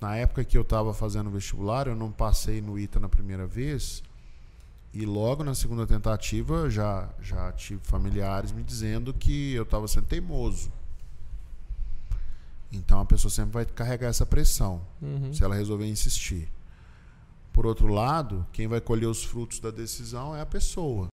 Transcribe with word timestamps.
Na 0.00 0.16
época 0.16 0.44
que 0.44 0.56
eu 0.56 0.62
estava 0.62 0.94
fazendo 0.94 1.28
vestibular, 1.30 1.86
eu 1.88 1.96
não 1.96 2.10
passei 2.12 2.60
no 2.60 2.78
ITA 2.78 3.00
na 3.00 3.08
primeira 3.08 3.46
vez. 3.46 4.02
E 4.94 5.04
logo 5.04 5.42
na 5.44 5.54
segunda 5.54 5.86
tentativa 5.86 6.70
já, 6.70 7.08
já 7.20 7.52
tive 7.52 7.80
familiares 7.84 8.52
me 8.52 8.62
dizendo 8.62 9.12
que 9.12 9.52
eu 9.54 9.64
estava 9.64 9.86
sendo 9.88 10.06
teimoso. 10.06 10.70
Então 12.72 13.00
a 13.00 13.04
pessoa 13.04 13.30
sempre 13.30 13.52
vai 13.52 13.64
carregar 13.66 14.08
essa 14.08 14.26
pressão, 14.26 14.80
Uhum. 15.00 15.32
se 15.32 15.42
ela 15.42 15.54
resolver 15.54 15.86
insistir. 15.86 16.48
Por 17.52 17.66
outro 17.66 17.88
lado, 17.88 18.46
quem 18.52 18.68
vai 18.68 18.80
colher 18.80 19.06
os 19.06 19.24
frutos 19.24 19.58
da 19.58 19.70
decisão 19.70 20.34
é 20.36 20.40
a 20.40 20.46
pessoa. 20.46 21.08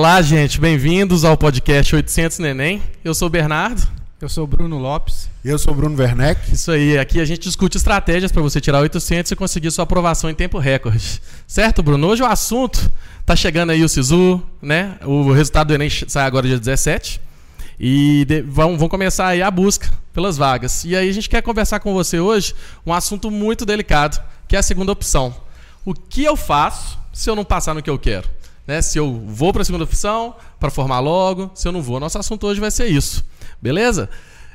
Olá, 0.00 0.22
gente, 0.22 0.58
bem-vindos 0.58 1.26
ao 1.26 1.36
podcast 1.36 1.94
800 1.94 2.38
Neném. 2.38 2.82
Eu 3.04 3.14
sou 3.14 3.28
o 3.28 3.30
Bernardo. 3.30 3.86
Eu 4.18 4.30
sou 4.30 4.44
o 4.44 4.46
Bruno 4.46 4.78
Lopes. 4.78 5.28
Eu 5.44 5.58
sou 5.58 5.74
Bruno 5.74 5.94
Werneck. 5.94 6.54
Isso 6.54 6.70
aí, 6.70 6.96
aqui 6.98 7.20
a 7.20 7.24
gente 7.26 7.42
discute 7.42 7.76
estratégias 7.76 8.32
para 8.32 8.40
você 8.40 8.62
tirar 8.62 8.80
800 8.80 9.30
e 9.30 9.36
conseguir 9.36 9.70
sua 9.70 9.82
aprovação 9.82 10.30
em 10.30 10.34
tempo 10.34 10.56
recorde. 10.58 11.20
Certo, 11.46 11.82
Bruno? 11.82 12.06
Hoje 12.06 12.22
o 12.22 12.26
assunto 12.26 12.90
tá 13.26 13.36
chegando 13.36 13.72
aí 13.72 13.84
o 13.84 13.88
Sisu, 13.90 14.42
né? 14.62 14.96
O 15.04 15.32
resultado 15.32 15.66
do 15.68 15.74
Enem 15.74 15.90
sai 15.90 16.24
agora 16.24 16.46
dia 16.48 16.58
17. 16.58 17.20
E 17.78 18.24
de- 18.24 18.40
vão, 18.40 18.78
vão 18.78 18.88
começar 18.88 19.26
aí 19.26 19.42
a 19.42 19.50
busca 19.50 19.86
pelas 20.14 20.38
vagas. 20.38 20.82
E 20.86 20.96
aí 20.96 21.10
a 21.10 21.12
gente 21.12 21.28
quer 21.28 21.42
conversar 21.42 21.78
com 21.78 21.92
você 21.92 22.18
hoje 22.18 22.54
um 22.86 22.94
assunto 22.94 23.30
muito 23.30 23.66
delicado, 23.66 24.18
que 24.48 24.56
é 24.56 24.60
a 24.60 24.62
segunda 24.62 24.92
opção. 24.92 25.36
O 25.84 25.92
que 25.92 26.24
eu 26.24 26.38
faço 26.38 26.98
se 27.12 27.28
eu 27.28 27.36
não 27.36 27.44
passar 27.44 27.74
no 27.74 27.82
que 27.82 27.90
eu 27.90 27.98
quero? 27.98 28.39
Né? 28.70 28.80
Se 28.80 29.00
eu 29.00 29.20
vou 29.26 29.52
para 29.52 29.62
a 29.62 29.64
segunda 29.64 29.82
opção, 29.82 30.36
para 30.60 30.70
formar 30.70 31.00
logo, 31.00 31.50
se 31.56 31.66
eu 31.66 31.72
não 31.72 31.82
vou. 31.82 31.98
Nosso 31.98 32.16
assunto 32.18 32.46
hoje 32.46 32.60
vai 32.60 32.70
ser 32.70 32.86
isso. 32.86 33.24
Beleza? 33.60 34.08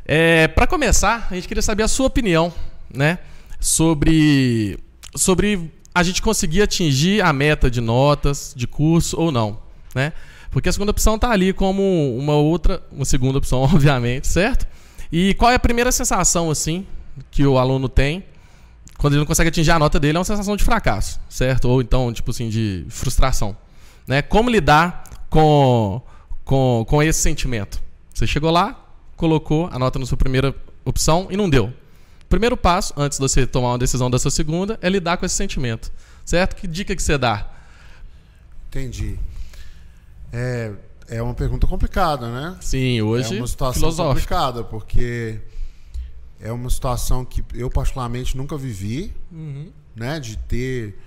É, 0.06 0.48
para 0.48 0.66
começar, 0.66 1.28
a 1.30 1.36
gente 1.36 1.50
queria 1.50 1.62
saber 1.62 1.84
a 1.84 1.88
sua 1.90 2.06
opinião, 2.06 2.54
né? 2.90 3.20
Sobre, 3.60 4.80
sobre 5.18 5.70
a 5.94 6.02
gente 6.02 6.22
conseguir 6.22 6.62
atingir 6.62 7.22
a 7.22 7.34
meta 7.34 7.70
de 7.70 7.82
notas, 7.82 8.54
de 8.56 8.66
curso 8.66 9.20
ou 9.20 9.34
não, 9.34 9.60
né? 9.94 10.14
Porque 10.50 10.70
a 10.70 10.72
segunda 10.72 10.92
opção 10.92 11.16
está 11.16 11.32
ali 11.32 11.52
como 11.52 12.18
uma 12.18 12.36
outra, 12.36 12.82
uma 12.94 13.04
segunda 13.04 13.38
opção, 13.38 13.64
obviamente, 13.68 14.30
certo? 14.30 14.66
E 15.12 15.34
qual 15.34 15.52
é 15.52 15.56
a 15.56 15.60
primeira 15.60 15.92
sensação, 15.92 16.50
assim, 16.50 16.88
que 17.30 17.46
o 17.46 17.58
aluno 17.58 17.90
tem 17.90 18.24
quando 18.98 19.16
ele 19.16 19.20
não 19.20 19.28
consegue 19.28 19.50
atingir 19.50 19.72
a 19.72 19.80
nota 19.80 20.00
dele? 20.00 20.16
É 20.16 20.20
uma 20.20 20.24
sensação 20.24 20.56
de 20.56 20.64
fracasso, 20.64 21.20
certo? 21.28 21.68
Ou 21.68 21.82
então, 21.82 22.14
tipo 22.14 22.32
assim, 22.32 22.48
de 22.48 22.86
frustração. 22.88 23.58
Né? 24.08 24.22
Como 24.22 24.50
lidar 24.50 25.03
com, 25.30 26.02
com, 26.44 26.86
com 26.88 27.02
esse 27.03 27.20
sentimento? 27.20 27.81
Você 28.14 28.25
chegou 28.28 28.52
lá, 28.52 28.80
colocou 29.16 29.67
a 29.72 29.80
nota 29.80 30.00
na 30.00 30.06
sua 30.06 30.17
primeira 30.17 30.56
opção 30.84 31.28
e 31.30 31.38
não 31.38 31.50
deu. 31.50 31.66
O 32.22 32.25
primeiro 32.28 32.56
passo, 32.58 32.94
antes 32.97 33.17
de 33.17 33.22
você 33.22 33.45
tomar 33.45 33.70
uma 33.70 33.78
decisão 33.78 34.09
da 34.09 34.17
sua 34.20 34.31
segunda, 34.31 34.78
é 34.81 34.89
lidar 34.89 35.17
com 35.17 35.25
esse 35.25 35.36
sentimento. 35.36 35.92
Certo? 36.25 36.56
Que 36.56 36.67
dica 36.67 36.95
que 36.95 37.02
você 37.03 37.17
dá? 37.17 37.50
Entendi. 38.68 39.18
É, 40.34 40.72
é 41.07 41.22
uma 41.22 41.34
pergunta 41.34 41.68
complicada, 41.68 42.30
né? 42.30 42.57
Sim, 42.62 43.01
hoje 43.01 43.35
é 43.35 43.40
uma 43.40 43.47
situação 43.47 43.91
complicada, 43.96 44.63
porque 44.63 45.40
é 46.41 46.51
uma 46.51 46.69
situação 46.69 47.24
que 47.24 47.44
eu 47.53 47.69
particularmente 47.69 48.35
nunca 48.35 48.57
vivi, 48.57 49.13
Uhum. 49.31 49.72
né? 49.96 50.19
De 50.19 50.35
ter, 50.38 50.97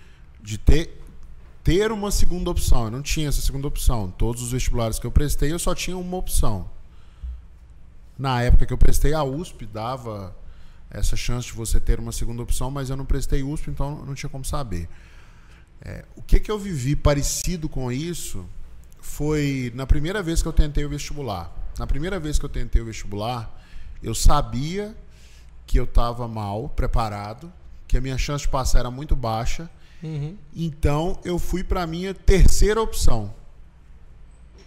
de 0.41 0.57
ter, 0.57 0.98
ter 1.69 1.93
uma 1.93 2.11
segunda 2.11 2.49
opção. 2.49 2.85
Eu 2.87 2.91
não 2.91 3.03
tinha 3.03 3.29
essa 3.29 3.43
segunda 3.43 3.69
opção. 3.69 4.11
Todos 4.11 4.41
os 4.41 4.53
vestibulares 4.53 4.99
que 4.99 5.07
eu 5.07 5.13
prestei, 5.13 5.53
eu 5.53 5.59
só 5.59 5.75
tinha 5.75 5.99
uma 5.99 6.17
opção. 6.17 6.71
Na 8.19 8.41
época 8.41 8.65
que 8.65 8.73
eu 8.73 8.79
prestei 8.79 9.13
a 9.13 9.23
USP, 9.23 9.67
dava 9.67 10.35
essa 10.91 11.15
chance 11.15 11.49
de 11.49 11.53
você 11.53 11.79
ter 11.79 12.01
uma 12.01 12.11
segunda 12.11 12.43
opção, 12.43 12.71
mas 12.71 12.89
eu 12.89 12.97
não 12.97 13.05
prestei 13.05 13.43
USP, 13.43 13.69
então 13.69 14.03
não 14.03 14.15
tinha 14.15 14.31
como 14.31 14.47
saber. 14.47 14.89
É, 15.83 16.07
o 16.17 16.23
que, 16.23 16.41
que 16.41 16.51
eu 16.51 16.59
vivi 16.59 16.97
parecido 16.97 17.69
com 17.69 17.93
isso 17.93 18.47
foi 18.99 19.71
na 19.75 19.87
primeira 19.87 20.23
vez 20.23 20.41
que 20.41 20.49
eu 20.49 20.55
tentei 20.55 20.87
o 20.87 20.89
vestibular. 20.89 21.53
Na 21.79 21.87
primeira 21.87 22.19
vez 22.19 22.39
que 22.39 22.47
eu 22.47 22.49
tentei 22.49 22.81
o 22.81 22.87
vestibular, 22.87 23.63
eu 24.03 24.15
sabia 24.15 24.97
que 25.67 25.79
eu 25.79 25.85
estava 25.85 26.27
mal 26.27 26.71
preparado, 26.71 27.53
que 27.87 27.99
a 27.99 28.01
minha 28.01 28.17
chance 28.17 28.45
de 28.45 28.49
passar 28.49 28.79
era 28.79 28.91
muito 28.91 29.15
baixa. 29.15 29.69
Uhum. 30.03 30.37
Então 30.55 31.19
eu 31.25 31.39
fui 31.39 31.65
para 31.65 31.87
minha 31.87 32.15
terceira 32.15 32.81
opção. 32.81 33.35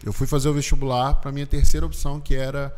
Eu 0.03 0.11
fui 0.11 0.27
fazer 0.27 0.49
o 0.49 0.53
vestibular 0.53 1.15
para 1.15 1.29
a 1.29 1.33
minha 1.33 1.47
terceira 1.47 1.85
opção, 1.85 2.19
que 2.19 2.35
era. 2.35 2.75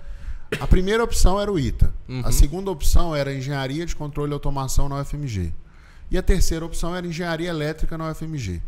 A 0.59 0.67
primeira 0.67 1.03
opção 1.03 1.39
era 1.39 1.51
o 1.51 1.57
ITA. 1.57 1.91
Uhum. 2.07 2.21
A 2.23 2.31
segunda 2.31 2.69
opção 2.69 3.15
era 3.15 3.33
Engenharia 3.33 3.85
de 3.85 3.95
Controle 3.95 4.31
e 4.31 4.33
Automação 4.33 4.87
na 4.87 4.99
UFMG. 5.01 5.53
E 6.11 6.17
a 6.17 6.21
terceira 6.21 6.63
opção 6.63 6.95
era 6.95 7.07
Engenharia 7.07 7.49
Elétrica 7.49 7.97
na 7.97 8.11
UFMG. 8.11 8.61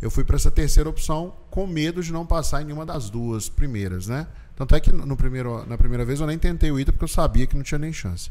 Eu 0.00 0.10
fui 0.10 0.24
para 0.24 0.36
essa 0.36 0.50
terceira 0.50 0.88
opção 0.88 1.34
com 1.50 1.66
medo 1.66 2.02
de 2.02 2.12
não 2.12 2.24
passar 2.24 2.62
em 2.62 2.64
nenhuma 2.64 2.86
das 2.86 3.10
duas 3.10 3.48
primeiras, 3.48 4.06
né? 4.06 4.26
Tanto 4.56 4.74
é 4.74 4.80
que 4.80 4.92
no 4.92 5.16
primeiro, 5.16 5.66
na 5.66 5.76
primeira 5.76 6.04
vez 6.04 6.20
eu 6.20 6.26
nem 6.26 6.38
tentei 6.38 6.70
o 6.70 6.78
ITA 6.78 6.92
porque 6.92 7.04
eu 7.04 7.08
sabia 7.08 7.46
que 7.46 7.56
não 7.56 7.62
tinha 7.62 7.78
nem 7.78 7.92
chance. 7.92 8.30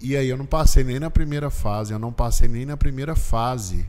E 0.00 0.16
aí 0.16 0.28
eu 0.28 0.36
não 0.36 0.46
passei 0.46 0.84
nem 0.84 1.00
na 1.00 1.10
primeira 1.10 1.50
fase, 1.50 1.92
eu 1.92 1.98
não 1.98 2.12
passei 2.12 2.48
nem 2.48 2.64
na 2.64 2.76
primeira 2.76 3.16
fase 3.16 3.88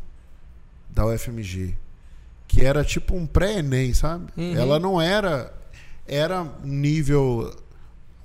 da 0.89 1.05
UFMG, 1.05 1.77
que 2.47 2.65
era 2.65 2.83
tipo 2.83 3.15
um 3.15 3.27
pré-ENEM, 3.27 3.93
sabe? 3.93 4.31
Uhum. 4.35 4.55
Ela 4.55 4.79
não 4.79 4.99
era 4.99 5.53
era 6.07 6.43
nível 6.63 7.55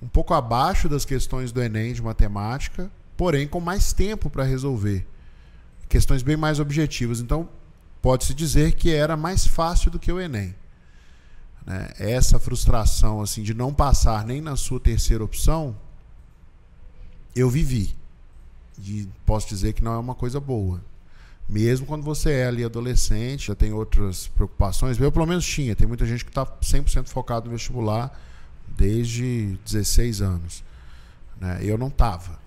um 0.01 0.09
pouco 0.09 0.33
abaixo 0.33 0.89
das 0.89 1.05
questões 1.05 1.53
do 1.53 1.63
ENEM 1.63 1.93
de 1.93 2.03
matemática, 2.03 2.91
porém 3.17 3.47
com 3.47 3.61
mais 3.61 3.93
tempo 3.93 4.31
para 4.31 4.45
resolver. 4.45 5.07
Questões 5.89 6.23
bem 6.23 6.37
mais 6.37 6.59
objetivas. 6.59 7.21
Então, 7.21 7.49
pode-se 8.01 8.35
dizer 8.35 8.73
que 8.73 8.91
era 8.93 9.17
mais 9.17 9.47
fácil 9.47 9.91
do 9.91 9.99
que 9.99 10.11
o 10.11 10.21
ENEM. 10.21 10.55
Né? 11.65 11.89
Essa 11.99 12.39
frustração 12.39 13.21
assim 13.21 13.43
de 13.43 13.55
não 13.55 13.73
passar 13.73 14.25
nem 14.25 14.41
na 14.41 14.57
sua 14.57 14.81
terceira 14.81 15.23
opção, 15.23 15.77
eu 17.35 17.51
vivi. 17.51 17.97
E 18.83 19.09
posso 19.25 19.49
dizer 19.49 19.73
que 19.73 19.83
não 19.83 19.93
é 19.95 19.99
uma 19.99 20.15
coisa 20.15 20.41
boa. 20.41 20.81
Mesmo 21.49 21.87
quando 21.87 22.03
você 22.03 22.33
é 22.33 22.47
ali 22.47 22.65
adolescente, 22.65 23.49
já 23.49 23.55
tem 23.55 23.73
outras 23.73 24.29
preocupações. 24.29 24.99
Eu, 24.99 25.13
pelo 25.13 25.27
menos, 25.27 25.47
tinha. 25.47 25.77
Tem 25.77 25.87
muita 25.87 26.07
gente 26.07 26.25
que 26.25 26.31
está 26.31 26.47
100% 26.47 27.09
focado 27.09 27.47
no 27.47 27.53
vestibular 27.53 28.19
desde 28.67 29.59
16 29.65 30.23
anos. 30.23 30.65
Né? 31.41 31.59
Eu 31.63 31.77
não 31.77 31.89
estava. 31.89 32.39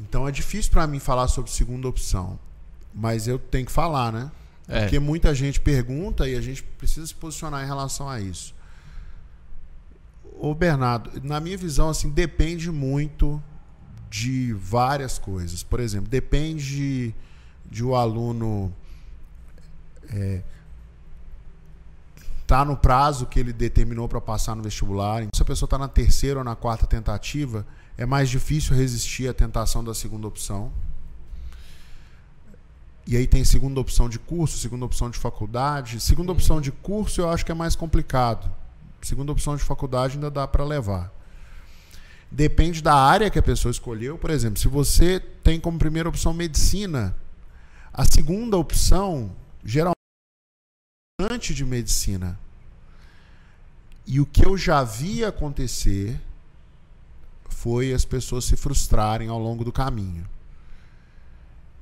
Então 0.00 0.26
é 0.26 0.32
difícil 0.32 0.70
para 0.72 0.86
mim 0.86 0.98
falar 0.98 1.28
sobre 1.28 1.50
segunda 1.50 1.86
opção. 1.86 2.38
Mas 2.92 3.28
eu 3.28 3.38
tenho 3.38 3.66
que 3.66 3.72
falar, 3.72 4.12
né? 4.12 4.30
É. 4.66 4.82
Porque 4.82 4.98
muita 4.98 5.34
gente 5.34 5.60
pergunta 5.60 6.28
e 6.28 6.34
a 6.34 6.40
gente 6.40 6.62
precisa 6.62 7.06
se 7.06 7.14
posicionar 7.14 7.62
em 7.62 7.66
relação 7.66 8.08
a 8.08 8.20
isso. 8.20 8.54
Ô 10.42 10.54
Bernardo, 10.54 11.20
na 11.22 11.38
minha 11.38 11.56
visão, 11.58 11.90
assim, 11.90 12.08
depende 12.08 12.70
muito 12.70 13.42
de 14.08 14.54
várias 14.54 15.18
coisas. 15.18 15.62
Por 15.62 15.78
exemplo, 15.78 16.08
depende 16.08 17.14
de 17.70 17.84
o 17.84 17.94
aluno 17.94 18.74
é, 20.08 20.42
tá 22.46 22.64
no 22.64 22.74
prazo 22.74 23.26
que 23.26 23.38
ele 23.38 23.52
determinou 23.52 24.08
para 24.08 24.18
passar 24.18 24.56
no 24.56 24.62
vestibular. 24.62 25.26
Se 25.34 25.42
a 25.42 25.44
pessoa 25.44 25.66
está 25.66 25.76
na 25.76 25.88
terceira 25.88 26.38
ou 26.38 26.44
na 26.44 26.56
quarta 26.56 26.86
tentativa, 26.86 27.66
é 27.98 28.06
mais 28.06 28.30
difícil 28.30 28.74
resistir 28.74 29.28
à 29.28 29.34
tentação 29.34 29.84
da 29.84 29.92
segunda 29.92 30.26
opção. 30.26 30.72
E 33.06 33.14
aí 33.14 33.26
tem 33.26 33.44
segunda 33.44 33.78
opção 33.78 34.08
de 34.08 34.18
curso, 34.18 34.56
segunda 34.56 34.86
opção 34.86 35.10
de 35.10 35.18
faculdade. 35.18 36.00
Segunda 36.00 36.32
opção 36.32 36.62
de 36.62 36.72
curso 36.72 37.20
eu 37.20 37.28
acho 37.28 37.44
que 37.44 37.52
é 37.52 37.54
mais 37.54 37.76
complicado. 37.76 38.50
Segunda 39.02 39.32
opção 39.32 39.56
de 39.56 39.62
faculdade 39.62 40.14
ainda 40.14 40.30
dá 40.30 40.46
para 40.46 40.64
levar. 40.64 41.12
Depende 42.30 42.82
da 42.82 42.94
área 42.94 43.30
que 43.30 43.38
a 43.38 43.42
pessoa 43.42 43.70
escolheu. 43.72 44.16
Por 44.16 44.30
exemplo, 44.30 44.58
se 44.60 44.68
você 44.68 45.18
tem 45.18 45.58
como 45.58 45.78
primeira 45.78 46.08
opção 46.08 46.32
medicina, 46.32 47.16
a 47.92 48.04
segunda 48.04 48.56
opção 48.56 49.34
geralmente 49.64 49.96
é 51.20 51.54
de 51.54 51.64
medicina. 51.64 52.38
E 54.06 54.20
o 54.20 54.26
que 54.26 54.44
eu 54.44 54.56
já 54.56 54.82
vi 54.82 55.24
acontecer 55.24 56.20
foi 57.48 57.92
as 57.92 58.04
pessoas 58.04 58.44
se 58.44 58.56
frustrarem 58.56 59.28
ao 59.28 59.38
longo 59.38 59.64
do 59.64 59.72
caminho. 59.72 60.26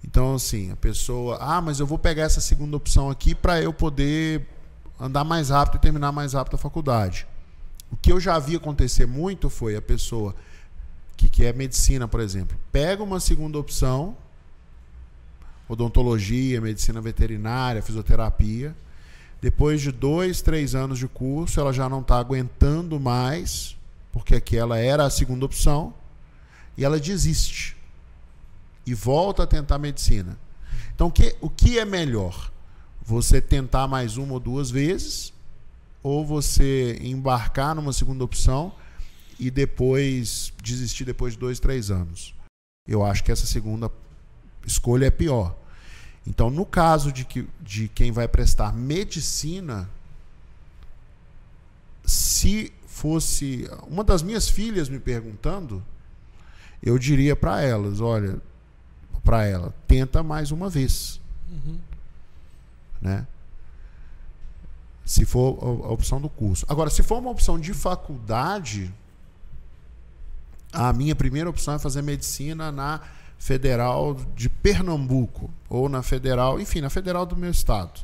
Então, 0.02 0.34
assim, 0.34 0.70
a 0.72 0.76
pessoa, 0.76 1.38
ah, 1.40 1.60
mas 1.60 1.80
eu 1.80 1.86
vou 1.86 1.98
pegar 1.98 2.24
essa 2.24 2.40
segunda 2.40 2.76
opção 2.76 3.10
aqui 3.10 3.34
para 3.34 3.60
eu 3.60 3.72
poder 3.72 4.46
andar 4.98 5.24
mais 5.24 5.50
rápido 5.50 5.76
e 5.76 5.80
terminar 5.80 6.12
mais 6.12 6.32
rápido 6.32 6.54
a 6.54 6.58
faculdade. 6.58 7.26
O 7.90 7.96
que 7.96 8.12
eu 8.12 8.20
já 8.20 8.38
vi 8.38 8.56
acontecer 8.56 9.06
muito 9.06 9.48
foi 9.48 9.76
a 9.76 9.82
pessoa 9.82 10.34
que 11.16 11.28
quer 11.28 11.54
medicina, 11.54 12.06
por 12.06 12.20
exemplo, 12.20 12.56
pega 12.70 13.02
uma 13.02 13.18
segunda 13.18 13.58
opção, 13.58 14.16
odontologia, 15.68 16.60
medicina 16.60 17.00
veterinária, 17.00 17.82
fisioterapia. 17.82 18.74
Depois 19.40 19.80
de 19.80 19.92
dois, 19.92 20.42
três 20.42 20.74
anos 20.74 20.98
de 20.98 21.06
curso, 21.06 21.60
ela 21.60 21.72
já 21.72 21.88
não 21.88 22.00
está 22.00 22.18
aguentando 22.18 22.98
mais, 22.98 23.76
porque 24.12 24.34
aquela 24.34 24.78
era 24.78 25.04
a 25.04 25.10
segunda 25.10 25.44
opção, 25.44 25.94
e 26.76 26.84
ela 26.84 26.98
desiste 26.98 27.76
e 28.86 28.94
volta 28.94 29.42
a 29.42 29.46
tentar 29.46 29.78
medicina. 29.78 30.38
Então, 30.94 31.12
o 31.40 31.50
que 31.50 31.78
é 31.78 31.84
melhor? 31.84 32.50
Você 33.08 33.40
tentar 33.40 33.88
mais 33.88 34.18
uma 34.18 34.34
ou 34.34 34.38
duas 34.38 34.70
vezes, 34.70 35.32
ou 36.02 36.26
você 36.26 36.98
embarcar 37.00 37.74
numa 37.74 37.90
segunda 37.90 38.22
opção 38.22 38.70
e 39.40 39.50
depois 39.50 40.52
desistir 40.62 41.06
depois 41.06 41.32
de 41.32 41.38
dois, 41.38 41.58
três 41.58 41.90
anos? 41.90 42.34
Eu 42.86 43.02
acho 43.02 43.24
que 43.24 43.32
essa 43.32 43.46
segunda 43.46 43.90
escolha 44.66 45.06
é 45.06 45.10
pior. 45.10 45.56
Então, 46.26 46.50
no 46.50 46.66
caso 46.66 47.10
de, 47.10 47.24
que, 47.24 47.48
de 47.62 47.88
quem 47.88 48.12
vai 48.12 48.28
prestar 48.28 48.74
medicina, 48.74 49.88
se 52.04 52.70
fosse 52.86 53.70
uma 53.86 54.04
das 54.04 54.20
minhas 54.20 54.50
filhas 54.50 54.90
me 54.90 54.98
perguntando, 54.98 55.82
eu 56.82 56.98
diria 56.98 57.34
para 57.34 57.62
elas: 57.62 58.02
olha, 58.02 58.38
para 59.24 59.46
ela, 59.46 59.74
tenta 59.86 60.22
mais 60.22 60.50
uma 60.50 60.68
vez. 60.68 61.18
Uhum. 61.50 61.87
Né? 63.00 63.26
Se 65.04 65.24
for 65.24 65.58
a 65.62 65.92
opção 65.92 66.20
do 66.20 66.28
curso. 66.28 66.66
Agora, 66.68 66.90
se 66.90 67.02
for 67.02 67.18
uma 67.18 67.30
opção 67.30 67.58
de 67.58 67.72
faculdade, 67.72 68.92
a 70.72 70.92
minha 70.92 71.14
primeira 71.14 71.48
opção 71.48 71.74
é 71.74 71.78
fazer 71.78 72.02
medicina 72.02 72.70
na 72.70 73.00
Federal 73.38 74.14
de 74.34 74.48
Pernambuco 74.48 75.50
ou 75.68 75.88
na 75.88 76.02
Federal, 76.02 76.60
enfim, 76.60 76.80
na 76.80 76.90
Federal 76.90 77.24
do 77.24 77.36
meu 77.36 77.50
estado. 77.50 78.00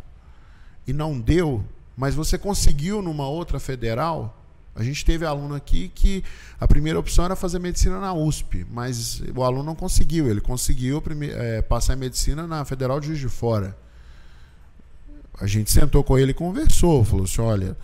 E 0.86 0.92
não 0.92 1.18
deu, 1.18 1.64
mas 1.96 2.14
você 2.14 2.38
conseguiu 2.38 3.02
numa 3.02 3.28
outra 3.28 3.58
federal, 3.58 4.36
a 4.74 4.82
gente 4.82 5.04
teve 5.04 5.24
aluno 5.24 5.54
aqui 5.54 5.88
que 5.88 6.24
a 6.58 6.66
primeira 6.66 6.98
opção 6.98 7.24
era 7.24 7.36
fazer 7.36 7.58
medicina 7.60 8.00
na 8.00 8.12
USP, 8.12 8.66
mas 8.70 9.22
o 9.34 9.44
aluno 9.44 9.62
não 9.62 9.74
conseguiu. 9.74 10.28
Ele 10.28 10.40
conseguiu 10.40 11.02
é, 11.32 11.62
passar 11.62 11.94
em 11.94 11.98
medicina 11.98 12.46
na 12.46 12.64
Federal 12.64 12.98
de 12.98 13.08
Juiz 13.08 13.20
de 13.20 13.28
Fora. 13.28 13.76
A 15.40 15.46
gente 15.46 15.70
sentou 15.70 16.02
com 16.04 16.18
ele 16.18 16.30
e 16.30 16.34
conversou. 16.34 17.04
Falou 17.04 17.24
assim: 17.24 17.40
olha, 17.40 17.76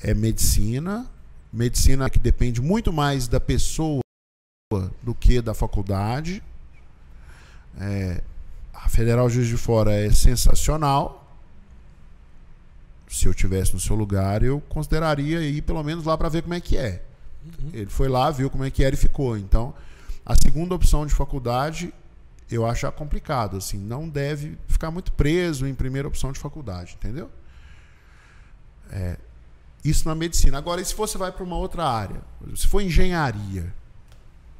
é 0.00 0.12
medicina, 0.14 1.06
medicina 1.52 2.08
que 2.10 2.18
depende 2.18 2.60
muito 2.60 2.92
mais 2.92 3.28
da 3.28 3.40
pessoa 3.40 4.00
do 5.02 5.14
que 5.14 5.40
da 5.40 5.54
faculdade. 5.54 6.42
É, 7.80 8.22
a 8.72 8.88
Federal 8.88 9.28
de 9.28 9.34
Juiz 9.34 9.48
de 9.48 9.56
Fora 9.56 9.92
é 9.92 10.10
sensacional 10.10 11.24
se 13.14 13.26
eu 13.26 13.34
tivesse 13.34 13.72
no 13.72 13.80
seu 13.80 13.94
lugar, 13.94 14.42
eu 14.42 14.60
consideraria 14.68 15.40
ir 15.40 15.62
pelo 15.62 15.82
menos 15.84 16.04
lá 16.04 16.18
para 16.18 16.28
ver 16.28 16.42
como 16.42 16.54
é 16.54 16.60
que 16.60 16.76
é. 16.76 17.02
Uhum. 17.44 17.70
Ele 17.72 17.90
foi 17.90 18.08
lá, 18.08 18.28
viu 18.30 18.50
como 18.50 18.64
é 18.64 18.70
que 18.70 18.82
era 18.82 18.94
e 18.94 18.98
ficou. 18.98 19.38
Então, 19.38 19.72
a 20.26 20.34
segunda 20.34 20.74
opção 20.74 21.06
de 21.06 21.14
faculdade 21.14 21.94
eu 22.50 22.66
acho 22.66 22.90
complicado, 22.92 23.56
assim, 23.56 23.78
não 23.78 24.08
deve 24.08 24.58
ficar 24.68 24.90
muito 24.90 25.12
preso 25.12 25.66
em 25.66 25.74
primeira 25.74 26.06
opção 26.06 26.32
de 26.32 26.38
faculdade, 26.38 26.94
entendeu? 26.98 27.30
É, 28.90 29.16
isso 29.84 30.06
na 30.08 30.14
medicina. 30.14 30.58
Agora, 30.58 30.80
e 30.80 30.84
se 30.84 30.94
você 30.94 31.18
vai 31.18 31.32
para 31.32 31.42
uma 31.42 31.56
outra 31.56 31.84
área? 31.84 32.20
Se 32.54 32.66
for 32.66 32.80
engenharia. 32.80 33.72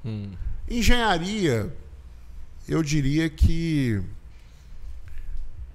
Hum. 0.05 0.31
Engenharia, 0.69 1.75
eu 2.69 2.83
diria 2.83 3.29
que 3.29 4.03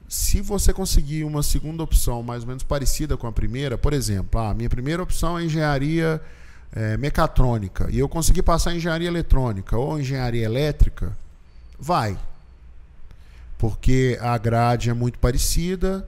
se 0.07 0.41
você 0.41 0.73
conseguir 0.73 1.23
uma 1.23 1.43
segunda 1.43 1.83
opção 1.83 2.23
mais 2.23 2.41
ou 2.41 2.47
menos 2.47 2.63
parecida 2.63 3.15
com 3.15 3.27
a 3.27 3.31
primeira, 3.31 3.77
por 3.77 3.93
exemplo, 3.93 4.39
a 4.39 4.49
ah, 4.49 4.53
minha 4.55 4.69
primeira 4.69 5.03
opção 5.03 5.37
é 5.37 5.43
engenharia 5.43 6.19
é, 6.71 6.97
mecatrônica 6.97 7.87
e 7.91 7.99
eu 7.99 8.09
consegui 8.09 8.41
passar 8.41 8.73
em 8.73 8.77
engenharia 8.77 9.07
eletrônica 9.07 9.77
ou 9.77 9.99
engenharia 9.99 10.43
elétrica, 10.43 11.15
vai. 11.79 12.17
Porque 13.57 14.17
a 14.21 14.37
grade 14.37 14.89
é 14.89 14.93
muito 14.93 15.19
parecida 15.19 16.07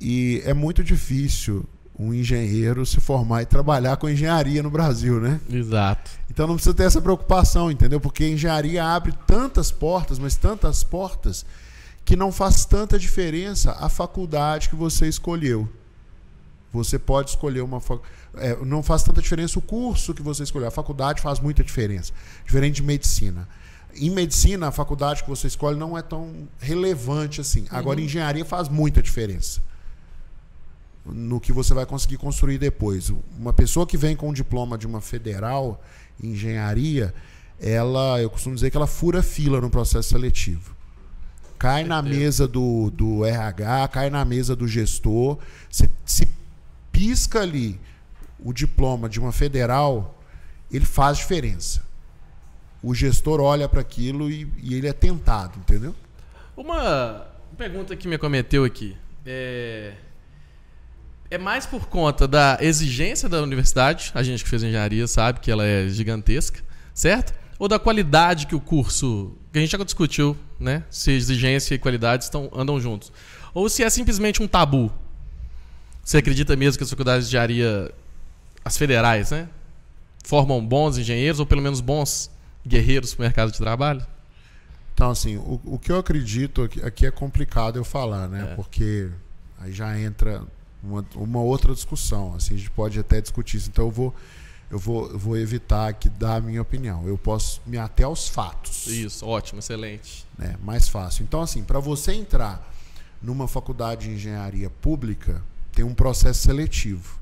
e 0.00 0.42
é 0.44 0.54
muito 0.54 0.82
difícil 0.82 1.64
um 1.98 2.12
engenheiro 2.12 2.84
se 2.84 3.00
formar 3.00 3.42
e 3.42 3.46
trabalhar 3.46 3.96
com 3.96 4.08
engenharia 4.08 4.62
no 4.62 4.70
Brasil, 4.70 5.20
né? 5.20 5.40
Exato. 5.50 6.10
Então 6.30 6.46
não 6.46 6.54
precisa 6.54 6.74
ter 6.74 6.84
essa 6.84 7.00
preocupação, 7.00 7.70
entendeu? 7.70 8.00
Porque 8.00 8.24
a 8.24 8.28
engenharia 8.28 8.84
abre 8.84 9.12
tantas 9.26 9.70
portas, 9.70 10.18
mas 10.18 10.36
tantas 10.36 10.82
portas 10.82 11.44
que 12.04 12.16
não 12.16 12.32
faz 12.32 12.64
tanta 12.64 12.98
diferença 12.98 13.72
a 13.78 13.88
faculdade 13.88 14.68
que 14.68 14.74
você 14.74 15.06
escolheu. 15.06 15.68
Você 16.72 16.98
pode 16.98 17.30
escolher 17.30 17.60
uma 17.60 17.80
é, 18.34 18.56
não 18.64 18.82
faz 18.82 19.02
tanta 19.02 19.20
diferença 19.20 19.58
o 19.58 19.62
curso 19.62 20.14
que 20.14 20.22
você 20.22 20.42
escolheu. 20.42 20.68
A 20.68 20.70
faculdade 20.70 21.20
faz 21.20 21.38
muita 21.38 21.62
diferença, 21.62 22.12
diferente 22.44 22.76
de 22.76 22.82
medicina. 22.82 23.46
Em 23.96 24.10
medicina, 24.10 24.68
a 24.68 24.72
faculdade 24.72 25.22
que 25.22 25.28
você 25.28 25.46
escolhe 25.46 25.78
não 25.78 25.96
é 25.96 26.02
tão 26.02 26.48
relevante 26.58 27.40
assim. 27.40 27.66
Agora, 27.70 27.98
uhum. 27.98 28.04
engenharia 28.04 28.44
faz 28.44 28.68
muita 28.68 29.02
diferença 29.02 29.60
no 31.04 31.40
que 31.40 31.52
você 31.52 31.74
vai 31.74 31.84
conseguir 31.84 32.16
construir 32.16 32.58
depois. 32.58 33.12
Uma 33.36 33.52
pessoa 33.52 33.86
que 33.86 33.96
vem 33.96 34.14
com 34.14 34.28
um 34.28 34.32
diploma 34.32 34.78
de 34.78 34.86
uma 34.86 35.00
federal 35.00 35.82
em 36.22 36.28
engenharia, 36.28 37.12
ela, 37.60 38.20
eu 38.20 38.30
costumo 38.30 38.54
dizer 38.54 38.70
que 38.70 38.76
ela 38.76 38.86
fura 38.86 39.22
fila 39.22 39.60
no 39.60 39.68
processo 39.68 40.10
seletivo 40.10 40.76
cai 41.62 41.84
na 41.84 42.02
mesa 42.02 42.48
do, 42.48 42.90
do 42.90 43.24
RH, 43.24 43.86
cai 43.86 44.10
na 44.10 44.24
mesa 44.24 44.56
do 44.56 44.66
gestor. 44.66 45.38
Se, 45.70 45.88
se 46.04 46.28
pisca 46.90 47.40
ali 47.40 47.78
o 48.44 48.52
diploma 48.52 49.08
de 49.08 49.20
uma 49.20 49.30
federal, 49.30 50.20
ele 50.72 50.84
faz 50.84 51.18
diferença. 51.18 51.80
O 52.82 52.94
gestor 52.94 53.40
olha 53.40 53.68
para 53.68 53.80
aquilo 53.80 54.28
e, 54.28 54.48
e, 54.60 54.74
ele 54.74 54.88
é 54.88 54.92
tentado, 54.92 55.58
entendeu? 55.58 55.94
Uma 56.56 57.26
pergunta 57.56 57.94
que 57.94 58.08
me 58.08 58.18
cometeu 58.18 58.64
aqui. 58.64 58.96
É... 59.24 59.92
é 61.30 61.38
mais 61.38 61.64
por 61.64 61.86
conta 61.86 62.26
da 62.26 62.58
exigência 62.60 63.28
da 63.28 63.40
universidade, 63.40 64.10
a 64.14 64.22
gente 64.22 64.42
que 64.42 64.50
fez 64.50 64.64
engenharia 64.64 65.06
sabe 65.06 65.38
que 65.38 65.50
ela 65.50 65.64
é 65.64 65.88
gigantesca, 65.88 66.60
certo? 66.92 67.32
Ou 67.56 67.68
da 67.68 67.78
qualidade 67.78 68.48
que 68.48 68.56
o 68.56 68.60
curso 68.60 69.36
que 69.52 69.58
a 69.58 69.62
gente 69.62 69.70
já 69.70 69.78
discutiu, 69.84 70.36
né? 70.58 70.82
Se 70.90 71.12
exigência 71.12 71.74
e 71.76 71.78
qualidade 71.78 72.24
estão, 72.24 72.50
andam 72.52 72.80
juntos. 72.80 73.12
Ou 73.54 73.68
se 73.68 73.84
é 73.84 73.90
simplesmente 73.90 74.42
um 74.42 74.48
tabu. 74.48 74.90
Você 76.02 76.18
acredita 76.18 76.56
mesmo 76.56 76.78
que 76.78 76.82
as 76.82 76.90
faculdades 76.90 77.28
de 77.28 77.36
engenharia, 77.36 77.92
as 78.64 78.76
federais, 78.76 79.30
né? 79.30 79.48
Formam 80.24 80.64
bons 80.64 80.98
engenheiros 80.98 81.38
ou 81.38 81.46
pelo 81.46 81.62
menos 81.62 81.80
bons 81.80 82.30
guerreiros 82.66 83.14
para 83.14 83.22
o 83.22 83.26
mercado 83.26 83.52
de 83.52 83.58
trabalho? 83.58 84.06
Então, 84.94 85.10
assim, 85.10 85.36
o, 85.36 85.60
o 85.64 85.78
que 85.78 85.90
eu 85.90 85.98
acredito 85.98 86.62
aqui, 86.62 86.82
aqui, 86.82 87.06
é 87.06 87.10
complicado 87.10 87.76
eu 87.76 87.84
falar, 87.84 88.28
né? 88.28 88.50
É. 88.52 88.54
Porque 88.54 89.10
aí 89.58 89.72
já 89.72 89.98
entra 89.98 90.42
uma, 90.82 91.04
uma 91.14 91.40
outra 91.40 91.74
discussão. 91.74 92.34
Assim, 92.34 92.54
a 92.54 92.58
gente 92.58 92.70
pode 92.70 92.98
até 92.98 93.20
discutir 93.20 93.56
isso. 93.56 93.68
Então, 93.70 93.86
eu 93.86 93.90
vou 93.90 94.14
eu 94.72 94.78
vou, 94.78 95.10
eu 95.10 95.18
vou 95.18 95.36
evitar 95.36 95.88
aqui 95.88 96.08
dar 96.08 96.36
a 96.36 96.40
minha 96.40 96.62
opinião. 96.62 97.06
Eu 97.06 97.18
posso 97.18 97.60
me 97.66 97.76
até 97.76 98.04
aos 98.04 98.26
fatos. 98.26 98.86
Isso, 98.86 99.26
ótimo, 99.26 99.58
excelente. 99.58 100.26
É, 100.40 100.56
mais 100.64 100.88
fácil. 100.88 101.22
Então, 101.24 101.42
assim, 101.42 101.62
para 101.62 101.78
você 101.78 102.14
entrar 102.14 102.72
numa 103.20 103.46
faculdade 103.46 104.08
de 104.08 104.14
engenharia 104.14 104.70
pública, 104.70 105.42
tem 105.72 105.84
um 105.84 105.92
processo 105.92 106.40
seletivo 106.40 107.20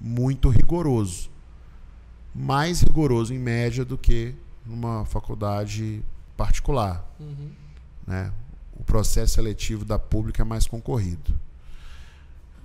muito 0.00 0.48
rigoroso. 0.48 1.28
Mais 2.34 2.80
rigoroso, 2.80 3.34
em 3.34 3.38
média, 3.38 3.84
do 3.84 3.98
que 3.98 4.34
numa 4.64 5.04
faculdade 5.04 6.02
particular. 6.36 7.04
Uhum. 7.18 7.50
Né? 8.06 8.32
O 8.78 8.84
processo 8.84 9.34
seletivo 9.34 9.84
da 9.84 9.98
pública 9.98 10.42
é 10.42 10.44
mais 10.44 10.66
concorrido. 10.66 11.38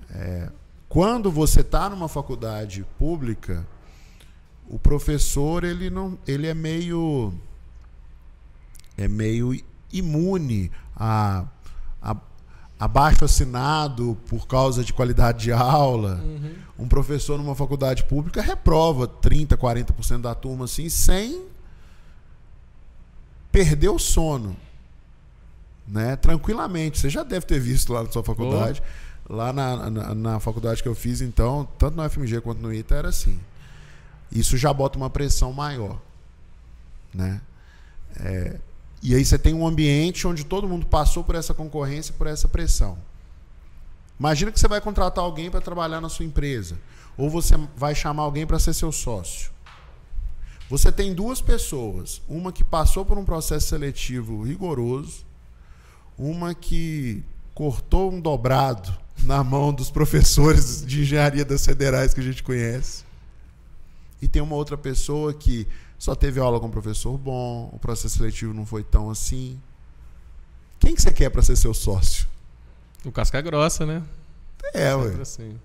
É, 0.10 0.50
quando 0.88 1.32
você 1.32 1.62
está 1.62 1.90
numa 1.90 2.08
faculdade 2.08 2.86
pública, 2.98 3.68
o 4.68 4.80
professor 4.80 5.64
ele 5.64 5.90
não, 5.90 6.18
ele 6.28 6.48
é 6.48 6.54
meio 6.54 7.34
é 8.98 9.08
meio 9.08 9.60
imune 9.92 10.72
a, 10.96 11.46
a, 12.02 12.16
abaixo 12.80 13.24
assinado 13.24 14.18
por 14.28 14.48
causa 14.48 14.84
de 14.84 14.94
qualidade 14.94 15.44
de 15.44 15.52
aula. 15.52 16.22
Uhum. 16.24 16.56
Um 16.78 16.88
professor 16.88 17.38
numa 17.38 17.56
faculdade 17.56 18.04
pública 18.04 18.42
reprova 18.42 19.08
30, 19.08 19.58
40% 19.58 20.22
da 20.22 20.36
turma 20.36 20.66
assim, 20.66 20.90
sem 20.90 21.46
perder 23.52 23.90
o 23.90 23.98
sono. 23.98 24.56
Né? 25.88 26.16
Tranquilamente. 26.18 27.00
Você 27.00 27.10
já 27.10 27.24
deve 27.24 27.46
ter 27.46 27.60
visto 27.60 27.94
lá 27.94 28.04
na 28.04 28.12
sua 28.12 28.24
faculdade. 28.24 28.84
Oh. 29.30 29.34
Lá 29.34 29.54
na, 29.54 29.90
na, 29.90 30.16
na, 30.16 30.40
faculdade 30.40 30.84
que 30.84 30.90
eu 30.90 30.94
fiz, 30.94 31.20
então, 31.20 31.68
tanto 31.80 31.96
no 31.96 32.08
FMG 32.08 32.42
quanto 32.42 32.62
no 32.62 32.72
ITA, 32.72 32.96
era 32.96 33.10
assim. 33.10 33.40
Isso 34.32 34.56
já 34.56 34.72
bota 34.72 34.98
uma 34.98 35.10
pressão 35.10 35.52
maior. 35.52 36.00
Né? 37.14 37.42
É, 38.20 38.60
e 39.06 39.14
aí 39.14 39.24
você 39.24 39.38
tem 39.38 39.54
um 39.54 39.68
ambiente 39.68 40.26
onde 40.28 40.44
todo 40.44 40.68
mundo 40.68 40.88
passou 40.88 41.24
por 41.24 41.36
essa 41.36 41.54
concorrência, 41.54 42.12
por 42.18 42.26
essa 42.26 42.48
pressão. 42.48 42.98
Imagina 44.20 44.52
que 44.52 44.60
você 44.60 44.68
vai 44.68 44.82
contratar 44.82 45.24
alguém 45.24 45.52
para 45.52 45.62
trabalhar 45.62 46.02
na 46.02 46.10
sua 46.10 46.26
empresa, 46.26 46.76
ou 47.16 47.30
você 47.30 47.54
vai 47.78 47.94
chamar 47.94 48.24
alguém 48.24 48.48
para 48.48 48.58
ser 48.58 48.74
seu 48.74 48.92
sócio. 48.92 49.52
Você 50.72 50.92
tem 50.92 51.14
duas 51.14 51.40
pessoas, 51.40 52.20
uma 52.28 52.52
que 52.52 52.64
passou 52.64 53.06
por 53.06 53.16
um 53.16 53.24
processo 53.24 53.68
seletivo 53.68 54.42
rigoroso, 54.42 55.24
uma 56.18 56.56
que 56.56 57.24
cortou 57.54 58.12
um 58.12 58.20
dobrado 58.20 58.92
na 59.24 59.44
mão 59.44 59.72
dos 59.72 59.92
professores 59.92 60.84
de 60.84 61.02
engenharia 61.02 61.46
das 61.46 61.64
federais 61.64 62.12
que 62.12 62.22
a 62.22 62.24
gente 62.24 62.42
conhece. 62.42 63.04
E 64.20 64.28
tem 64.28 64.42
uma 64.42 64.56
outra 64.56 64.76
pessoa 64.76 65.32
que 65.32 65.68
só 66.06 66.14
teve 66.14 66.40
aula 66.40 66.60
com 66.60 66.68
um 66.68 66.70
professor 66.70 67.18
bom, 67.18 67.68
o 67.74 67.80
processo 67.80 68.18
seletivo 68.18 68.54
não 68.54 68.64
foi 68.64 68.84
tão 68.84 69.10
assim. 69.10 69.60
Quem 70.80 70.94
que 70.94 71.02
você 71.02 71.12
quer 71.12 71.32
para 71.32 71.42
ser 71.42 71.56
seu 71.56 71.74
sócio? 71.74 72.28
O 73.04 73.12
casca 73.12 73.42
grossa, 73.42 73.88
né? 73.88 74.04
É, 74.72 74.94
ué. 74.94 75.20
Assim. 75.20 75.60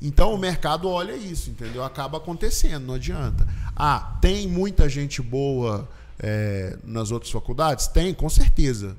Então 0.00 0.32
o 0.32 0.38
mercado 0.38 0.88
olha 0.88 1.16
isso, 1.16 1.50
entendeu? 1.50 1.82
Acaba 1.82 2.18
acontecendo, 2.18 2.86
não 2.86 2.94
adianta. 2.94 3.44
Ah, 3.74 4.16
tem 4.22 4.46
muita 4.46 4.88
gente 4.88 5.20
boa 5.20 5.88
é, 6.20 6.78
nas 6.84 7.10
outras 7.10 7.32
faculdades? 7.32 7.88
Tem, 7.88 8.14
com 8.14 8.28
certeza. 8.28 8.96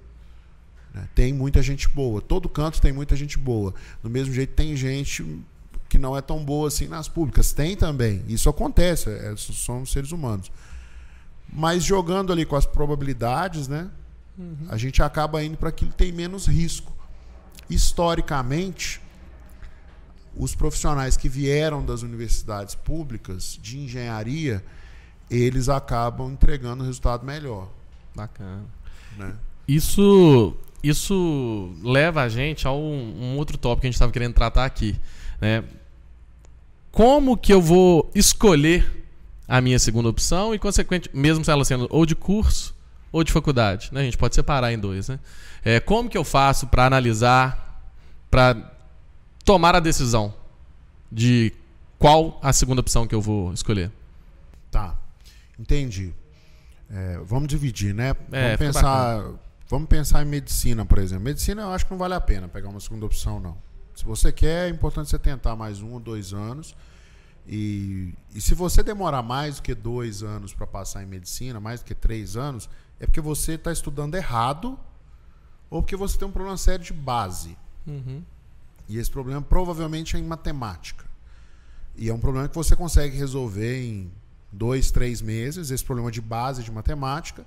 Né? 0.94 1.08
Tem 1.16 1.32
muita 1.32 1.62
gente 1.62 1.88
boa. 1.88 2.20
Todo 2.20 2.50
canto 2.50 2.82
tem 2.82 2.92
muita 2.92 3.16
gente 3.16 3.40
boa. 3.40 3.74
Do 4.04 4.10
mesmo 4.10 4.34
jeito, 4.34 4.54
tem 4.56 4.76
gente 4.76 5.42
que 5.88 5.98
não 5.98 6.18
é 6.18 6.22
tão 6.22 6.44
boa 6.44 6.68
assim 6.68 6.90
nas 6.90 7.08
públicas. 7.08 7.54
Tem 7.54 7.78
também. 7.78 8.26
Isso 8.28 8.50
acontece. 8.50 9.10
É, 9.10 9.34
somos 9.38 9.90
seres 9.90 10.12
humanos. 10.12 10.52
Mas 11.52 11.84
jogando 11.84 12.32
ali 12.32 12.46
com 12.46 12.56
as 12.56 12.66
probabilidades, 12.66 13.68
né? 13.68 13.90
Uhum. 14.38 14.68
A 14.70 14.78
gente 14.78 15.04
acaba 15.04 15.44
indo 15.44 15.58
para 15.58 15.70
aquilo 15.70 15.92
que 15.92 15.98
tem 15.98 16.12
menos 16.12 16.48
risco. 16.48 16.92
Historicamente, 17.70 19.02
os 20.36 20.56
profissionais 20.56 21.18
que 21.18 21.28
vieram 21.28 21.86
das 21.86 22.02
universidades 22.02 22.76
públicas 22.76 23.60
de 23.62 23.80
engenharia, 23.80 24.64
eles 25.30 25.70
acabam 25.70 26.32
entregando 26.32 26.84
resultado 26.84 27.26
melhor. 27.26 27.70
Bacana. 28.16 28.66
Né? 29.18 29.36
Isso, 29.68 30.56
isso 30.84 31.74
leva 31.84 32.22
a 32.22 32.30
gente 32.30 32.68
a 32.68 32.72
um, 32.72 33.34
um 33.34 33.38
outro 33.38 33.58
tópico 33.58 33.82
que 33.82 33.88
a 33.88 33.90
gente 33.90 33.96
estava 33.96 34.12
querendo 34.12 34.34
tratar 34.34 34.66
aqui. 34.66 34.98
Né? 35.40 35.64
Como 36.92 37.38
que 37.38 37.54
eu 37.54 37.62
vou 37.62 38.10
escolher 38.14 39.01
a 39.52 39.60
minha 39.60 39.78
segunda 39.78 40.08
opção 40.08 40.56
e, 40.56 40.58
consequente, 40.58 41.10
mesmo 41.14 41.44
ela 41.46 41.66
sendo 41.66 41.86
ou 41.90 42.06
de 42.06 42.16
curso 42.16 42.74
ou 43.12 43.22
de 43.22 43.34
faculdade. 43.34 43.90
Né? 43.92 44.00
A 44.00 44.04
gente 44.06 44.18
pode 44.18 44.34
separar 44.34 44.72
em 44.72 44.80
dois. 44.80 45.10
Né? 45.10 45.20
É, 45.62 45.78
como 45.78 46.10
que 46.10 46.18
eu 46.18 46.24
faço 46.24 46.68
para 46.68 46.86
analisar, 46.86 47.84
para 48.32 48.56
tomar 49.44 49.76
a 49.76 49.82
decisão 49.82 50.34
de 51.12 51.52
qual 52.00 52.40
a 52.42 52.54
segunda 52.54 52.80
opção 52.80 53.06
que 53.06 53.14
eu 53.14 53.20
vou 53.20 53.52
escolher? 53.52 53.92
Tá, 54.72 54.96
entendi. 55.60 56.14
É, 56.90 57.20
vamos 57.26 57.50
dividir, 57.50 57.94
né? 57.94 58.16
É, 58.32 58.56
vamos, 58.56 58.58
pensar, 58.58 59.32
vamos 59.68 59.90
pensar 59.90 60.22
em 60.22 60.30
medicina, 60.30 60.86
por 60.86 60.98
exemplo. 60.98 61.26
Medicina 61.26 61.64
eu 61.64 61.72
acho 61.74 61.86
que 61.86 61.92
não 61.92 61.98
vale 61.98 62.14
a 62.14 62.22
pena 62.22 62.48
pegar 62.48 62.70
uma 62.70 62.80
segunda 62.80 63.06
opção, 63.06 63.38
não. 63.38 63.58
Se 63.96 64.06
você 64.06 64.32
quer, 64.32 64.68
é 64.68 64.70
importante 64.70 65.10
você 65.10 65.20
tentar 65.20 65.58
mais 65.58 65.82
um 65.82 65.92
ou 65.92 66.00
dois 66.00 66.32
anos 66.32 66.74
e, 67.48 68.14
e 68.34 68.42
se 68.42 68.54
você 68.54 68.84
demorar 68.84 69.22
mais 69.22 69.58
do 69.58 69.62
que 69.64 69.74
dois 69.74 70.24
anos 70.24 70.54
para 70.54 70.68
passar 70.68 71.04
em 71.04 71.08
medicina, 71.08 71.60
mais 71.60 71.82
do 71.82 71.86
que 71.86 71.96
três 71.96 72.38
anos, 72.38 72.70
é 73.00 73.06
porque 73.06 73.22
você 73.22 73.54
está 73.54 73.72
estudando 73.72 74.16
errado 74.16 74.80
ou 75.70 75.82
porque 75.82 75.96
você 75.96 76.18
tem 76.18 76.28
um 76.28 76.32
problema 76.32 76.58
sério 76.58 76.86
de 76.86 76.94
base. 76.94 77.58
Uhum. 77.88 78.24
E 78.88 78.98
esse 78.98 79.10
problema 79.10 79.42
provavelmente 79.42 80.16
é 80.16 80.20
em 80.20 80.24
matemática. 80.24 81.06
E 81.96 82.10
é 82.10 82.14
um 82.14 82.20
problema 82.20 82.48
que 82.48 82.56
você 82.56 82.76
consegue 82.76 83.18
resolver 83.18 83.84
em 83.84 84.12
dois, 84.52 84.92
três 84.92 85.22
meses, 85.22 85.72
esse 85.72 85.84
problema 85.84 86.12
de 86.12 86.22
base 86.22 86.64
de 86.64 86.72
matemática. 86.72 87.46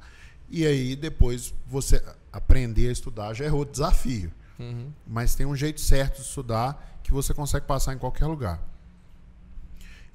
E 0.51 0.67
aí 0.67 0.97
depois 0.97 1.55
você 1.67 2.03
aprender 2.33 2.89
a 2.89 2.93
estudar 2.93 3.33
já 3.35 3.45
é 3.45 3.53
outro 3.53 3.73
desafio. 3.73 4.33
Uhum. 4.59 4.91
Mas 5.07 5.35
tem 5.35 5.47
um 5.47 5.57
jeito 5.57 5.81
certo 5.81 6.17
de 6.17 6.23
estudar 6.23 7.01
que 7.03 7.13
você 7.13 7.33
consegue 7.35 7.67
passar 7.67 7.95
em 7.95 7.99
qualquer 7.99 8.27
lugar. 8.27 8.61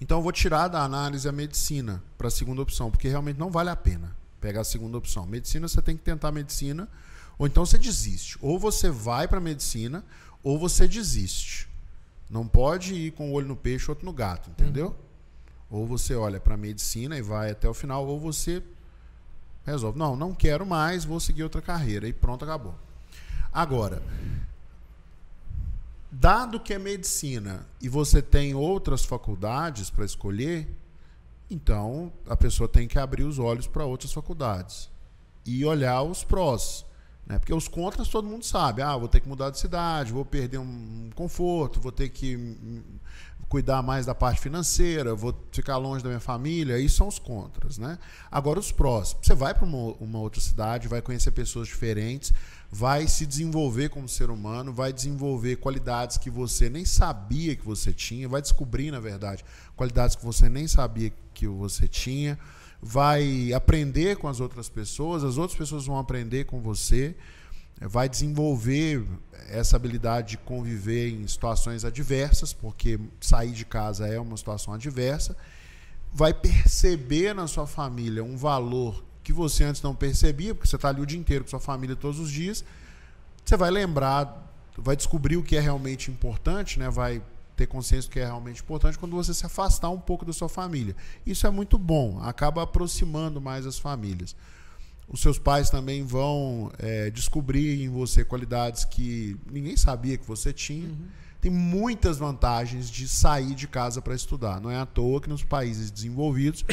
Então 0.01 0.19
eu 0.19 0.23
vou 0.23 0.31
tirar 0.31 0.67
da 0.67 0.81
análise 0.83 1.27
a 1.27 1.31
medicina 1.31 2.01
para 2.17 2.27
a 2.27 2.31
segunda 2.31 2.61
opção, 2.61 2.89
porque 2.89 3.07
realmente 3.07 3.37
não 3.37 3.49
vale 3.49 3.69
a 3.69 3.75
pena 3.75 4.15
pegar 4.39 4.61
a 4.61 4.65
segunda 4.65 4.97
opção. 4.97 5.25
Medicina 5.25 5.67
você 5.67 5.81
tem 5.81 5.97
que 5.97 6.03
tentar 6.03 6.31
medicina, 6.31 6.87
ou 7.37 7.45
então 7.45 7.65
você 7.65 7.77
desiste. 7.77 8.37
Ou 8.41 8.57
você 8.57 8.89
vai 8.89 9.27
para 9.27 9.39
medicina, 9.39 10.03
ou 10.43 10.57
você 10.57 10.87
desiste. 10.87 11.67
Não 12.29 12.47
pode 12.47 12.93
ir 12.93 13.11
com 13.11 13.31
o 13.31 13.33
olho 13.33 13.47
no 13.47 13.55
peixe, 13.55 13.89
outro 13.89 14.05
no 14.05 14.13
gato, 14.13 14.49
entendeu? 14.49 14.87
Uhum. 15.69 15.81
Ou 15.81 15.87
você 15.87 16.15
olha 16.15 16.39
para 16.39 16.55
medicina 16.55 17.17
e 17.17 17.21
vai 17.21 17.51
até 17.51 17.67
o 17.67 17.73
final, 17.73 18.05
ou 18.07 18.19
você 18.19 18.63
resolve, 19.65 19.99
não, 19.99 20.15
não 20.15 20.33
quero 20.33 20.65
mais, 20.65 21.05
vou 21.05 21.19
seguir 21.19 21.43
outra 21.43 21.61
carreira 21.61 22.07
e 22.07 22.13
pronto, 22.13 22.43
acabou. 22.43 22.75
Agora, 23.51 24.01
Dado 26.11 26.59
que 26.59 26.73
é 26.73 26.79
medicina 26.79 27.67
e 27.79 27.87
você 27.87 28.21
tem 28.21 28.55
outras 28.55 29.05
faculdades 29.05 29.91
para 29.91 30.03
escolher, 30.03 30.67
então 31.49 32.11
a 32.27 32.35
pessoa 32.35 32.67
tem 32.67 32.87
que 32.87 32.97
abrir 32.97 33.23
os 33.23 33.37
olhos 33.37 33.67
para 33.67 33.85
outras 33.85 34.11
faculdades 34.11 34.89
e 35.45 35.63
olhar 35.63 36.01
os 36.01 36.23
prós. 36.23 36.83
Né? 37.29 37.37
Porque 37.37 37.53
os 37.53 37.67
contras 37.67 38.09
todo 38.09 38.27
mundo 38.27 38.43
sabe. 38.43 38.81
Ah, 38.81 38.97
vou 38.97 39.07
ter 39.07 39.19
que 39.19 39.29
mudar 39.29 39.51
de 39.51 39.59
cidade, 39.59 40.11
vou 40.11 40.25
perder 40.25 40.57
um 40.57 41.11
conforto, 41.15 41.79
vou 41.79 41.91
ter 41.91 42.09
que 42.09 42.57
cuidar 43.47 43.81
mais 43.81 44.05
da 44.05 44.13
parte 44.13 44.41
financeira, 44.41 45.15
vou 45.15 45.33
ficar 45.51 45.77
longe 45.77 46.03
da 46.03 46.09
minha 46.09 46.19
família. 46.19 46.79
Isso 46.79 46.97
são 46.97 47.07
os 47.07 47.19
contras. 47.19 47.77
Né? 47.77 47.99
Agora, 48.31 48.59
os 48.59 48.71
prós. 48.71 49.15
Você 49.21 49.35
vai 49.35 49.53
para 49.53 49.65
uma, 49.65 49.93
uma 49.99 50.19
outra 50.19 50.41
cidade, 50.41 50.87
vai 50.87 51.01
conhecer 51.01 51.31
pessoas 51.31 51.67
diferentes 51.67 52.33
vai 52.71 53.07
se 53.07 53.25
desenvolver 53.25 53.89
como 53.89 54.07
ser 54.07 54.29
humano, 54.29 54.71
vai 54.71 54.93
desenvolver 54.93 55.55
qualidades 55.55 56.17
que 56.17 56.29
você 56.29 56.69
nem 56.69 56.85
sabia 56.85 57.55
que 57.55 57.65
você 57.65 57.91
tinha, 57.91 58.29
vai 58.29 58.41
descobrir, 58.41 58.91
na 58.91 58.99
verdade, 58.99 59.43
qualidades 59.75 60.15
que 60.15 60.23
você 60.23 60.47
nem 60.47 60.67
sabia 60.67 61.11
que 61.33 61.47
você 61.47 61.87
tinha, 61.87 62.37
vai 62.81 63.51
aprender 63.53 64.17
com 64.17 64.27
as 64.27 64.39
outras 64.39 64.69
pessoas, 64.69 65.23
as 65.23 65.37
outras 65.37 65.57
pessoas 65.57 65.85
vão 65.85 65.97
aprender 65.97 66.45
com 66.45 66.61
você, 66.61 67.15
vai 67.81 68.09
desenvolver 68.09 69.05
essa 69.49 69.75
habilidade 69.75 70.31
de 70.31 70.37
conviver 70.37 71.09
em 71.09 71.27
situações 71.27 71.85
adversas, 71.85 72.53
porque 72.53 72.99
sair 73.19 73.51
de 73.51 73.65
casa 73.65 74.07
é 74.07 74.19
uma 74.19 74.35
situação 74.35 74.73
adversa, 74.73 75.35
vai 76.11 76.33
perceber 76.33 77.33
na 77.33 77.47
sua 77.47 77.67
família 77.67 78.23
um 78.23 78.35
valor 78.35 79.03
que 79.23 79.31
você 79.31 79.63
antes 79.63 79.81
não 79.81 79.93
percebia, 79.93 80.55
porque 80.55 80.67
você 80.67 80.75
está 80.75 80.89
ali 80.89 81.01
o 81.01 81.05
dia 81.05 81.19
inteiro 81.19 81.43
com 81.43 81.49
sua 81.49 81.59
família 81.59 81.95
todos 81.95 82.19
os 82.19 82.31
dias, 82.31 82.63
você 83.45 83.55
vai 83.55 83.71
lembrar, 83.71 84.53
vai 84.77 84.95
descobrir 84.95 85.37
o 85.37 85.43
que 85.43 85.55
é 85.55 85.59
realmente 85.59 86.09
importante, 86.11 86.79
né? 86.79 86.89
vai 86.89 87.21
ter 87.59 87.67
consciência 87.67 88.09
do 88.09 88.13
que 88.13 88.19
é 88.19 88.25
realmente 88.25 88.61
importante 88.61 88.97
quando 88.97 89.15
você 89.15 89.33
se 89.33 89.45
afastar 89.45 89.89
um 89.89 89.99
pouco 89.99 90.23
da 90.23 90.31
sua 90.31 90.47
família. 90.47 90.95
Isso 91.25 91.45
é 91.45 91.49
muito 91.49 91.77
bom, 91.77 92.17
acaba 92.21 92.63
aproximando 92.63 93.41
mais 93.41 93.65
as 93.65 93.77
famílias. 93.77 94.33
Os 95.09 95.19
seus 95.19 95.37
pais 95.37 95.69
também 95.69 96.05
vão 96.05 96.71
é, 96.77 97.09
descobrir 97.09 97.83
em 97.83 97.89
você 97.89 98.23
qualidades 98.23 98.85
que 98.85 99.37
ninguém 99.51 99.75
sabia 99.75 100.17
que 100.17 100.25
você 100.25 100.53
tinha. 100.53 100.87
Uhum. 100.87 101.07
Tem 101.41 101.51
muitas 101.51 102.17
vantagens 102.17 102.89
de 102.89 103.07
sair 103.07 103.55
de 103.55 103.67
casa 103.67 104.01
para 104.01 104.15
estudar. 104.15 104.61
Não 104.61 104.71
é 104.71 104.77
à 104.77 104.85
toa 104.85 105.19
que 105.19 105.29
nos 105.29 105.43
países 105.43 105.91
desenvolvidos 105.91 106.63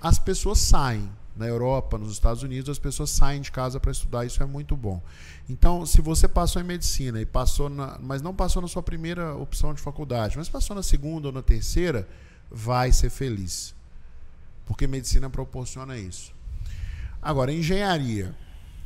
as 0.00 0.18
pessoas 0.18 0.58
saem 0.58 1.08
na 1.36 1.46
Europa, 1.46 1.98
nos 1.98 2.12
Estados 2.12 2.42
Unidos, 2.42 2.70
as 2.70 2.78
pessoas 2.78 3.10
saem 3.10 3.40
de 3.40 3.50
casa 3.50 3.80
para 3.80 3.90
estudar, 3.90 4.24
isso 4.24 4.42
é 4.42 4.46
muito 4.46 4.76
bom. 4.76 5.02
Então, 5.48 5.84
se 5.84 6.00
você 6.00 6.28
passou 6.28 6.62
em 6.62 6.64
medicina 6.64 7.20
e 7.20 7.26
passou 7.26 7.68
na, 7.68 7.98
mas 8.00 8.22
não 8.22 8.34
passou 8.34 8.62
na 8.62 8.68
sua 8.68 8.82
primeira 8.82 9.34
opção 9.34 9.74
de 9.74 9.80
faculdade, 9.80 10.36
mas 10.36 10.48
passou 10.48 10.76
na 10.76 10.82
segunda 10.82 11.28
ou 11.28 11.32
na 11.32 11.42
terceira, 11.42 12.08
vai 12.50 12.92
ser 12.92 13.10
feliz. 13.10 13.74
Porque 14.64 14.86
medicina 14.86 15.28
proporciona 15.28 15.98
isso. 15.98 16.32
Agora, 17.20 17.52
engenharia. 17.52 18.34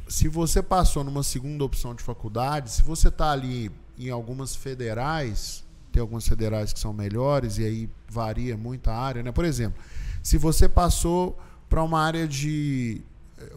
Se 0.08 0.26
você 0.26 0.62
passou 0.62 1.04
numa 1.04 1.22
segunda 1.22 1.64
opção 1.64 1.94
de 1.94 2.02
faculdade, 2.02 2.70
se 2.70 2.82
você 2.82 3.08
está 3.08 3.30
ali 3.30 3.70
em 3.98 4.08
algumas 4.08 4.56
federais, 4.56 5.64
tem 5.92 6.00
algumas 6.00 6.26
federais 6.26 6.72
que 6.72 6.78
são 6.78 6.94
melhores 6.94 7.58
e 7.58 7.64
aí 7.64 7.90
varia 8.08 8.56
muito 8.56 8.88
a 8.88 8.96
área, 8.96 9.22
né? 9.22 9.32
Por 9.32 9.44
exemplo, 9.44 9.82
se 10.22 10.38
você 10.38 10.66
passou 10.66 11.38
para 11.68 11.82
uma 11.82 12.00
área 12.00 12.26
de 12.26 13.02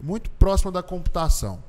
muito 0.02 0.30
próxima 0.30 0.70
da 0.70 0.82
computação. 0.82 1.62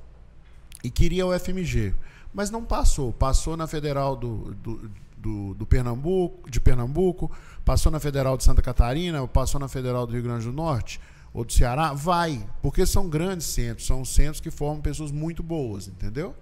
E 0.83 0.89
queria 0.89 1.25
o 1.25 1.37
FMG, 1.37 1.93
mas 2.33 2.49
não 2.49 2.63
passou, 2.63 3.13
passou 3.13 3.55
na 3.55 3.67
Federal 3.67 4.15
do, 4.15 4.53
do, 4.55 4.91
do, 5.17 5.53
do 5.53 5.65
Pernambuco, 5.65 6.49
de 6.49 6.59
Pernambuco, 6.59 7.31
passou 7.63 7.91
na 7.91 7.99
Federal 7.99 8.35
de 8.35 8.43
Santa 8.43 8.61
Catarina, 8.61 9.25
passou 9.27 9.59
na 9.59 9.67
Federal 9.67 10.05
do 10.05 10.13
Rio 10.13 10.23
Grande 10.23 10.45
do 10.45 10.51
Norte 10.51 10.99
ou 11.33 11.43
do 11.43 11.51
Ceará, 11.51 11.93
vai, 11.93 12.45
porque 12.61 12.85
são 12.85 13.09
grandes 13.09 13.47
centros, 13.47 13.87
são 13.87 14.05
centros 14.05 14.39
que 14.39 14.51
formam 14.51 14.81
pessoas 14.81 15.11
muito 15.11 15.41
boas, 15.41 15.87
entendeu? 15.87 16.35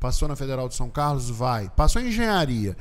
Passou 0.00 0.26
na 0.26 0.34
Federal 0.34 0.68
de 0.68 0.74
São 0.74 0.90
Carlos, 0.90 1.30
vai. 1.30 1.68
Passou 1.70 2.02
em 2.02 2.08
engenharia, 2.08 2.76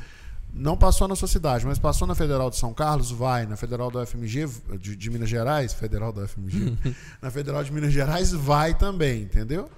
não 0.54 0.76
passou 0.76 1.08
na 1.08 1.16
sua 1.16 1.28
cidade, 1.28 1.66
mas 1.66 1.80
passou 1.80 2.08
na 2.08 2.14
Federal 2.14 2.50
de 2.50 2.58
São 2.58 2.74
Carlos, 2.74 3.10
vai. 3.10 3.46
Na 3.46 3.56
Federal 3.56 3.90
do 3.90 4.06
FMG 4.06 4.48
de, 4.80 4.96
de 4.96 5.10
Minas 5.10 5.30
Gerais, 5.30 5.74
Federal 5.74 6.12
do 6.12 6.28
FMG, 6.28 6.78
na 7.22 7.32
Federal 7.32 7.64
de 7.64 7.72
Minas 7.72 7.94
Gerais, 7.94 8.32
vai 8.32 8.78
também, 8.78 9.24
entendeu? 9.24 9.70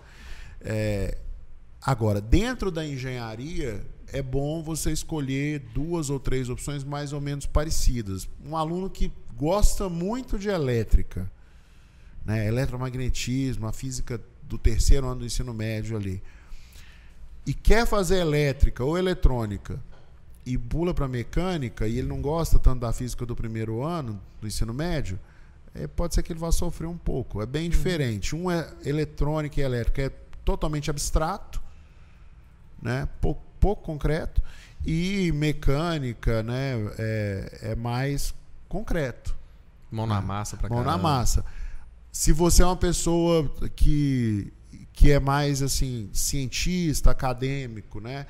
É, 0.62 1.18
agora, 1.82 2.20
dentro 2.20 2.72
da 2.72 2.86
engenharia, 2.86 3.86
é 4.08 4.22
bom 4.22 4.64
você 4.64 4.92
escolher 4.92 5.60
duas 5.74 6.10
ou 6.10 6.20
três 6.20 6.50
opções 6.50 6.84
mais 6.84 7.14
ou 7.14 7.22
menos 7.22 7.46
parecidas. 7.46 8.28
Um 8.44 8.58
aluno 8.58 8.90
que 8.90 9.12
gosta 9.36 9.88
muito 9.90 10.40
de 10.40 10.50
elétrica, 10.50 11.32
né, 12.26 12.48
eletromagnetismo, 12.48 13.68
a 13.68 13.74
física 13.74 14.20
do 14.44 14.58
terceiro 14.58 15.08
ano 15.08 15.20
do 15.20 15.26
ensino 15.26 15.54
médio 15.54 15.98
ali, 15.98 16.22
e 17.46 17.54
quer 17.54 17.86
fazer 17.86 18.18
elétrica 18.18 18.84
ou 18.84 18.98
eletrônica 18.98 19.80
e 20.46 20.58
pula 20.58 20.94
para 20.94 21.08
mecânica 21.08 21.88
e 21.88 21.98
ele 21.98 22.08
não 22.08 22.22
gosta 22.22 22.60
tanto 22.60 22.82
da 22.82 22.92
física 22.92 23.26
do 23.26 23.36
primeiro 23.36 23.84
ano 23.84 24.20
do 24.42 24.48
ensino 24.48 24.74
médio, 24.74 25.20
é, 25.74 25.88
pode 25.88 26.14
ser 26.14 26.24
que 26.24 26.32
ele 26.32 26.40
vá 26.40 26.52
sofrer 26.52 26.88
um 26.88 26.98
pouco. 26.98 27.42
É 27.42 27.46
bem 27.46 27.64
uhum. 27.64 27.70
diferente. 27.70 28.36
Um 28.36 28.52
é 28.52 28.70
eletrônica 28.86 29.60
e 29.60 29.64
elétrica, 29.64 30.02
é 30.04 30.12
totalmente 30.44 30.90
abstrato, 30.90 31.62
né? 32.82 33.08
pouco, 33.22 33.42
pouco 33.60 33.84
concreto, 33.84 34.42
e 34.86 35.32
mecânica 35.32 36.44
né? 36.44 36.74
é, 36.98 37.60
é 37.72 37.76
mais 37.76 38.34
concreto. 38.68 39.36
Mão 39.90 40.06
na 40.06 40.22
massa 40.22 40.58
para 40.58 40.70
Mão 40.70 40.84
caramba. 40.84 40.98
na 40.98 41.04
massa. 41.04 41.46
Se 42.12 42.32
você 42.32 42.62
é 42.62 42.66
uma 42.66 42.76
pessoa 42.76 43.50
que, 43.76 44.52
que 44.92 45.12
é 45.12 45.20
mais 45.20 45.62
assim 45.62 46.10
cientista, 46.14 47.12
acadêmico, 47.12 48.00
né? 48.00 48.26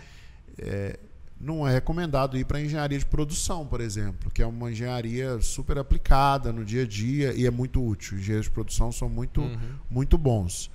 É, 0.57 0.99
não 1.43 1.67
é 1.67 1.73
recomendado 1.73 2.37
ir 2.37 2.45
para 2.45 2.61
engenharia 2.61 2.97
de 2.97 3.05
produção, 3.05 3.67
por 3.67 3.81
exemplo, 3.81 4.31
que 4.31 4.41
é 4.41 4.45
uma 4.45 4.71
engenharia 4.71 5.41
super 5.41 5.77
aplicada 5.77 6.53
no 6.53 6.63
dia 6.63 6.83
a 6.83 6.87
dia 6.87 7.33
e 7.33 7.45
é 7.45 7.51
muito 7.51 7.85
útil. 7.85 8.17
Engenheiros 8.17 8.45
de 8.45 8.51
produção 8.51 8.91
são 8.93 9.09
muito, 9.09 9.41
uhum. 9.41 9.75
muito 9.89 10.17
bons. 10.17 10.71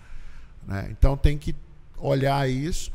Né? 0.67 0.89
Então 0.91 1.17
tem 1.17 1.39
que 1.39 1.57
olhar 1.97 2.49
isso. 2.49 2.93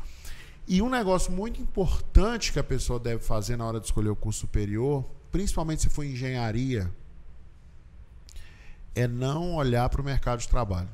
E 0.68 0.80
um 0.80 0.88
negócio 0.88 1.32
muito 1.32 1.60
importante 1.60 2.52
que 2.52 2.60
a 2.60 2.64
pessoa 2.64 3.00
deve 3.00 3.22
fazer 3.22 3.56
na 3.56 3.66
hora 3.66 3.80
de 3.80 3.86
escolher 3.86 4.08
o 4.08 4.16
curso 4.16 4.40
superior, 4.40 5.04
principalmente 5.32 5.82
se 5.82 5.90
for 5.90 6.04
engenharia, 6.04 6.88
é 8.94 9.08
não 9.08 9.56
olhar 9.56 9.88
para 9.88 10.00
o 10.00 10.04
mercado 10.04 10.38
de 10.38 10.48
trabalho. 10.48 10.88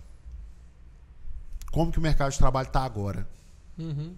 Como 1.71 1.93
que 1.93 1.99
o 1.99 2.03
mercado 2.03 2.33
de 2.33 2.39
trabalho 2.39 2.67
está 2.67 2.83
agora? 2.83 3.29
Uhum. 3.79 4.15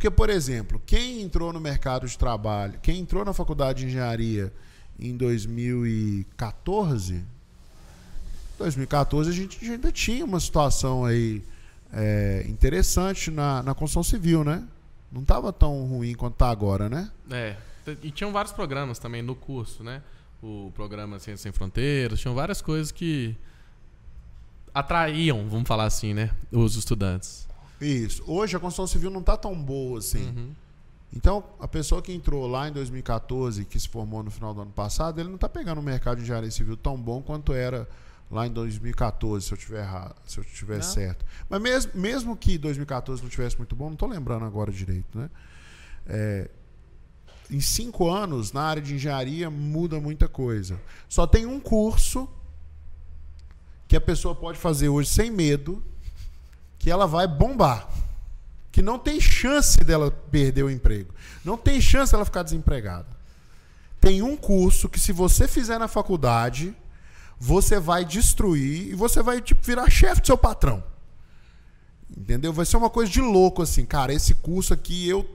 Porque, 0.00 0.10
por 0.10 0.30
exemplo, 0.30 0.80
quem 0.86 1.20
entrou 1.20 1.52
no 1.52 1.60
mercado 1.60 2.06
de 2.06 2.16
trabalho, 2.16 2.78
quem 2.80 3.00
entrou 3.00 3.22
na 3.22 3.34
faculdade 3.34 3.80
de 3.80 3.88
engenharia 3.88 4.50
em 4.98 5.14
2014, 5.14 7.22
2014 8.56 9.28
a 9.28 9.32
gente 9.34 9.62
ainda 9.70 9.92
tinha 9.92 10.24
uma 10.24 10.40
situação 10.40 11.04
aí 11.04 11.44
é, 11.92 12.46
interessante 12.48 13.30
na, 13.30 13.62
na 13.62 13.74
construção 13.74 14.02
civil, 14.02 14.42
né? 14.42 14.66
Não 15.12 15.20
estava 15.20 15.52
tão 15.52 15.84
ruim 15.84 16.14
quanto 16.14 16.32
está 16.32 16.48
agora, 16.48 16.88
né? 16.88 17.10
É. 17.30 17.56
E 18.02 18.10
tinham 18.10 18.32
vários 18.32 18.54
programas 18.54 18.98
também 18.98 19.20
no 19.20 19.34
curso, 19.34 19.84
né? 19.84 20.00
o 20.42 20.72
programa 20.74 21.18
Ciência 21.18 21.42
Sem 21.42 21.52
Fronteiras, 21.52 22.18
tinham 22.18 22.34
várias 22.34 22.62
coisas 22.62 22.90
que 22.90 23.36
atraíam, 24.72 25.46
vamos 25.46 25.68
falar 25.68 25.84
assim, 25.84 26.14
né, 26.14 26.30
os 26.50 26.76
estudantes. 26.76 27.49
Isso. 27.80 28.22
Hoje 28.26 28.56
a 28.56 28.60
construção 28.60 28.86
civil 28.86 29.10
não 29.10 29.20
está 29.20 29.36
tão 29.36 29.54
boa 29.54 29.98
assim. 29.98 30.26
Uhum. 30.26 30.52
Então, 31.12 31.44
a 31.58 31.66
pessoa 31.66 32.00
que 32.00 32.12
entrou 32.12 32.46
lá 32.46 32.68
em 32.68 32.72
2014, 32.72 33.64
que 33.64 33.80
se 33.80 33.88
formou 33.88 34.22
no 34.22 34.30
final 34.30 34.54
do 34.54 34.60
ano 34.60 34.70
passado, 34.70 35.18
ele 35.18 35.28
não 35.28 35.34
está 35.34 35.48
pegando 35.48 35.80
um 35.80 35.82
mercado 35.82 36.18
de 36.18 36.22
engenharia 36.22 36.50
civil 36.50 36.76
tão 36.76 36.96
bom 36.96 37.20
quanto 37.20 37.52
era 37.52 37.88
lá 38.30 38.46
em 38.46 38.52
2014, 38.52 39.44
se 39.44 39.52
eu 39.52 39.58
tiver 39.58 39.80
errado, 39.80 40.14
se 40.24 40.38
eu 40.38 40.44
tiver 40.44 40.80
certo. 40.82 41.24
Mas 41.48 41.60
mesmo, 41.60 41.92
mesmo 41.96 42.36
que 42.36 42.56
2014 42.56 43.22
não 43.22 43.28
tivesse 43.28 43.58
muito 43.58 43.74
bom, 43.74 43.86
não 43.86 43.94
estou 43.94 44.08
lembrando 44.08 44.44
agora 44.44 44.70
direito, 44.70 45.18
né? 45.18 45.28
É, 46.06 46.48
em 47.50 47.60
cinco 47.60 48.08
anos, 48.08 48.52
na 48.52 48.62
área 48.62 48.80
de 48.80 48.94
engenharia, 48.94 49.50
muda 49.50 50.00
muita 50.00 50.28
coisa. 50.28 50.80
Só 51.08 51.26
tem 51.26 51.44
um 51.44 51.58
curso 51.58 52.28
que 53.88 53.96
a 53.96 54.00
pessoa 54.00 54.36
pode 54.36 54.56
fazer 54.56 54.88
hoje 54.88 55.08
sem 55.08 55.32
medo, 55.32 55.82
que 56.80 56.90
ela 56.90 57.06
vai 57.06 57.28
bombar. 57.28 57.88
Que 58.72 58.82
não 58.82 58.98
tem 58.98 59.20
chance 59.20 59.78
dela 59.78 60.10
perder 60.10 60.64
o 60.64 60.70
emprego. 60.70 61.14
Não 61.44 61.56
tem 61.56 61.80
chance 61.80 62.10
dela 62.10 62.24
ficar 62.24 62.42
desempregada. 62.42 63.06
Tem 64.00 64.22
um 64.22 64.36
curso 64.36 64.88
que, 64.88 64.98
se 64.98 65.12
você 65.12 65.46
fizer 65.46 65.78
na 65.78 65.86
faculdade, 65.86 66.74
você 67.38 67.78
vai 67.78 68.04
destruir 68.04 68.88
e 68.88 68.94
você 68.94 69.22
vai 69.22 69.42
tipo, 69.42 69.62
virar 69.62 69.90
chefe 69.90 70.22
do 70.22 70.26
seu 70.26 70.38
patrão. 70.38 70.82
Entendeu? 72.16 72.52
Vai 72.52 72.64
ser 72.64 72.78
uma 72.78 72.90
coisa 72.90 73.12
de 73.12 73.20
louco 73.20 73.62
assim, 73.62 73.84
cara. 73.84 74.12
Esse 74.12 74.34
curso 74.34 74.72
aqui 74.72 75.06
eu 75.06 75.28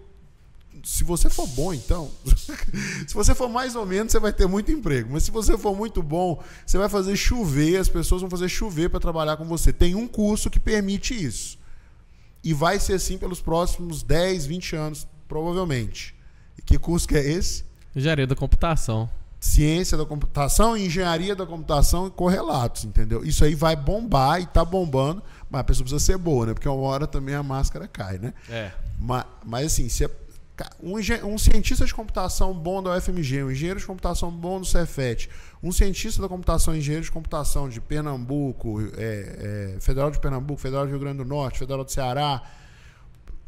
se 0.83 1.03
você 1.03 1.29
for 1.29 1.47
bom, 1.47 1.73
então, 1.73 2.11
se 3.07 3.13
você 3.13 3.33
for 3.33 3.49
mais 3.49 3.75
ou 3.75 3.85
menos, 3.85 4.11
você 4.11 4.19
vai 4.19 4.33
ter 4.33 4.47
muito 4.47 4.71
emprego. 4.71 5.09
Mas 5.11 5.23
se 5.23 5.31
você 5.31 5.57
for 5.57 5.75
muito 5.75 6.03
bom, 6.03 6.41
você 6.65 6.77
vai 6.77 6.89
fazer 6.89 7.15
chover, 7.15 7.77
as 7.77 7.89
pessoas 7.89 8.21
vão 8.21 8.29
fazer 8.29 8.49
chover 8.49 8.89
para 8.89 8.99
trabalhar 8.99 9.37
com 9.37 9.45
você. 9.45 9.71
Tem 9.73 9.95
um 9.95 10.07
curso 10.07 10.49
que 10.49 10.59
permite 10.59 11.13
isso. 11.13 11.57
E 12.43 12.53
vai 12.53 12.79
ser 12.79 12.93
assim 12.93 13.17
pelos 13.17 13.41
próximos 13.41 14.03
10, 14.03 14.45
20 14.45 14.75
anos, 14.75 15.07
provavelmente. 15.27 16.15
E 16.57 16.61
que 16.61 16.77
curso 16.77 17.07
que 17.07 17.17
é 17.17 17.27
esse? 17.27 17.63
Engenharia 17.95 18.27
da 18.27 18.35
computação. 18.35 19.09
Ciência 19.39 19.97
da 19.97 20.05
computação, 20.05 20.75
engenharia 20.75 21.35
da 21.35 21.45
computação 21.45 22.07
e 22.07 22.11
correlatos, 22.11 22.83
entendeu? 22.83 23.23
Isso 23.23 23.43
aí 23.43 23.53
vai 23.53 23.75
bombar 23.75 24.41
e 24.41 24.45
tá 24.45 24.65
bombando, 24.65 25.21
mas 25.49 25.61
a 25.61 25.63
pessoa 25.63 25.83
precisa 25.83 26.03
ser 26.03 26.17
boa, 26.17 26.47
né? 26.47 26.53
Porque 26.53 26.67
uma 26.67 26.81
hora 26.87 27.05
também 27.05 27.35
a 27.35 27.43
máscara 27.43 27.87
cai, 27.87 28.17
né? 28.17 28.33
É. 28.49 28.71
Mas, 28.99 29.25
mas 29.45 29.65
assim, 29.67 29.87
se 29.87 30.03
a 30.03 30.09
um, 30.81 30.97
um, 31.33 31.37
cientista 31.37 31.85
de 31.85 31.93
computação 31.93 32.53
bom 32.53 32.81
da 32.81 32.95
UFMG, 32.95 33.43
um 33.43 33.51
engenheiro 33.51 33.79
de 33.79 33.85
computação 33.85 34.31
bom 34.31 34.59
do 34.59 34.65
Cefet, 34.65 35.29
um 35.61 35.71
cientista 35.71 36.21
da 36.21 36.29
computação, 36.29 36.75
engenheiro 36.75 37.03
de 37.03 37.11
computação 37.11 37.67
de 37.67 37.81
Pernambuco, 37.81 38.81
é, 38.97 39.75
é, 39.75 39.79
Federal 39.81 40.09
de 40.11 40.19
Pernambuco, 40.19 40.59
Federal 40.59 40.85
do 40.85 40.91
Rio 40.91 40.99
Grande 40.99 41.17
do 41.17 41.25
Norte, 41.25 41.59
Federal 41.59 41.83
do 41.83 41.91
Ceará, 41.91 42.41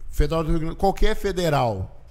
Federal 0.09 0.43
do 0.43 0.49
Rio 0.49 0.59
Grande 0.59 0.75
qualquer 0.75 1.15
federal, 1.15 2.05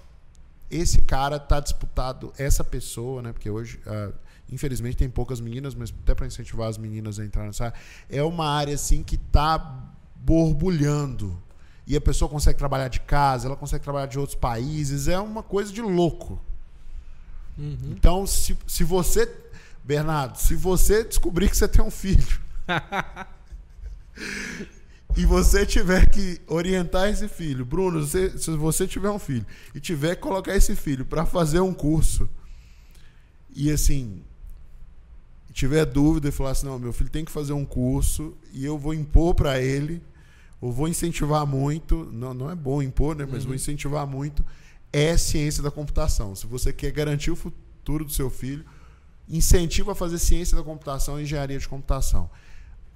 esse 0.70 1.00
cara 1.02 1.36
está 1.36 1.60
disputado, 1.60 2.32
essa 2.38 2.64
pessoa, 2.64 3.22
né? 3.22 3.32
Porque 3.32 3.50
hoje, 3.50 3.80
uh, 3.86 4.12
infelizmente, 4.50 4.96
tem 4.96 5.08
poucas 5.08 5.40
meninas, 5.40 5.74
mas 5.74 5.92
até 6.02 6.14
para 6.14 6.26
incentivar 6.26 6.68
as 6.68 6.78
meninas 6.78 7.18
a 7.18 7.24
entrar 7.24 7.44
nessa 7.44 7.66
área, 7.66 7.78
é 8.08 8.22
uma 8.22 8.48
área 8.48 8.74
assim 8.74 9.02
que 9.02 9.16
está 9.16 9.58
borbulhando 10.16 11.40
e 11.86 11.96
a 11.96 12.00
pessoa 12.00 12.28
consegue 12.28 12.58
trabalhar 12.58 12.88
de 12.88 13.00
casa, 13.00 13.46
ela 13.46 13.56
consegue 13.56 13.84
trabalhar 13.84 14.06
de 14.06 14.18
outros 14.18 14.36
países, 14.36 15.06
é 15.06 15.18
uma 15.18 15.42
coisa 15.42 15.72
de 15.72 15.80
louco. 15.80 16.40
Uhum. 17.56 17.92
Então, 17.92 18.26
se, 18.26 18.56
se 18.66 18.82
você, 18.82 19.32
Bernardo, 19.84 20.36
se 20.36 20.54
você 20.54 21.04
descobrir 21.04 21.48
que 21.48 21.56
você 21.56 21.68
tem 21.68 21.84
um 21.84 21.90
filho 21.90 22.40
e 25.16 25.24
você 25.24 25.64
tiver 25.64 26.10
que 26.10 26.40
orientar 26.48 27.08
esse 27.08 27.28
filho, 27.28 27.64
Bruno, 27.64 28.04
você, 28.04 28.36
se 28.36 28.50
você 28.50 28.86
tiver 28.86 29.10
um 29.10 29.18
filho 29.18 29.46
e 29.74 29.80
tiver 29.80 30.16
que 30.16 30.22
colocar 30.22 30.56
esse 30.56 30.74
filho 30.74 31.04
para 31.04 31.24
fazer 31.24 31.60
um 31.60 31.72
curso 31.72 32.28
e 33.54 33.70
assim 33.70 34.22
tiver 35.52 35.86
dúvida 35.86 36.28
e 36.28 36.32
falar 36.32 36.50
assim, 36.50 36.66
não, 36.66 36.78
meu 36.78 36.92
filho 36.92 37.08
tem 37.08 37.24
que 37.24 37.32
fazer 37.32 37.54
um 37.54 37.64
curso 37.64 38.36
e 38.52 38.62
eu 38.62 38.76
vou 38.76 38.92
impor 38.92 39.34
para 39.34 39.58
ele 39.58 40.02
ou 40.60 40.72
vou 40.72 40.88
incentivar 40.88 41.46
muito, 41.46 42.08
não, 42.12 42.32
não 42.32 42.50
é 42.50 42.54
bom 42.54 42.82
impor, 42.82 43.14
né, 43.14 43.26
mas 43.30 43.42
uhum. 43.42 43.48
vou 43.48 43.54
incentivar 43.54 44.06
muito, 44.06 44.44
é 44.92 45.16
ciência 45.16 45.62
da 45.62 45.70
computação. 45.70 46.34
Se 46.34 46.46
você 46.46 46.72
quer 46.72 46.90
garantir 46.90 47.30
o 47.30 47.36
futuro 47.36 48.04
do 48.04 48.12
seu 48.12 48.30
filho, 48.30 48.64
incentiva 49.28 49.92
a 49.92 49.94
fazer 49.94 50.18
ciência 50.18 50.56
da 50.56 50.62
computação 50.62 51.18
e 51.18 51.24
engenharia 51.24 51.58
de 51.58 51.68
computação. 51.68 52.30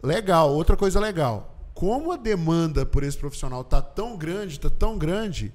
Legal, 0.02 0.52
outra 0.54 0.76
coisa 0.76 0.98
legal. 0.98 1.56
Como 1.74 2.12
a 2.12 2.16
demanda 2.16 2.86
por 2.86 3.02
esse 3.02 3.18
profissional 3.18 3.62
está 3.62 3.82
tão 3.82 4.16
grande, 4.16 4.54
está 4.54 4.70
tão 4.70 4.96
grande, 4.96 5.52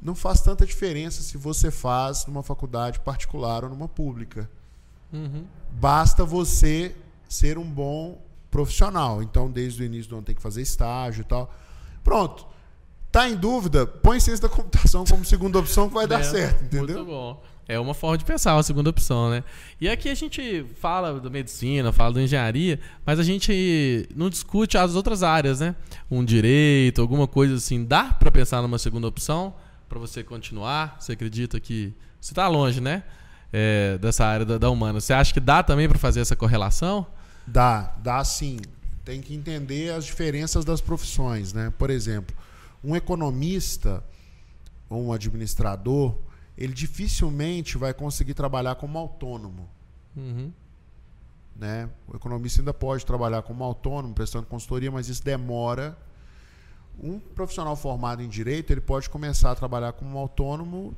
não 0.00 0.14
faz 0.14 0.40
tanta 0.40 0.64
diferença 0.64 1.22
se 1.22 1.36
você 1.36 1.70
faz 1.70 2.26
numa 2.26 2.42
faculdade 2.42 3.00
particular 3.00 3.64
ou 3.64 3.70
numa 3.70 3.88
pública. 3.88 4.48
Uhum. 5.12 5.44
Basta 5.72 6.24
você 6.24 6.94
ser 7.28 7.58
um 7.58 7.68
bom 7.68 8.20
profissional. 8.50 9.22
Então, 9.22 9.50
desde 9.50 9.82
o 9.82 9.86
início 9.86 10.10
do 10.10 10.16
ano 10.16 10.24
tem 10.24 10.34
que 10.34 10.42
fazer 10.42 10.62
estágio 10.62 11.22
e 11.22 11.24
tal. 11.24 11.52
Pronto. 12.02 12.46
Tá 13.10 13.28
em 13.28 13.34
dúvida? 13.34 13.86
Põe 13.86 14.20
ciência 14.20 14.48
da 14.48 14.54
computação 14.54 15.04
como 15.04 15.24
segunda 15.24 15.58
opção 15.58 15.88
que 15.88 15.94
vai 15.94 16.06
dar 16.06 16.20
É, 16.20 16.24
certo, 16.24 16.64
entendeu? 16.64 16.96
Muito 16.96 17.10
bom. 17.10 17.42
É 17.66 17.78
uma 17.78 17.92
forma 17.92 18.16
de 18.16 18.24
pensar, 18.24 18.54
uma 18.54 18.62
segunda 18.62 18.88
opção, 18.88 19.28
né? 19.28 19.44
E 19.78 19.90
aqui 19.90 20.08
a 20.08 20.14
gente 20.14 20.64
fala 20.80 21.20
da 21.20 21.28
medicina, 21.28 21.92
fala 21.92 22.14
da 22.14 22.22
engenharia, 22.22 22.80
mas 23.04 23.18
a 23.18 23.22
gente 23.22 24.08
não 24.16 24.30
discute 24.30 24.78
as 24.78 24.94
outras 24.94 25.22
áreas, 25.22 25.60
né? 25.60 25.76
Um 26.10 26.24
direito, 26.24 27.02
alguma 27.02 27.26
coisa 27.26 27.56
assim. 27.56 27.84
Dá 27.84 28.04
para 28.04 28.30
pensar 28.30 28.62
numa 28.62 28.78
segunda 28.78 29.06
opção 29.06 29.54
para 29.86 29.98
você 29.98 30.24
continuar? 30.24 30.96
Você 30.98 31.12
acredita 31.12 31.60
que 31.60 31.92
você 32.18 32.32
está 32.32 32.48
longe, 32.48 32.80
né? 32.80 33.02
É, 33.52 33.98
dessa 33.98 34.24
área 34.24 34.46
da, 34.46 34.56
da 34.56 34.70
humana. 34.70 34.98
Você 34.98 35.12
acha 35.12 35.34
que 35.34 35.40
dá 35.40 35.62
também 35.62 35.86
para 35.86 35.98
fazer 35.98 36.20
essa 36.20 36.34
correlação? 36.34 37.06
Dá, 37.50 37.94
dá 38.02 38.22
sim. 38.24 38.58
Tem 39.04 39.20
que 39.22 39.34
entender 39.34 39.90
as 39.92 40.04
diferenças 40.04 40.64
das 40.64 40.80
profissões, 40.80 41.52
né? 41.52 41.72
Por 41.78 41.88
exemplo, 41.88 42.36
um 42.84 42.94
economista 42.94 44.04
ou 44.88 45.06
um 45.06 45.12
administrador, 45.12 46.14
ele 46.56 46.72
dificilmente 46.74 47.78
vai 47.78 47.94
conseguir 47.94 48.34
trabalhar 48.34 48.74
como 48.74 48.98
autônomo, 48.98 49.68
Uhum. 50.16 50.52
né? 51.56 51.88
O 52.06 52.16
economista 52.16 52.60
ainda 52.60 52.74
pode 52.74 53.06
trabalhar 53.06 53.42
como 53.42 53.64
autônomo, 53.64 54.12
prestando 54.14 54.46
consultoria, 54.46 54.90
mas 54.90 55.08
isso 55.08 55.22
demora. 55.24 55.96
Um 57.00 57.18
profissional 57.20 57.76
formado 57.76 58.22
em 58.22 58.28
direito, 58.28 58.72
ele 58.72 58.80
pode 58.80 59.08
começar 59.08 59.52
a 59.52 59.54
trabalhar 59.54 59.92
como 59.92 60.18
autônomo 60.18 60.94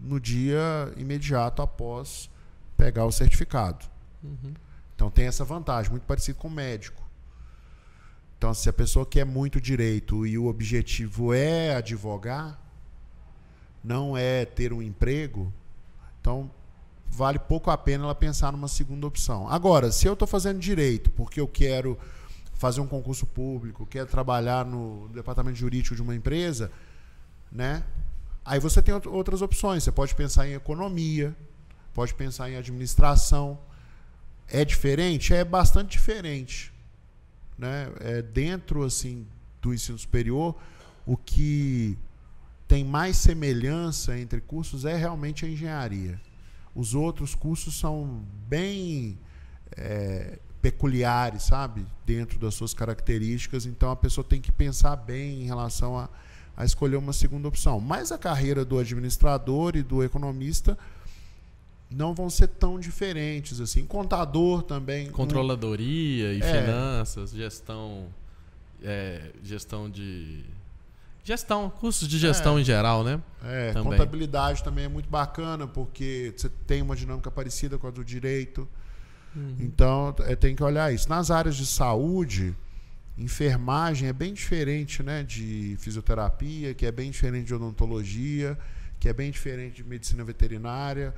no 0.00 0.18
dia 0.20 0.92
imediato 0.96 1.62
após 1.62 2.28
pegar 2.76 3.04
o 3.06 3.12
certificado. 3.12 3.86
Uhum. 4.22 4.52
Então 4.94 5.10
tem 5.10 5.26
essa 5.26 5.44
vantagem, 5.44 5.90
muito 5.90 6.04
parecido 6.04 6.38
com 6.38 6.48
o 6.48 6.50
médico. 6.50 7.02
Então, 8.36 8.52
se 8.52 8.68
a 8.68 8.72
pessoa 8.72 9.06
quer 9.06 9.24
muito 9.24 9.60
direito 9.60 10.26
e 10.26 10.36
o 10.36 10.46
objetivo 10.46 11.32
é 11.32 11.74
advogar, 11.76 12.60
não 13.82 14.16
é 14.16 14.44
ter 14.44 14.72
um 14.72 14.82
emprego, 14.82 15.52
então 16.20 16.50
vale 17.08 17.38
pouco 17.38 17.70
a 17.70 17.78
pena 17.78 18.04
ela 18.04 18.14
pensar 18.14 18.52
numa 18.52 18.68
segunda 18.68 19.06
opção. 19.06 19.48
Agora, 19.48 19.90
se 19.90 20.06
eu 20.06 20.12
estou 20.12 20.28
fazendo 20.28 20.58
direito 20.58 21.10
porque 21.10 21.40
eu 21.40 21.48
quero 21.48 21.98
fazer 22.54 22.80
um 22.80 22.86
concurso 22.86 23.26
público, 23.26 23.86
quero 23.86 24.06
trabalhar 24.08 24.64
no 24.64 25.08
departamento 25.08 25.56
jurídico 25.56 25.94
de 25.94 26.02
uma 26.02 26.14
empresa, 26.14 26.70
né? 27.50 27.82
Aí 28.44 28.58
você 28.58 28.82
tem 28.82 28.92
out- 28.92 29.08
outras 29.08 29.40
opções. 29.42 29.84
Você 29.84 29.92
pode 29.92 30.14
pensar 30.14 30.46
em 30.46 30.52
economia, 30.54 31.34
pode 31.94 32.12
pensar 32.14 32.50
em 32.50 32.56
administração. 32.56 33.58
É 34.48 34.64
diferente? 34.64 35.32
É 35.34 35.44
bastante 35.44 35.92
diferente. 35.92 36.72
Né? 37.58 37.90
É 38.00 38.22
dentro 38.22 38.84
assim 38.84 39.26
do 39.60 39.72
ensino 39.72 39.98
superior, 39.98 40.54
o 41.06 41.16
que 41.16 41.96
tem 42.66 42.84
mais 42.84 43.16
semelhança 43.16 44.18
entre 44.18 44.40
cursos 44.40 44.84
é 44.84 44.96
realmente 44.96 45.44
a 45.44 45.48
engenharia. 45.48 46.20
Os 46.74 46.94
outros 46.94 47.34
cursos 47.34 47.78
são 47.78 48.24
bem 48.48 49.18
é, 49.76 50.38
peculiares, 50.60 51.44
sabe? 51.44 51.86
Dentro 52.04 52.38
das 52.38 52.54
suas 52.54 52.74
características. 52.74 53.66
Então 53.66 53.90
a 53.90 53.96
pessoa 53.96 54.24
tem 54.24 54.40
que 54.40 54.50
pensar 54.50 54.96
bem 54.96 55.42
em 55.42 55.46
relação 55.46 55.96
a, 55.98 56.08
a 56.56 56.64
escolher 56.64 56.96
uma 56.96 57.12
segunda 57.12 57.46
opção. 57.46 57.78
Mas 57.80 58.10
a 58.10 58.18
carreira 58.18 58.64
do 58.64 58.78
administrador 58.78 59.76
e 59.76 59.82
do 59.82 60.02
economista 60.02 60.76
não 61.96 62.14
vão 62.14 62.28
ser 62.30 62.48
tão 62.48 62.78
diferentes 62.78 63.60
assim. 63.60 63.84
Contador 63.84 64.62
também. 64.62 65.08
um- 65.08 65.12
Controladoria 65.12 66.32
e 66.32 66.40
É. 66.42 66.62
finanças, 66.62 67.30
gestão, 67.30 68.06
é, 68.82 69.30
gestão 69.42 69.88
de 69.88 70.44
gestão, 71.22 71.70
cursos 71.70 72.06
de 72.06 72.18
gestão 72.18 72.58
É. 72.58 72.60
em 72.60 72.64
geral, 72.64 73.02
né? 73.02 73.20
É, 73.42 73.72
Também. 73.72 73.92
contabilidade 73.92 74.62
também 74.62 74.84
é 74.84 74.88
muito 74.88 75.08
bacana, 75.08 75.66
porque 75.66 76.34
você 76.36 76.50
tem 76.66 76.82
uma 76.82 76.94
dinâmica 76.94 77.30
parecida 77.30 77.78
com 77.78 77.86
a 77.86 77.90
do 77.90 78.04
direito. 78.04 78.68
Então, 79.58 80.14
é, 80.20 80.36
tem 80.36 80.54
que 80.54 80.62
olhar 80.62 80.92
isso. 80.94 81.08
Nas 81.08 81.28
áreas 81.30 81.56
de 81.56 81.66
saúde, 81.66 82.54
enfermagem 83.18 84.08
é 84.08 84.12
bem 84.12 84.32
diferente 84.32 85.02
né, 85.02 85.22
de 85.24 85.76
fisioterapia, 85.80 86.72
que 86.74 86.86
é 86.86 86.92
bem 86.92 87.10
diferente 87.10 87.46
de 87.46 87.54
odontologia, 87.54 88.56
que 89.00 89.08
é 89.08 89.12
bem 89.12 89.30
diferente 89.32 89.76
de 89.76 89.84
medicina 89.84 90.22
veterinária. 90.22 91.12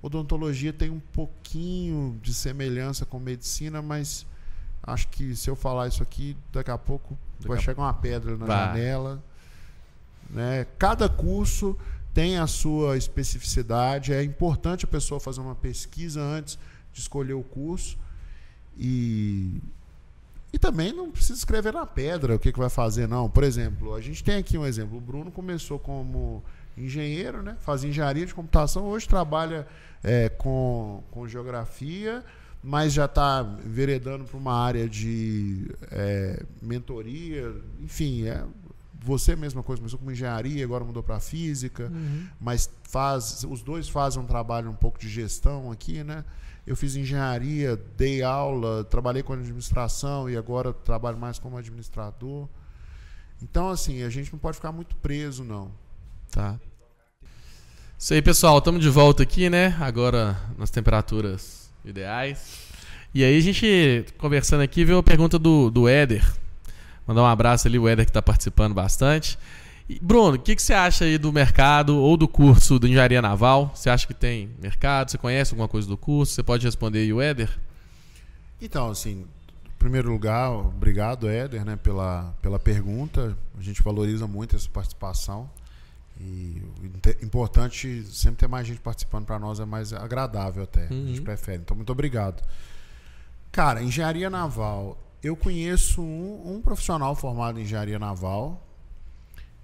Odontologia 0.00 0.72
tem 0.72 0.90
um 0.90 1.00
pouquinho 1.00 2.18
de 2.22 2.32
semelhança 2.32 3.04
com 3.04 3.18
medicina, 3.18 3.82
mas 3.82 4.24
acho 4.82 5.08
que 5.08 5.34
se 5.34 5.50
eu 5.50 5.56
falar 5.56 5.88
isso 5.88 6.02
aqui, 6.02 6.36
daqui 6.52 6.70
a 6.70 6.78
pouco 6.78 7.18
Daqui 7.38 7.48
vai 7.48 7.58
a 7.58 7.60
chegar 7.60 7.82
uma 7.82 7.94
pedra 7.94 8.36
na 8.36 8.46
Vai. 8.46 8.66
janela. 8.66 9.22
Né? 10.30 10.66
Cada 10.78 11.08
curso 11.08 11.76
tem 12.14 12.38
a 12.38 12.46
sua 12.46 12.96
especificidade. 12.96 14.12
É 14.12 14.22
importante 14.22 14.84
a 14.84 14.88
pessoa 14.88 15.20
fazer 15.20 15.40
uma 15.40 15.54
pesquisa 15.54 16.20
antes 16.20 16.58
de 16.92 17.00
escolher 17.00 17.34
o 17.34 17.42
curso. 17.42 17.98
E, 18.76 19.60
e 20.52 20.58
também 20.58 20.92
não 20.92 21.10
precisa 21.10 21.38
escrever 21.38 21.72
na 21.72 21.86
pedra 21.86 22.36
o 22.36 22.38
que, 22.38 22.52
que 22.52 22.58
vai 22.58 22.70
fazer, 22.70 23.08
não. 23.08 23.28
Por 23.28 23.42
exemplo, 23.42 23.94
a 23.94 24.00
gente 24.00 24.22
tem 24.22 24.36
aqui 24.36 24.56
um 24.56 24.64
exemplo. 24.64 24.96
O 24.96 25.00
Bruno 25.00 25.30
começou 25.30 25.78
como 25.78 26.42
engenheiro, 26.76 27.42
né? 27.42 27.56
fazia 27.60 27.90
engenharia 27.90 28.24
de 28.24 28.32
computação, 28.32 28.84
hoje 28.84 29.08
trabalha 29.08 29.66
é, 30.02 30.28
com, 30.28 31.02
com 31.10 31.26
geografia, 31.26 32.24
mas 32.62 32.92
já 32.92 33.04
está 33.04 33.42
veredando 33.42 34.24
para 34.24 34.36
uma 34.36 34.54
área 34.54 34.88
de 34.88 35.70
é, 35.90 36.42
mentoria. 36.60 37.54
Enfim, 37.80 38.26
é, 38.26 38.44
você 39.00 39.36
mesma 39.36 39.62
coisa, 39.62 39.80
começou 39.80 39.98
com 39.98 40.10
engenharia, 40.10 40.64
agora 40.64 40.84
mudou 40.84 41.02
para 41.02 41.20
física, 41.20 41.90
mas 42.40 42.68
faz, 42.82 43.44
os 43.48 43.62
dois 43.62 43.88
fazem 43.88 44.20
um 44.20 44.26
trabalho 44.26 44.70
um 44.70 44.74
pouco 44.74 44.98
de 44.98 45.08
gestão 45.08 45.70
aqui, 45.70 46.02
né? 46.02 46.24
Eu 46.66 46.76
fiz 46.76 46.96
engenharia, 46.96 47.76
dei 47.96 48.22
aula, 48.22 48.84
trabalhei 48.84 49.22
com 49.22 49.32
administração 49.32 50.28
e 50.28 50.36
agora 50.36 50.72
trabalho 50.72 51.16
mais 51.16 51.38
como 51.38 51.56
administrador. 51.56 52.46
Então, 53.42 53.70
assim, 53.70 54.02
a 54.02 54.10
gente 54.10 54.32
não 54.32 54.38
pode 54.38 54.56
ficar 54.56 54.72
muito 54.72 54.94
preso, 54.96 55.44
não. 55.44 55.70
Tá. 56.30 56.60
Isso 58.00 58.14
aí, 58.14 58.22
pessoal. 58.22 58.58
Estamos 58.58 58.80
de 58.80 58.88
volta 58.88 59.24
aqui, 59.24 59.50
né? 59.50 59.76
Agora 59.80 60.40
nas 60.56 60.70
temperaturas 60.70 61.68
ideais. 61.84 62.68
E 63.12 63.24
aí, 63.24 63.36
a 63.36 63.40
gente 63.40 64.06
conversando 64.16 64.60
aqui, 64.60 64.84
viu 64.84 64.98
a 64.98 65.02
pergunta 65.02 65.36
do, 65.36 65.68
do 65.68 65.88
Éder. 65.88 66.24
Mandar 67.04 67.22
um 67.22 67.26
abraço 67.26 67.66
ali, 67.66 67.76
o 67.76 67.88
Éder 67.88 68.04
que 68.04 68.10
está 68.10 68.22
participando 68.22 68.72
bastante. 68.72 69.36
E, 69.88 69.98
Bruno, 69.98 70.36
o 70.36 70.38
que, 70.38 70.54
que 70.54 70.62
você 70.62 70.72
acha 70.72 71.06
aí 71.06 71.18
do 71.18 71.32
mercado 71.32 71.98
ou 71.98 72.16
do 72.16 72.28
curso 72.28 72.78
de 72.78 72.86
engenharia 72.86 73.20
naval? 73.20 73.72
Você 73.74 73.90
acha 73.90 74.06
que 74.06 74.14
tem 74.14 74.48
mercado? 74.62 75.10
Você 75.10 75.18
conhece 75.18 75.52
alguma 75.52 75.66
coisa 75.66 75.88
do 75.88 75.96
curso? 75.96 76.34
Você 76.34 76.42
pode 76.44 76.64
responder 76.64 77.00
aí, 77.00 77.12
o 77.12 77.20
Éder? 77.20 77.50
Então, 78.62 78.90
assim, 78.90 79.26
em 79.66 79.76
primeiro 79.76 80.08
lugar, 80.08 80.52
obrigado, 80.52 81.28
Éder, 81.28 81.64
né, 81.64 81.74
pela, 81.74 82.32
pela 82.40 82.60
pergunta. 82.60 83.36
A 83.58 83.60
gente 83.60 83.82
valoriza 83.82 84.24
muito 84.28 84.54
essa 84.54 84.68
participação. 84.68 85.50
E 86.20 86.60
o 86.82 87.24
importante 87.24 88.02
sempre 88.10 88.38
ter 88.38 88.48
mais 88.48 88.66
gente 88.66 88.80
participando 88.80 89.24
para 89.24 89.38
nós 89.38 89.60
é 89.60 89.64
mais 89.64 89.92
agradável 89.92 90.64
até. 90.64 90.84
A 90.86 90.92
gente 90.92 91.18
Uhum. 91.20 91.24
prefere. 91.24 91.62
Então, 91.62 91.76
muito 91.76 91.92
obrigado. 91.92 92.42
Cara, 93.52 93.82
engenharia 93.82 94.28
naval. 94.28 94.98
Eu 95.22 95.36
conheço 95.36 96.00
um, 96.02 96.56
um 96.56 96.60
profissional 96.62 97.14
formado 97.14 97.58
em 97.58 97.62
engenharia 97.62 97.98
naval 97.98 98.64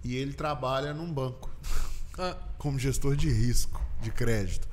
e 0.03 0.15
ele 0.17 0.33
trabalha 0.33 0.93
num 0.95 1.13
banco 1.13 1.51
como 2.59 2.79
gestor 2.79 3.17
de 3.17 3.29
risco 3.31 3.81
de 4.01 4.11
crédito. 4.11 4.69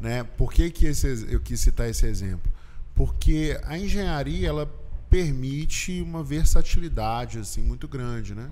Né? 0.00 0.22
Por 0.24 0.52
que, 0.52 0.70
que 0.70 0.86
esse, 0.86 1.26
eu 1.32 1.40
quis 1.40 1.60
citar 1.60 1.88
esse 1.88 2.06
exemplo? 2.06 2.52
Porque 2.94 3.58
a 3.64 3.78
engenharia 3.78 4.48
ela 4.48 4.66
permite 5.08 6.00
uma 6.02 6.22
versatilidade 6.22 7.38
assim, 7.38 7.62
muito 7.62 7.86
grande 7.88 8.34
né? 8.34 8.50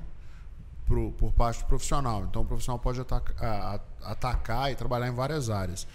Pro, 0.86 1.12
por 1.12 1.32
parte 1.32 1.60
do 1.60 1.66
profissional. 1.66 2.24
Então 2.24 2.42
o 2.42 2.44
profissional 2.44 2.78
pode 2.78 3.00
ataca- 3.00 3.80
atacar 4.02 4.70
e 4.70 4.74
trabalhar 4.74 5.08
em 5.08 5.14
várias 5.14 5.48
áreas. 5.48 5.86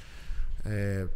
É, 0.66 1.08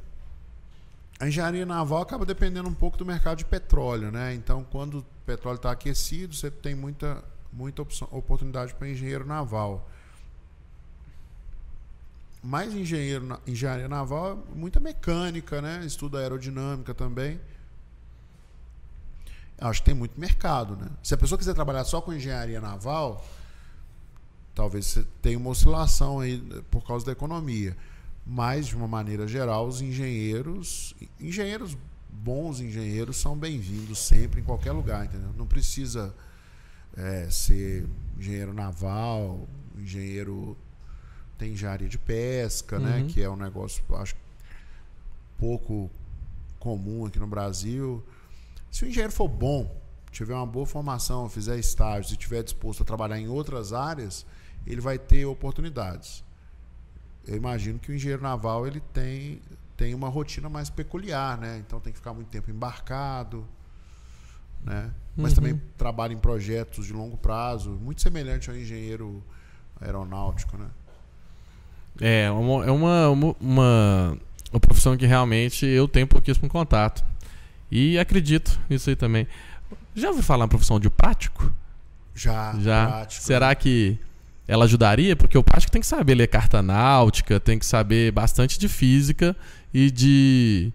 a 1.19 1.27
engenharia 1.27 1.65
naval 1.65 2.01
acaba 2.01 2.25
dependendo 2.25 2.67
um 2.69 2.73
pouco 2.73 2.97
do 2.97 3.05
mercado 3.05 3.37
de 3.37 3.45
petróleo, 3.45 4.11
né? 4.11 4.33
Então, 4.33 4.63
quando 4.63 4.99
o 4.99 5.05
petróleo 5.25 5.55
está 5.55 5.71
aquecido, 5.71 6.35
você 6.35 6.51
tem 6.51 6.75
muita, 6.75 7.23
muita 7.51 7.81
opção- 7.81 8.07
oportunidade 8.11 8.73
para 8.73 8.89
engenheiro 8.89 9.25
naval. 9.25 9.89
Mas 12.43 12.73
engenheiro, 12.73 13.39
engenharia 13.47 13.87
naval 13.87 14.33
é 14.53 14.55
muita 14.57 14.79
mecânica, 14.79 15.61
né? 15.61 15.83
Estuda 15.85 16.19
aerodinâmica 16.19 16.93
também. 16.93 17.39
Acho 19.59 19.79
que 19.81 19.85
tem 19.85 19.95
muito 19.95 20.19
mercado, 20.19 20.75
né? 20.75 20.87
Se 21.01 21.13
a 21.13 21.17
pessoa 21.17 21.37
quiser 21.37 21.53
trabalhar 21.53 21.85
só 21.85 22.01
com 22.01 22.11
engenharia 22.11 22.59
naval, 22.59 23.25
talvez 24.55 24.85
você 24.85 25.05
tenha 25.21 25.37
uma 25.37 25.49
oscilação 25.49 26.19
aí 26.19 26.39
por 26.69 26.85
causa 26.85 27.05
da 27.05 27.11
economia. 27.11 27.75
Mas, 28.25 28.67
de 28.67 28.75
uma 28.75 28.87
maneira 28.87 29.27
geral, 29.27 29.67
os 29.67 29.81
engenheiros, 29.81 30.95
engenheiros, 31.19 31.77
bons 32.09 32.61
engenheiros, 32.61 33.17
são 33.17 33.37
bem-vindos 33.37 33.99
sempre 33.99 34.39
em 34.39 34.43
qualquer 34.43 34.71
lugar, 34.71 35.05
entendeu? 35.05 35.31
Não 35.37 35.45
precisa 35.45 36.15
é, 36.95 37.27
ser 37.29 37.85
engenheiro 38.17 38.53
naval, 38.53 39.47
engenheiro. 39.77 40.55
Tem 41.37 41.51
engenharia 41.51 41.89
de 41.89 41.97
pesca, 41.97 42.79
né? 42.79 42.99
Uhum. 42.99 43.07
Que 43.07 43.21
é 43.21 43.29
um 43.29 43.35
negócio, 43.35 43.83
acho, 43.95 44.15
pouco 45.37 45.91
comum 46.59 47.05
aqui 47.05 47.19
no 47.19 47.27
Brasil. 47.27 48.01
Se 48.71 48.85
o 48.85 48.87
engenheiro 48.87 49.11
for 49.11 49.27
bom, 49.27 49.75
tiver 50.11 50.33
uma 50.33 50.45
boa 50.45 50.65
formação, 50.65 51.27
fizer 51.27 51.59
estágios 51.59 52.11
e 52.11 52.13
estiver 52.13 52.43
disposto 52.43 52.83
a 52.83 52.85
trabalhar 52.85 53.19
em 53.19 53.27
outras 53.27 53.73
áreas, 53.73 54.25
ele 54.65 54.81
vai 54.81 54.97
ter 54.97 55.25
oportunidades. 55.25 56.23
Eu 57.27 57.35
imagino 57.37 57.79
que 57.79 57.91
o 57.91 57.95
engenheiro 57.95 58.21
naval 58.21 58.67
ele 58.67 58.81
tem, 58.93 59.41
tem 59.77 59.93
uma 59.95 60.09
rotina 60.09 60.49
mais 60.49 60.69
peculiar, 60.69 61.37
né? 61.37 61.57
Então 61.65 61.79
tem 61.79 61.93
que 61.93 61.99
ficar 61.99 62.13
muito 62.13 62.27
tempo 62.27 62.51
embarcado, 62.51 63.45
né? 64.63 64.91
Mas 65.15 65.31
Uhum. 65.31 65.35
também 65.35 65.61
trabalha 65.77 66.13
em 66.13 66.17
projetos 66.17 66.85
de 66.85 66.93
longo 66.93 67.17
prazo, 67.17 67.71
muito 67.71 68.01
semelhante 68.01 68.49
ao 68.49 68.55
engenheiro 68.55 69.23
aeronáutico, 69.79 70.57
né? 70.57 70.67
É, 72.01 72.31
uma, 72.31 72.65
é 72.65 72.71
uma, 72.71 73.09
uma, 73.09 73.35
uma, 73.39 74.59
profissão 74.59 74.97
que 74.97 75.05
realmente 75.05 75.65
eu 75.65 75.87
tenho 75.87 76.07
pouquíssimo 76.07 76.49
contato. 76.49 77.05
E 77.69 77.99
acredito 77.99 78.59
nisso 78.69 78.89
aí 78.89 78.95
também. 78.95 79.27
Já 79.95 80.09
ouviu 80.09 80.23
falar 80.23 80.45
na 80.45 80.47
profissão 80.47 80.79
de 80.79 80.89
prático? 80.89 81.51
Já, 82.15 82.53
Já. 82.59 82.87
prático. 82.87 83.23
Será 83.23 83.53
que 83.53 83.99
ela 84.47 84.65
ajudaria? 84.65 85.15
Porque 85.15 85.37
o 85.37 85.43
prático 85.43 85.71
tem 85.71 85.81
que 85.81 85.87
saber 85.87 86.15
ler 86.15 86.27
carta 86.27 86.61
náutica, 86.61 87.39
tem 87.39 87.57
que 87.57 87.65
saber 87.65 88.11
bastante 88.11 88.59
de 88.59 88.67
física 88.67 89.35
e 89.73 89.89
de. 89.89 90.71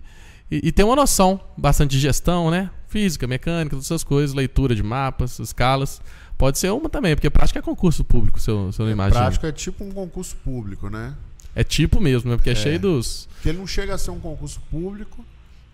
E, 0.50 0.68
e 0.68 0.72
ter 0.72 0.85
uma 0.85 0.96
noção 0.96 1.40
bastante 1.57 1.90
de 1.92 2.00
gestão, 2.00 2.50
né? 2.50 2.70
Física, 2.88 3.26
mecânica, 3.26 3.70
todas 3.70 3.85
essas 3.85 4.02
coisas, 4.02 4.35
leitura 4.35 4.74
de 4.74 4.83
mapas, 4.83 5.38
escalas. 5.38 6.00
Pode 6.38 6.59
ser 6.59 6.70
uma 6.70 6.88
também, 6.88 7.14
porque 7.14 7.28
prática 7.28 7.59
é 7.59 7.62
concurso 7.62 8.04
público, 8.04 8.40
se 8.40 8.50
eu, 8.50 8.72
se 8.72 8.81
eu 8.81 8.87
não 8.87 8.92
imagino. 8.92 9.20
Prático 9.20 9.44
é 9.44 9.52
tipo 9.52 9.85
um 9.85 9.90
concurso 9.90 10.37
público, 10.37 10.88
né? 10.88 11.14
É 11.54 11.64
tipo 11.64 12.00
mesmo, 12.00 12.31
né? 12.31 12.37
Porque 12.37 12.50
é, 12.50 12.52
É. 12.52 12.57
cheio 12.57 12.78
dos. 12.78 13.28
Que 13.42 13.48
ele 13.48 13.59
não 13.59 13.66
chega 13.66 13.94
a 13.94 13.98
ser 13.98 14.12
um 14.12 14.20
concurso 14.20 14.61
público, 14.70 15.24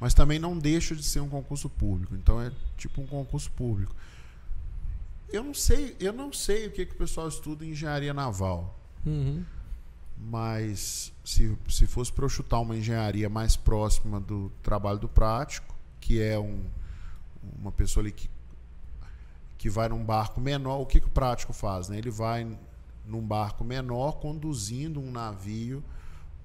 mas 0.01 0.15
também 0.15 0.39
não 0.39 0.59
deixa 0.59 0.97
de 0.97 1.03
ser 1.03 1.21
um 1.21 1.29
concurso 1.29 1.69
público. 1.69 2.15
Então 2.15 2.41
é 2.41 2.51
tipo 2.79 3.01
um 3.03 3.07
concurso 3.07 3.51
público. 3.51 3.95
Eu 5.35 5.43
não 5.45 5.55
sei, 5.55 5.97
eu 6.01 6.13
não 6.13 6.33
sei 6.33 6.67
o 6.67 6.71
que, 6.71 6.87
que 6.87 6.93
o 6.95 6.99
pessoal 6.99 7.29
estuda 7.29 7.65
em 7.65 7.71
engenharia 7.71 8.15
naval, 8.15 8.79
Uhum. 9.07 9.45
mas 10.17 11.13
se, 11.25 11.57
se 11.69 11.87
fosse 11.87 12.13
para 12.13 12.25
eu 12.25 12.29
chutar 12.29 12.61
uma 12.61 12.77
engenharia 12.77 13.29
mais 13.29 13.57
próxima 13.57 14.21
do 14.21 14.51
trabalho 14.63 14.99
do 14.99 15.09
prático, 15.09 15.75
que 16.01 16.21
é 16.23 16.39
um, 16.39 16.61
uma 17.61 17.73
pessoa 17.73 18.03
ali 18.03 18.13
que, 18.13 18.31
que 19.59 19.69
vai 19.69 19.89
num 19.89 20.03
barco 20.05 20.41
menor, 20.41 20.81
o 20.81 20.87
que, 20.87 21.01
que 21.01 21.07
o 21.07 21.11
prático 21.11 21.53
faz? 21.53 21.89
Né? 21.89 21.99
Ele 21.99 22.11
vai 22.11 22.47
num 23.07 23.21
barco 23.21 23.65
menor 23.65 24.13
conduzindo 24.13 25.01
um 25.01 25.11
navio 25.11 25.83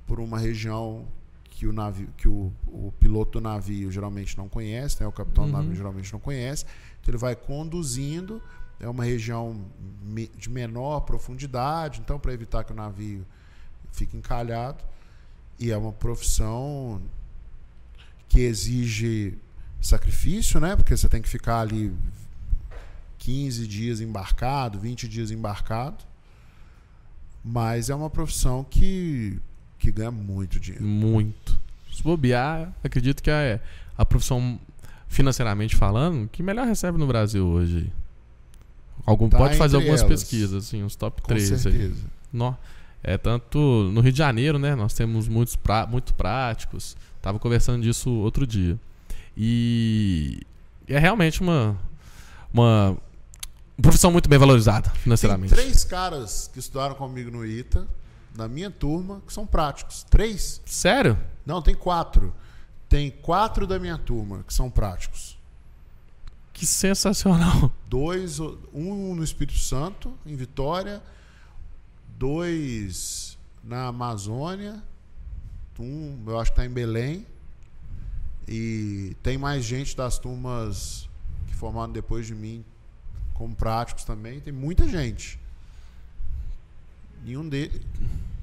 por 0.05 0.19
uma 0.19 0.37
região 0.39 1.05
que 1.51 1.67
o 1.67 1.73
navio 1.73 2.07
que 2.17 2.27
o, 2.27 2.51
o 2.67 2.93
piloto 2.99 3.33
do 3.39 3.41
navio 3.41 3.91
geralmente 3.91 4.37
não 4.37 4.47
conhece, 4.49 5.01
né? 5.01 5.07
o 5.07 5.11
capitão 5.11 5.45
do 5.45 5.51
Uhum. 5.51 5.57
navio 5.57 5.75
geralmente 5.75 6.11
não 6.11 6.19
conhece. 6.19 6.65
Então 7.01 7.11
ele 7.11 7.17
vai 7.17 7.35
conduzindo, 7.35 8.41
é 8.79 8.87
uma 8.87 9.03
região 9.03 9.59
de 10.37 10.49
menor 10.49 11.01
profundidade, 11.01 11.99
então 11.99 12.17
para 12.19 12.33
evitar 12.33 12.63
que 12.63 12.71
o 12.71 12.75
navio 12.75 13.25
fique 13.91 14.15
encalhado. 14.15 14.83
E 15.59 15.71
é 15.71 15.77
uma 15.77 15.91
profissão 15.91 17.01
que 18.29 18.39
exige 18.41 19.37
sacrifício, 19.81 20.59
né? 20.59 20.75
Porque 20.75 20.95
você 20.95 21.09
tem 21.09 21.21
que 21.21 21.27
ficar 21.27 21.59
ali 21.59 21.93
15 23.17 23.67
dias 23.67 23.99
embarcado, 23.99 24.79
20 24.79 25.07
dias 25.07 25.31
embarcado. 25.31 26.05
Mas 27.43 27.89
é 27.89 27.95
uma 27.95 28.09
profissão 28.09 28.63
que, 28.63 29.39
que 29.77 29.91
ganha 29.91 30.11
muito 30.11 30.59
dinheiro. 30.59 30.85
Muito. 30.85 31.59
Se 31.91 32.01
bobear, 32.03 32.73
acredito 32.83 33.21
que 33.21 33.29
é 33.29 33.61
a 33.97 34.05
profissão, 34.05 34.59
financeiramente 35.07 35.75
falando, 35.75 36.29
que 36.29 36.41
melhor 36.41 36.65
recebe 36.65 36.97
no 36.97 37.07
Brasil 37.07 37.45
hoje. 37.45 37.91
Algum, 39.09 39.27
Tá 39.29 39.37
pode 39.37 39.57
fazer 39.57 39.77
algumas 39.77 40.01
elas. 40.01 40.11
pesquisas, 40.11 40.65
assim, 40.65 40.83
uns 40.83 40.95
top 40.95 41.21
Com 41.21 41.27
3 41.29 41.51
aí. 41.51 41.57
certeza. 41.59 42.03
Nó. 42.31 42.53
É 43.01 43.17
tanto 43.17 43.57
no 43.93 44.01
Rio 44.01 44.11
de 44.11 44.17
Janeiro, 44.17 44.59
né? 44.59 44.75
Nós 44.75 44.93
temos 44.93 45.27
muitos 45.27 45.55
pra, 45.55 45.87
muito 45.87 46.13
práticos. 46.13 46.95
Tava 47.21 47.39
conversando 47.39 47.81
disso 47.81 48.09
outro 48.11 48.45
dia. 48.45 48.77
E 49.35 50.41
é 50.87 50.99
realmente 50.99 51.41
uma 51.41 51.77
uma 52.53 52.97
profissão 53.81 54.11
muito 54.11 54.27
bem 54.27 54.37
valorizada 54.37 54.89
Tem 54.89 55.01
financeiramente. 55.01 55.53
três 55.53 55.83
caras 55.85 56.49
que 56.51 56.59
estudaram 56.59 56.95
comigo 56.95 57.31
no 57.31 57.45
ITA, 57.45 57.87
da 58.35 58.47
minha 58.47 58.69
turma, 58.69 59.21
que 59.25 59.31
são 59.31 59.45
práticos. 59.45 60.03
Três? 60.09 60.61
Sério? 60.65 61.17
Não, 61.45 61.61
tem 61.61 61.73
quatro. 61.75 62.33
Tem 62.89 63.09
quatro 63.11 63.65
da 63.67 63.79
minha 63.79 63.97
turma 63.97 64.43
que 64.45 64.53
são 64.53 64.69
práticos. 64.69 65.28
Que 66.59 66.65
sensacional. 66.65 67.71
Dois, 67.87 68.37
um 68.73 69.15
no 69.15 69.23
Espírito 69.23 69.57
Santo, 69.57 70.13
em 70.25 70.35
Vitória, 70.35 71.01
dois 72.17 73.37
na 73.63 73.87
Amazônia, 73.87 74.83
um 75.79 76.21
eu 76.27 76.37
acho 76.37 76.51
que 76.51 76.59
está 76.59 76.69
em 76.69 76.73
Belém, 76.73 77.25
e 78.45 79.15
tem 79.23 79.37
mais 79.37 79.63
gente 79.63 79.95
das 79.95 80.19
turmas 80.19 81.07
que 81.47 81.55
formaram 81.55 81.93
depois 81.93 82.27
de 82.27 82.35
mim 82.35 82.65
como 83.35 83.55
práticos 83.55 84.03
também, 84.03 84.41
tem 84.41 84.51
muita 84.51 84.85
gente. 84.85 85.39
Nenhum, 87.23 87.47
de, 87.47 87.71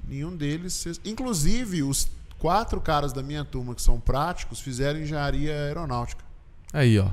nenhum 0.07 0.35
deles. 0.35 0.99
Inclusive, 1.05 1.83
os 1.83 2.09
quatro 2.39 2.81
caras 2.81 3.13
da 3.13 3.21
minha 3.21 3.45
turma 3.45 3.75
que 3.75 3.81
são 3.83 3.99
práticos 3.99 4.59
fizeram 4.59 4.99
engenharia 4.99 5.53
aeronáutica. 5.53 6.25
Aí, 6.73 6.97
ó. 6.97 7.11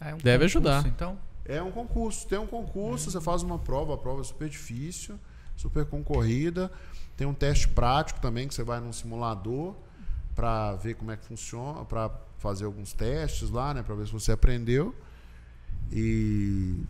Ah, 0.00 0.10
é 0.10 0.14
um 0.14 0.18
Deve 0.18 0.44
concurso, 0.44 0.58
ajudar. 0.58 0.86
Então, 0.86 1.18
É 1.44 1.62
um 1.62 1.70
concurso. 1.70 2.26
Tem 2.26 2.38
um 2.38 2.46
concurso, 2.46 3.10
você 3.10 3.20
faz 3.20 3.42
uma 3.42 3.58
prova, 3.58 3.94
a 3.94 3.98
prova 3.98 4.20
é 4.20 4.24
super 4.24 4.48
difícil, 4.48 5.18
super 5.56 5.84
concorrida. 5.84 6.70
Tem 7.16 7.26
um 7.26 7.34
teste 7.34 7.68
prático 7.68 8.20
também, 8.20 8.48
que 8.48 8.54
você 8.54 8.64
vai 8.64 8.80
num 8.80 8.92
simulador 8.92 9.74
para 10.34 10.74
ver 10.76 10.94
como 10.94 11.10
é 11.12 11.16
que 11.16 11.24
funciona, 11.24 11.84
para 11.84 12.10
fazer 12.38 12.64
alguns 12.64 12.92
testes 12.92 13.50
lá, 13.50 13.72
né, 13.72 13.82
para 13.82 13.94
ver 13.94 14.06
se 14.06 14.12
você 14.12 14.32
aprendeu. 14.32 14.94
E, 15.92 16.82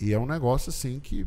e 0.00 0.12
é 0.12 0.18
um 0.18 0.26
negócio 0.26 0.70
assim 0.70 0.98
que 0.98 1.26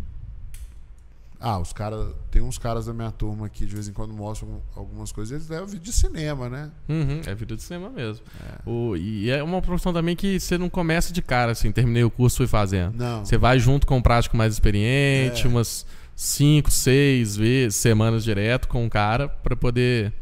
ah, 1.42 1.58
os 1.60 1.74
caras. 1.74 2.14
Tem 2.30 2.42
uns 2.42 2.58
caras 2.60 2.86
da 2.86 2.94
minha 2.94 3.10
turma 3.12 3.50
que 3.50 3.66
de 3.66 3.74
vez 3.74 3.88
em 3.88 3.94
quando 3.94 4.14
mostram 4.14 4.62
algumas 4.76 5.12
coisas, 5.12 5.34
eles 5.36 5.50
levam 5.50 5.66
vídeo 5.66 5.86
de 5.86 5.92
cinema, 5.92 6.48
né? 6.48 6.72
Uhum, 6.88 7.22
é 7.26 7.34
vida 7.34 7.56
de 7.56 7.64
cinema 7.64 7.90
mesmo. 7.90 8.24
O, 8.66 8.96
e 8.96 9.30
é 9.32 9.42
uma 9.42 9.62
profissão 9.62 9.92
também 9.92 10.16
que 10.16 10.40
você 10.40 10.58
não 10.58 10.70
começa 10.70 11.12
de 11.12 11.22
cara, 11.22 11.52
assim, 11.54 11.72
terminei 11.72 12.04
o 12.04 12.12
curso, 12.12 12.38
fui 12.38 12.48
fazendo. 12.48 12.96
Não. 12.96 13.26
Você 13.26 13.38
vai 13.38 13.58
junto 13.58 13.88
com 13.88 13.98
um 13.98 14.02
prático 14.02 14.38
mais 14.38 14.54
experiente, 14.54 15.46
É. 15.46 15.50
umas 15.50 15.86
5, 16.16 16.70
6 16.70 17.36
vezes, 17.36 17.76
semanas 17.76 18.24
direto 18.24 18.68
com 18.68 18.86
um 18.86 18.90
cara 18.90 19.28
pra 19.28 19.56
poder 19.56 20.14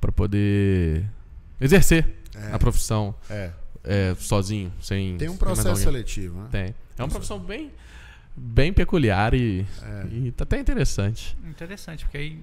para 0.00 0.12
poder 0.12 1.04
exercer 1.60 2.06
É, 2.34 2.52
a 2.52 2.58
profissão 2.58 3.14
é. 3.30 3.50
é, 3.84 4.14
sozinho, 4.18 4.72
sem 4.80 5.16
Tem 5.16 5.28
um 5.28 5.36
processo 5.36 5.80
seletivo, 5.82 6.40
né? 6.40 6.48
Tem. 6.50 6.74
É 6.96 7.02
uma 7.02 7.08
profissão 7.08 7.38
bem 7.38 7.70
bem 8.38 8.72
peculiar 8.72 9.34
e, 9.34 9.66
É. 9.82 10.06
e 10.10 10.32
tá 10.32 10.44
até 10.44 10.58
interessante. 10.58 11.36
interessante, 11.46 12.04
porque 12.04 12.18
aí 12.18 12.42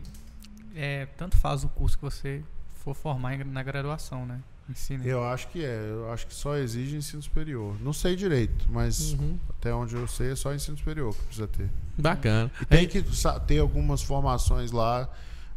é, 0.76 1.06
tanto 1.18 1.38
faz 1.38 1.64
o 1.64 1.70
curso 1.70 1.98
que 1.98 2.04
você 2.04 2.44
for 2.76 2.94
formar 2.94 3.36
em- 3.36 3.44
na 3.46 3.64
graduação, 3.64 4.26
né? 4.26 4.40
Ensina. 4.70 5.06
Eu 5.06 5.24
acho 5.24 5.48
que 5.50 5.64
é. 5.64 5.90
Eu 5.92 6.12
acho 6.12 6.26
que 6.26 6.34
só 6.34 6.56
exige 6.58 6.96
ensino 6.98 7.22
superior. 7.22 7.76
Não 7.82 7.94
sei 7.94 8.16
direito, 8.16 8.66
mas 8.70 9.14
Uhum. 9.14 9.38
até 9.50 9.74
onde 9.74 9.96
eu 9.96 10.08
sei 10.08 10.32
é 10.32 10.36
só 10.36 10.54
ensino 10.54 10.76
superior 10.78 11.14
que 11.16 11.22
precisa 11.24 11.48
ter. 11.48 11.70
Bacana. 11.98 12.52
E 12.62 12.66
tem 12.66 12.80
Aí- 12.80 12.88
que 12.88 13.04
ter 13.48 13.60
algumas 13.60 14.02
formações 14.02 14.72
lá 14.72 15.08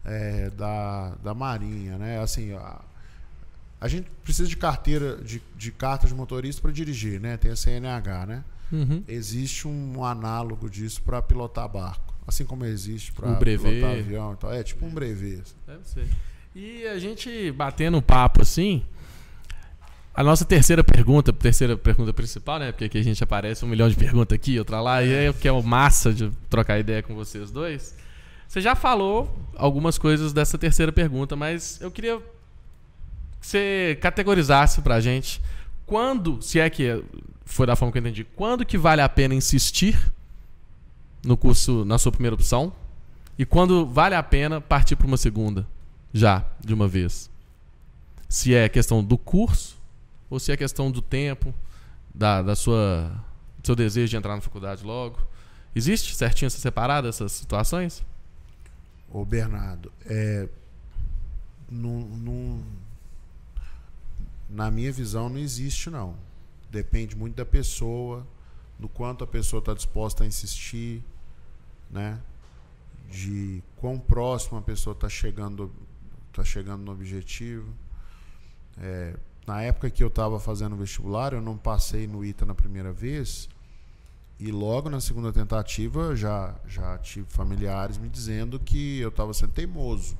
é, 0.05 0.51
da, 0.51 1.14
da 1.22 1.35
Marinha, 1.35 1.96
né? 1.98 2.20
Assim, 2.20 2.53
a, 2.53 2.81
a 3.81 3.87
gente 3.88 4.11
precisa 4.25 4.49
de 4.49 4.57
carteira, 4.57 5.17
de, 5.17 5.41
de 5.57 5.71
carta 5.71 6.07
de 6.07 6.14
motorista 6.14 6.61
para 6.61 6.73
dirigir, 6.73 7.21
né? 7.21 7.37
Tem 7.37 7.51
a 7.51 7.57
CNH, 7.57 8.27
né? 8.27 8.45
Uhum. 8.73 9.03
Existe 9.09 9.67
um 9.69 10.05
análogo 10.05 10.69
disso 10.69 11.03
para 11.03 11.23
pilotar 11.23 11.69
barco. 11.69 12.14
Assim 12.27 12.45
como 12.45 12.64
existe 12.67 13.12
para 13.12 13.31
O 13.31 13.37
pilotar 13.38 13.99
avião 13.99 14.35
e 14.35 14.37
tal. 14.37 14.53
É 14.53 14.62
tipo 14.62 14.85
um 14.85 14.91
brevet. 14.91 15.41
assim. 15.41 15.55
Deve 15.67 15.88
ser. 15.88 16.09
E 16.55 16.87
a 16.87 16.99
gente 16.99 17.51
batendo 17.53 18.03
papo 18.03 18.43
assim, 18.43 18.83
A 20.12 20.25
nossa 20.25 20.45
terceira 20.45 20.83
pergunta, 20.83 21.33
terceira 21.33 21.77
pergunta 21.77 22.12
principal, 22.12 22.59
né? 22.59 22.73
Porque 22.73 22.85
aqui 22.85 22.99
a 22.99 23.05
gente 23.05 23.23
aparece 23.23 23.64
um 23.64 23.69
milhão 23.69 23.88
de 23.88 23.95
perguntas 23.95 24.35
aqui, 24.35 24.59
outra 24.59 24.81
lá, 24.81 25.03
e 25.03 25.14
aí 25.14 25.33
que 25.33 25.47
é 25.47 25.53
o 25.53 25.62
massa 25.62 26.12
de 26.12 26.31
trocar 26.51 26.79
ideia 26.81 27.03
com 27.03 27.14
vocês 27.14 27.53
dois. 27.53 27.97
Você 28.49 28.61
já 28.61 28.75
falou 28.75 29.38
algumas 29.55 29.97
coisas 29.97 30.33
dessa 30.33 30.59
terceira 30.59 30.91
pergunta, 30.91 31.37
mas 31.37 31.81
eu 31.81 31.91
queria 31.91 32.21
que 33.40 33.46
você 33.46 33.98
categorizasse 34.01 34.81
pra 34.83 35.01
gente 35.01 35.40
quando, 35.87 36.42
se 36.42 36.61
é 36.61 36.68
que 36.68 37.03
foi 37.44 37.66
da 37.66 37.74
forma 37.74 37.90
que 37.90 37.98
eu 37.98 38.01
entendi, 38.01 38.24
quando 38.24 38.64
que 38.64 38.77
vale 38.77 39.01
a 39.01 39.09
pena 39.09 39.35
insistir 39.35 40.12
no 41.24 41.37
curso, 41.37 41.85
na 41.85 41.98
sua 41.98 42.12
primeira 42.12 42.35
opção, 42.35 42.72
e 43.38 43.46
quando 43.46 43.87
vale 43.87 44.14
a 44.14 44.22
pena 44.22 44.61
partir 44.61 44.96
para 44.96 45.07
uma 45.07 45.16
segunda, 45.16 45.66
já, 46.12 46.44
de 46.61 46.74
uma 46.74 46.87
vez. 46.87 47.31
Se 48.29 48.55
é 48.55 48.68
questão 48.68 49.03
do 49.03 49.16
curso, 49.16 49.79
ou 50.29 50.38
se 50.38 50.53
é 50.53 50.57
questão 50.57 50.90
do 50.90 51.01
tempo, 51.01 51.55
da, 52.14 52.42
da 52.42 52.57
sua, 52.57 53.11
do 53.59 53.66
seu 53.66 53.77
desejo 53.77 54.11
de 54.11 54.16
entrar 54.16 54.35
na 54.35 54.40
faculdade 54.40 54.85
logo. 54.85 55.18
Existe 55.74 56.14
certinho 56.14 56.48
essa 56.48 56.59
separada, 56.59 57.09
essas 57.09 57.33
situações? 57.33 58.05
Ô 59.11 59.24
Bernardo, 59.24 59.92
é, 60.05 60.48
na 64.49 64.71
minha 64.71 64.91
visão 64.91 65.29
não 65.29 65.39
existe 65.39 65.91
não. 65.91 66.17
Depende 66.71 67.17
muito 67.17 67.37
da 67.37 67.45
pessoa, 67.45 68.27
do 68.79 68.89
quanto 68.89 69.25
a 69.25 69.27
pessoa 69.27 69.59
está 69.59 69.75
disposta 69.75 70.25
a 70.25 70.27
insistir, 70.27 71.03
né? 71.91 72.21
De 73.11 73.63
quão 73.77 73.99
próximo 73.99 74.59
a 74.59 74.63
pessoa 74.63 74.93
está 74.93 75.09
chegando, 75.09 75.73
tá 76.33 76.45
chegando 76.45 76.83
no 76.83 76.93
objetivo. 76.93 77.73
É, 78.81 79.17
na 79.47 79.63
época 79.63 79.91
que 79.91 80.03
eu 80.03 80.09
estava 80.09 80.39
fazendo 80.39 80.77
vestibular, 80.77 81.33
eu 81.33 81.41
não 81.41 81.57
passei 81.57 82.07
no 82.07 82.25
ITA 82.25 82.45
na 82.45 82.55
primeira 82.55 82.93
vez. 82.93 83.49
E 84.39 84.53
logo 84.53 84.89
na 84.89 85.01
segunda 85.01 85.33
tentativa 85.33 86.15
já, 86.15 86.55
já 86.67 86.97
tive 86.99 87.27
familiares 87.29 87.99
me 87.99 88.09
dizendo 88.09 88.61
que 88.61 89.01
eu 89.01 89.09
estava 89.09 89.35
sendo 89.35 89.53
teimoso. 89.53 90.17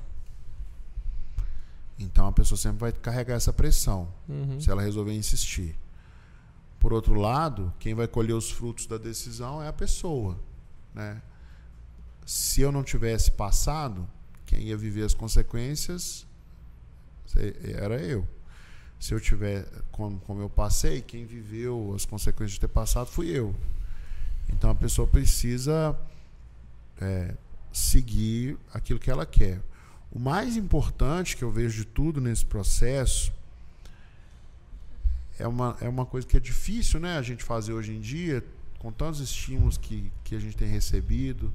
Então 1.99 2.27
a 2.27 2.31
pessoa 2.31 2.57
sempre 2.57 2.79
vai 2.79 2.91
carregar 2.91 3.35
essa 3.35 3.51
pressão, 3.51 4.07
uhum. 4.27 4.59
se 4.59 4.71
ela 4.71 4.81
resolver 4.81 5.13
insistir. 5.13 5.77
Por 6.79 6.93
outro 6.93 7.13
lado, 7.15 7.73
quem 7.77 7.93
vai 7.93 8.07
colher 8.07 8.33
os 8.33 8.49
frutos 8.49 8.85
da 8.85 8.97
decisão 8.97 9.61
é 9.61 9.67
a 9.67 9.73
pessoa. 9.73 10.39
Né? 10.95 11.21
Se 12.25 12.61
eu 12.61 12.71
não 12.71 12.83
tivesse 12.83 13.31
passado, 13.31 14.07
quem 14.45 14.61
ia 14.61 14.77
viver 14.77 15.03
as 15.03 15.13
consequências 15.13 16.25
era 17.77 18.01
eu 18.01 18.25
se 18.99 19.13
eu 19.13 19.19
tiver 19.19 19.65
como, 19.91 20.19
como 20.19 20.41
eu 20.41 20.49
passei, 20.49 21.01
quem 21.01 21.25
viveu 21.25 21.93
as 21.95 22.05
consequências 22.05 22.51
de 22.51 22.59
ter 22.59 22.67
passado 22.67 23.07
fui 23.07 23.29
eu. 23.29 23.55
Então 24.49 24.69
a 24.69 24.75
pessoa 24.75 25.07
precisa 25.07 25.97
é, 26.99 27.33
seguir 27.71 28.57
aquilo 28.73 28.99
que 28.99 29.09
ela 29.09 29.25
quer. 29.25 29.61
O 30.11 30.19
mais 30.19 30.57
importante 30.57 31.37
que 31.37 31.43
eu 31.43 31.51
vejo 31.51 31.77
de 31.77 31.85
tudo 31.85 32.19
nesse 32.19 32.45
processo 32.45 33.31
é 35.37 35.47
uma, 35.47 35.77
é 35.79 35.87
uma 35.87 36.05
coisa 36.05 36.27
que 36.27 36.35
é 36.35 36.39
difícil 36.39 36.99
né, 36.99 37.17
a 37.17 37.21
gente 37.21 37.43
fazer 37.43 37.73
hoje 37.73 37.93
em 37.93 38.01
dia, 38.01 38.43
com 38.79 38.91
tantos 38.91 39.19
estímulos 39.19 39.77
que, 39.77 40.11
que 40.23 40.35
a 40.35 40.39
gente 40.39 40.55
tem 40.57 40.67
recebido, 40.67 41.53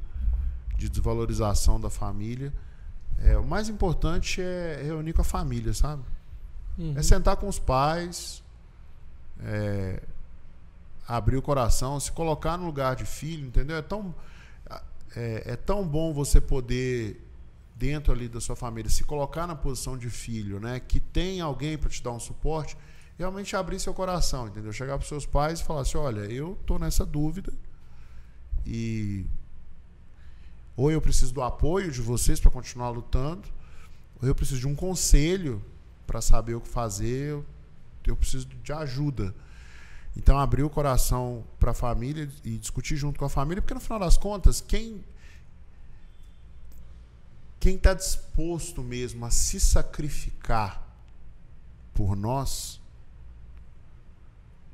de 0.76 0.88
desvalorização 0.88 1.80
da 1.80 1.90
família. 1.90 2.52
É, 3.20 3.36
o 3.38 3.44
mais 3.44 3.68
importante 3.68 4.40
é 4.40 4.82
reunir 4.84 5.12
com 5.12 5.22
a 5.22 5.24
família, 5.24 5.72
sabe? 5.72 6.02
Uhum. 6.78 6.94
É 6.96 7.02
sentar 7.02 7.36
com 7.36 7.48
os 7.48 7.58
pais, 7.58 8.42
é, 9.42 10.02
abrir 11.06 11.36
o 11.36 11.42
coração, 11.42 11.98
se 12.00 12.10
colocar 12.10 12.56
no 12.56 12.66
lugar 12.66 12.96
de 12.96 13.04
filho, 13.04 13.46
entendeu? 13.46 13.76
É 13.76 13.82
tão, 13.82 14.14
é, 15.16 15.42
é, 15.46 15.56
tão 15.56 15.86
bom 15.86 16.12
você 16.12 16.40
poder, 16.40 17.23
dentro 17.74 18.12
ali 18.12 18.28
da 18.28 18.40
sua 18.40 18.54
família, 18.54 18.90
se 18.90 19.04
colocar 19.04 19.46
na 19.46 19.54
posição 19.54 19.98
de 19.98 20.08
filho, 20.08 20.60
né? 20.60 20.80
Que 20.80 21.00
tem 21.00 21.40
alguém 21.40 21.76
para 21.76 21.90
te 21.90 22.02
dar 22.02 22.12
um 22.12 22.20
suporte, 22.20 22.76
realmente 23.18 23.56
abrir 23.56 23.80
seu 23.80 23.92
coração, 23.92 24.48
entendeu? 24.48 24.72
Chegar 24.72 24.96
para 24.96 25.02
os 25.02 25.08
seus 25.08 25.26
pais 25.26 25.60
e 25.60 25.64
falar 25.64 25.82
assim: 25.82 25.98
olha, 25.98 26.20
eu 26.20 26.58
tô 26.66 26.78
nessa 26.78 27.04
dúvida 27.04 27.52
e 28.64 29.26
ou 30.76 30.90
eu 30.90 31.00
preciso 31.00 31.32
do 31.32 31.42
apoio 31.42 31.90
de 31.90 32.00
vocês 32.00 32.40
para 32.40 32.50
continuar 32.50 32.90
lutando, 32.90 33.48
ou 34.20 34.28
eu 34.28 34.34
preciso 34.34 34.60
de 34.60 34.66
um 34.66 34.74
conselho 34.74 35.62
para 36.06 36.20
saber 36.20 36.54
o 36.54 36.60
que 36.60 36.68
fazer, 36.68 37.30
eu, 37.30 37.46
eu 38.06 38.16
preciso 38.16 38.46
de 38.46 38.72
ajuda. 38.72 39.34
Então, 40.16 40.38
abrir 40.38 40.62
o 40.62 40.70
coração 40.70 41.44
para 41.58 41.72
a 41.72 41.74
família 41.74 42.28
e 42.44 42.56
discutir 42.56 42.96
junto 42.96 43.18
com 43.18 43.24
a 43.24 43.28
família, 43.28 43.60
porque 43.60 43.74
no 43.74 43.80
final 43.80 43.98
das 43.98 44.16
contas, 44.16 44.60
quem 44.60 45.04
quem 47.64 47.76
está 47.76 47.94
disposto 47.94 48.82
mesmo 48.82 49.24
a 49.24 49.30
se 49.30 49.58
sacrificar 49.58 50.86
por 51.94 52.14
nós 52.14 52.78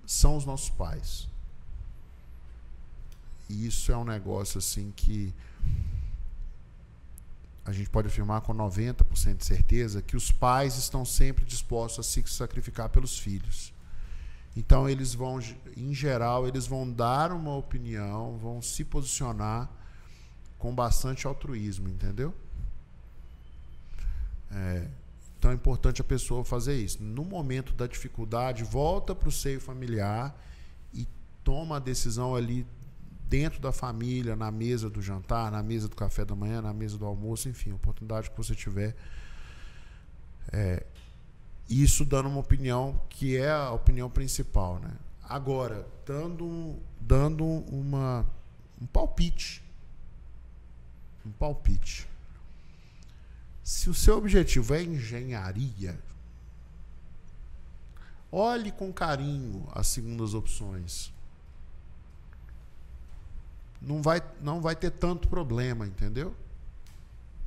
são 0.05 0.37
os 0.37 0.45
nossos 0.45 0.71
pais. 0.71 1.29
E 3.49 3.65
isso 3.65 3.93
é 3.93 3.97
um 3.97 4.03
negócio 4.03 4.59
assim 4.59 4.93
que 4.97 5.33
a 7.65 7.71
gente 7.71 7.89
pode 7.89 8.09
afirmar 8.09 8.41
com 8.41 8.53
90% 8.53 9.37
de 9.37 9.45
certeza 9.45 10.03
que 10.03 10.17
os 10.17 10.33
pais 10.33 10.77
estão 10.77 11.05
sempre 11.05 11.45
dispostos 11.45 12.05
a 12.05 12.11
se 12.11 12.25
sacrificar 12.27 12.89
pelos 12.89 13.17
filhos. 13.17 13.73
Então 14.57 14.89
eles 14.89 15.15
vão, 15.15 15.39
em 15.77 15.95
geral, 15.95 16.49
eles 16.49 16.67
vão 16.67 16.91
dar 16.91 17.31
uma 17.31 17.55
opinião, 17.55 18.37
vão 18.37 18.61
se 18.61 18.85
posicionar 18.85 19.71
com 20.59 20.75
bastante 20.75 21.29
altruísmo, 21.29 21.89
entendeu? 21.89 22.35
É, 24.51 24.89
então 25.39 25.51
é 25.51 25.55
importante 25.55 26.01
a 26.01 26.05
pessoa 26.05 26.45
fazer 26.45 26.77
isso. 26.77 27.03
No 27.03 27.25
momento 27.25 27.73
da 27.73 27.87
dificuldade, 27.87 28.63
volta 28.63 29.15
para 29.15 29.29
o 29.29 29.33
seio 29.33 29.61
familiar 29.61 30.39
e 30.93 31.09
toma 31.43 31.77
a 31.77 31.79
decisão 31.79 32.35
ali 32.35 32.67
dentro 33.27 33.61
da 33.61 33.71
família, 33.71 34.35
na 34.35 34.51
mesa 34.51 34.91
do 34.91 35.01
jantar, 35.01 35.53
na 35.53 35.63
mesa 35.63 35.89
do 35.89 35.95
café 35.95 36.25
da 36.25 36.35
manhã, 36.35 36.61
na 36.61 36.75
mesa 36.75 36.99
do 36.99 37.07
almoço, 37.07 37.49
enfim, 37.49 37.71
a 37.71 37.77
oportunidade 37.77 38.29
que 38.29 38.37
você 38.37 38.55
tiver. 38.55 38.97
É, 40.53 40.85
isso 41.69 42.05
dando 42.05 42.29
uma 42.29 42.41
opinião 42.41 43.01
que 43.09 43.37
é 43.37 43.49
a 43.49 43.71
opinião 43.71 44.11
principal, 44.11 44.81
né? 44.81 44.91
Agora, 45.23 45.87
dando, 46.05 46.77
dando 47.01 47.45
uma, 47.47 48.27
um 48.83 48.87
palpite. 48.87 49.63
Um 51.25 51.31
palpite. 51.31 52.10
Se 53.63 53.91
o 53.91 53.95
seu 53.95 54.19
objetivo 54.19 54.75
é 54.75 54.83
engenharia, 54.83 55.99
olhe 58.31 58.73
com 58.73 58.93
carinho 58.93 59.69
as 59.73 59.87
segundas 59.89 60.35
opções 60.35 61.13
não 63.81 64.03
vai, 64.03 64.23
não 64.41 64.61
vai 64.61 64.77
ter 64.77 64.91
tanto 64.91 65.27
problema, 65.29 65.87
entendeu? 65.87 66.35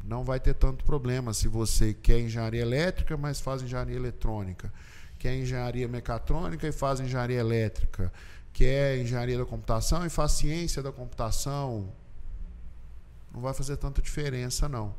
Não 0.04 0.24
vai 0.24 0.40
ter 0.40 0.54
tanto 0.54 0.84
problema 0.84 1.34
se 1.34 1.48
você 1.48 1.94
quer 1.94 2.20
engenharia 2.20 2.62
elétrica, 2.62 3.16
mas 3.16 3.40
faz 3.40 3.62
engenharia 3.62 3.96
eletrônica. 3.96 4.74
Quer 5.20 5.36
engenharia 5.36 5.88
mecatrônica 5.88 6.68
e 6.68 6.72
faz 6.72 7.00
engenharia 7.00 7.40
elétrica. 7.40 8.12
Quer 8.52 8.98
engenharia 8.98 9.38
da 9.38 9.46
computação 9.46 10.06
e 10.06 10.10
faz 10.10 10.34
ciência 10.34 10.82
da 10.82 10.92
computação. 10.92 11.90
Não 13.32 13.40
vai 13.40 13.54
fazer 13.54 13.78
tanta 13.78 14.02
diferença, 14.02 14.68
não. 14.68 14.94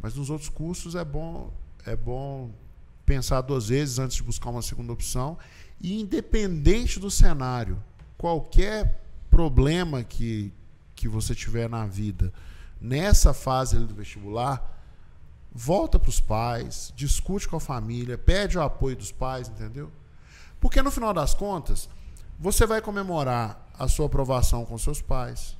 Mas 0.00 0.14
nos 0.14 0.30
outros 0.30 0.48
cursos 0.48 0.94
é 0.94 1.04
bom, 1.04 1.52
é 1.84 1.94
bom 1.94 2.50
pensar 3.04 3.40
duas 3.40 3.68
vezes 3.68 3.98
antes 3.98 4.16
de 4.16 4.22
buscar 4.22 4.50
uma 4.50 4.62
segunda 4.62 4.92
opção. 4.92 5.38
E 5.80 6.00
independente 6.00 6.98
do 6.98 7.10
cenário, 7.10 7.82
qualquer 8.16 9.02
problema 9.30 10.02
que, 10.02 10.52
que 10.94 11.08
você 11.08 11.34
tiver 11.34 11.68
na 11.68 11.86
vida 11.86 12.32
nessa 12.80 13.34
fase 13.34 13.78
do 13.78 13.94
vestibular, 13.94 14.80
volta 15.52 15.98
para 15.98 16.08
os 16.08 16.20
pais, 16.20 16.92
discute 16.96 17.46
com 17.46 17.56
a 17.56 17.60
família, 17.60 18.16
pede 18.16 18.56
o 18.56 18.62
apoio 18.62 18.96
dos 18.96 19.12
pais, 19.12 19.48
entendeu? 19.48 19.90
Porque 20.58 20.80
no 20.82 20.90
final 20.90 21.12
das 21.12 21.34
contas, 21.34 21.88
você 22.38 22.66
vai 22.66 22.80
comemorar 22.80 23.68
a 23.78 23.86
sua 23.88 24.06
aprovação 24.06 24.64
com 24.64 24.78
seus 24.78 25.02
pais. 25.02 25.56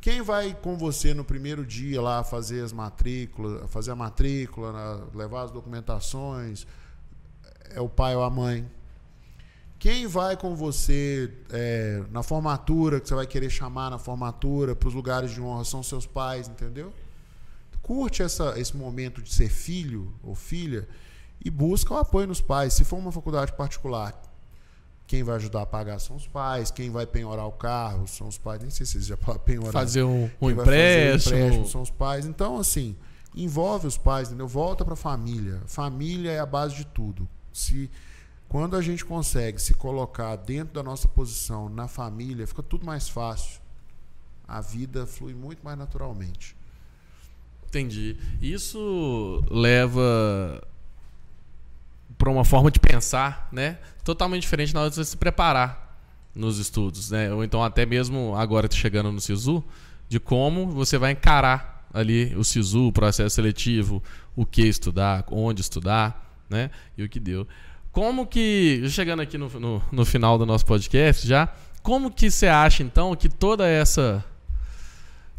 Quem 0.00 0.22
vai 0.22 0.54
com 0.54 0.78
você 0.78 1.12
no 1.12 1.24
primeiro 1.24 1.64
dia 1.64 2.00
lá 2.00 2.24
fazer 2.24 2.64
as 2.64 2.72
matrículas, 2.72 3.70
fazer 3.70 3.90
a 3.90 3.94
matrícula, 3.94 5.06
levar 5.14 5.42
as 5.42 5.50
documentações, 5.50 6.66
é 7.70 7.80
o 7.80 7.88
pai 7.88 8.16
ou 8.16 8.22
a 8.22 8.30
mãe. 8.30 8.66
Quem 9.78 10.06
vai 10.06 10.36
com 10.38 10.56
você 10.56 11.32
é, 11.50 12.02
na 12.10 12.22
formatura, 12.22 12.98
que 12.98 13.08
você 13.08 13.14
vai 13.14 13.26
querer 13.26 13.50
chamar 13.50 13.90
na 13.90 13.98
formatura, 13.98 14.74
para 14.74 14.88
os 14.88 14.94
lugares 14.94 15.32
de 15.32 15.40
honra, 15.40 15.64
são 15.64 15.82
seus 15.82 16.06
pais, 16.06 16.48
entendeu? 16.48 16.92
Curte 17.82 18.22
essa, 18.22 18.58
esse 18.58 18.76
momento 18.76 19.20
de 19.20 19.32
ser 19.32 19.50
filho 19.50 20.14
ou 20.22 20.34
filha 20.34 20.88
e 21.44 21.50
busca 21.50 21.92
o 21.92 21.96
apoio 21.98 22.26
nos 22.26 22.40
pais. 22.40 22.72
Se 22.72 22.84
for 22.84 22.98
uma 22.98 23.12
faculdade 23.12 23.52
particular, 23.52 24.18
quem 25.10 25.24
vai 25.24 25.34
ajudar 25.34 25.62
a 25.62 25.66
pagar 25.66 25.98
são 25.98 26.14
os 26.14 26.28
pais, 26.28 26.70
quem 26.70 26.88
vai 26.88 27.04
penhorar 27.04 27.44
o 27.44 27.50
carro 27.50 28.06
são 28.06 28.28
os 28.28 28.38
pais, 28.38 28.60
nem 28.60 28.70
sei 28.70 28.86
se 28.86 28.96
eles 28.96 29.08
já 29.08 29.16
penhorar. 29.16 29.72
Fazer 29.72 30.04
um, 30.04 30.30
um 30.40 30.54
vai 30.54 30.64
fazer 30.64 31.08
empréstimo. 31.08 31.36
empréstimo 31.36 31.66
são 31.66 31.82
os 31.82 31.90
pais. 31.90 32.26
Então, 32.26 32.56
assim, 32.56 32.94
envolve 33.34 33.88
os 33.88 33.98
pais, 33.98 34.28
entendeu? 34.28 34.46
Volta 34.46 34.84
para 34.84 34.94
a 34.94 34.96
família. 34.96 35.62
Família 35.66 36.30
é 36.30 36.38
a 36.38 36.46
base 36.46 36.76
de 36.76 36.86
tudo. 36.86 37.28
Se 37.52 37.90
quando 38.48 38.76
a 38.76 38.80
gente 38.80 39.04
consegue 39.04 39.60
se 39.60 39.74
colocar 39.74 40.36
dentro 40.36 40.74
da 40.74 40.82
nossa 40.84 41.08
posição 41.08 41.68
na 41.68 41.88
família, 41.88 42.46
fica 42.46 42.62
tudo 42.62 42.86
mais 42.86 43.08
fácil. 43.08 43.60
A 44.46 44.60
vida 44.60 45.08
flui 45.08 45.34
muito 45.34 45.64
mais 45.64 45.76
naturalmente. 45.76 46.56
Entendi. 47.66 48.16
Isso 48.40 49.42
leva 49.50 50.62
para 52.20 52.30
uma 52.30 52.44
forma 52.44 52.70
de 52.70 52.78
pensar, 52.78 53.48
né? 53.50 53.78
Totalmente 54.04 54.42
diferente 54.42 54.74
na 54.74 54.80
hora 54.80 54.90
de 54.90 54.96
você 54.96 55.04
se 55.06 55.16
preparar 55.16 55.96
nos 56.34 56.58
estudos, 56.58 57.10
né? 57.10 57.32
Ou 57.32 57.42
então 57.42 57.64
até 57.64 57.86
mesmo 57.86 58.36
agora 58.36 58.68
chegando 58.70 59.10
no 59.10 59.18
SISU, 59.18 59.64
de 60.06 60.20
como 60.20 60.68
você 60.68 60.98
vai 60.98 61.12
encarar 61.12 61.88
ali 61.94 62.36
o 62.36 62.44
SISU, 62.44 62.88
o 62.88 62.92
processo 62.92 63.34
seletivo, 63.36 64.02
o 64.36 64.44
que 64.44 64.60
estudar, 64.60 65.24
onde 65.30 65.62
estudar, 65.62 66.44
né? 66.50 66.70
E 66.96 67.02
o 67.02 67.08
que 67.08 67.18
deu. 67.18 67.48
Como 67.90 68.26
que, 68.26 68.82
chegando 68.90 69.22
aqui 69.22 69.38
no, 69.38 69.48
no, 69.58 69.82
no 69.90 70.04
final 70.04 70.36
do 70.36 70.44
nosso 70.44 70.66
podcast 70.66 71.26
já, 71.26 71.48
como 71.82 72.10
que 72.10 72.30
você 72.30 72.48
acha 72.48 72.82
então 72.82 73.16
que 73.16 73.30
toda 73.30 73.66
essa 73.66 74.22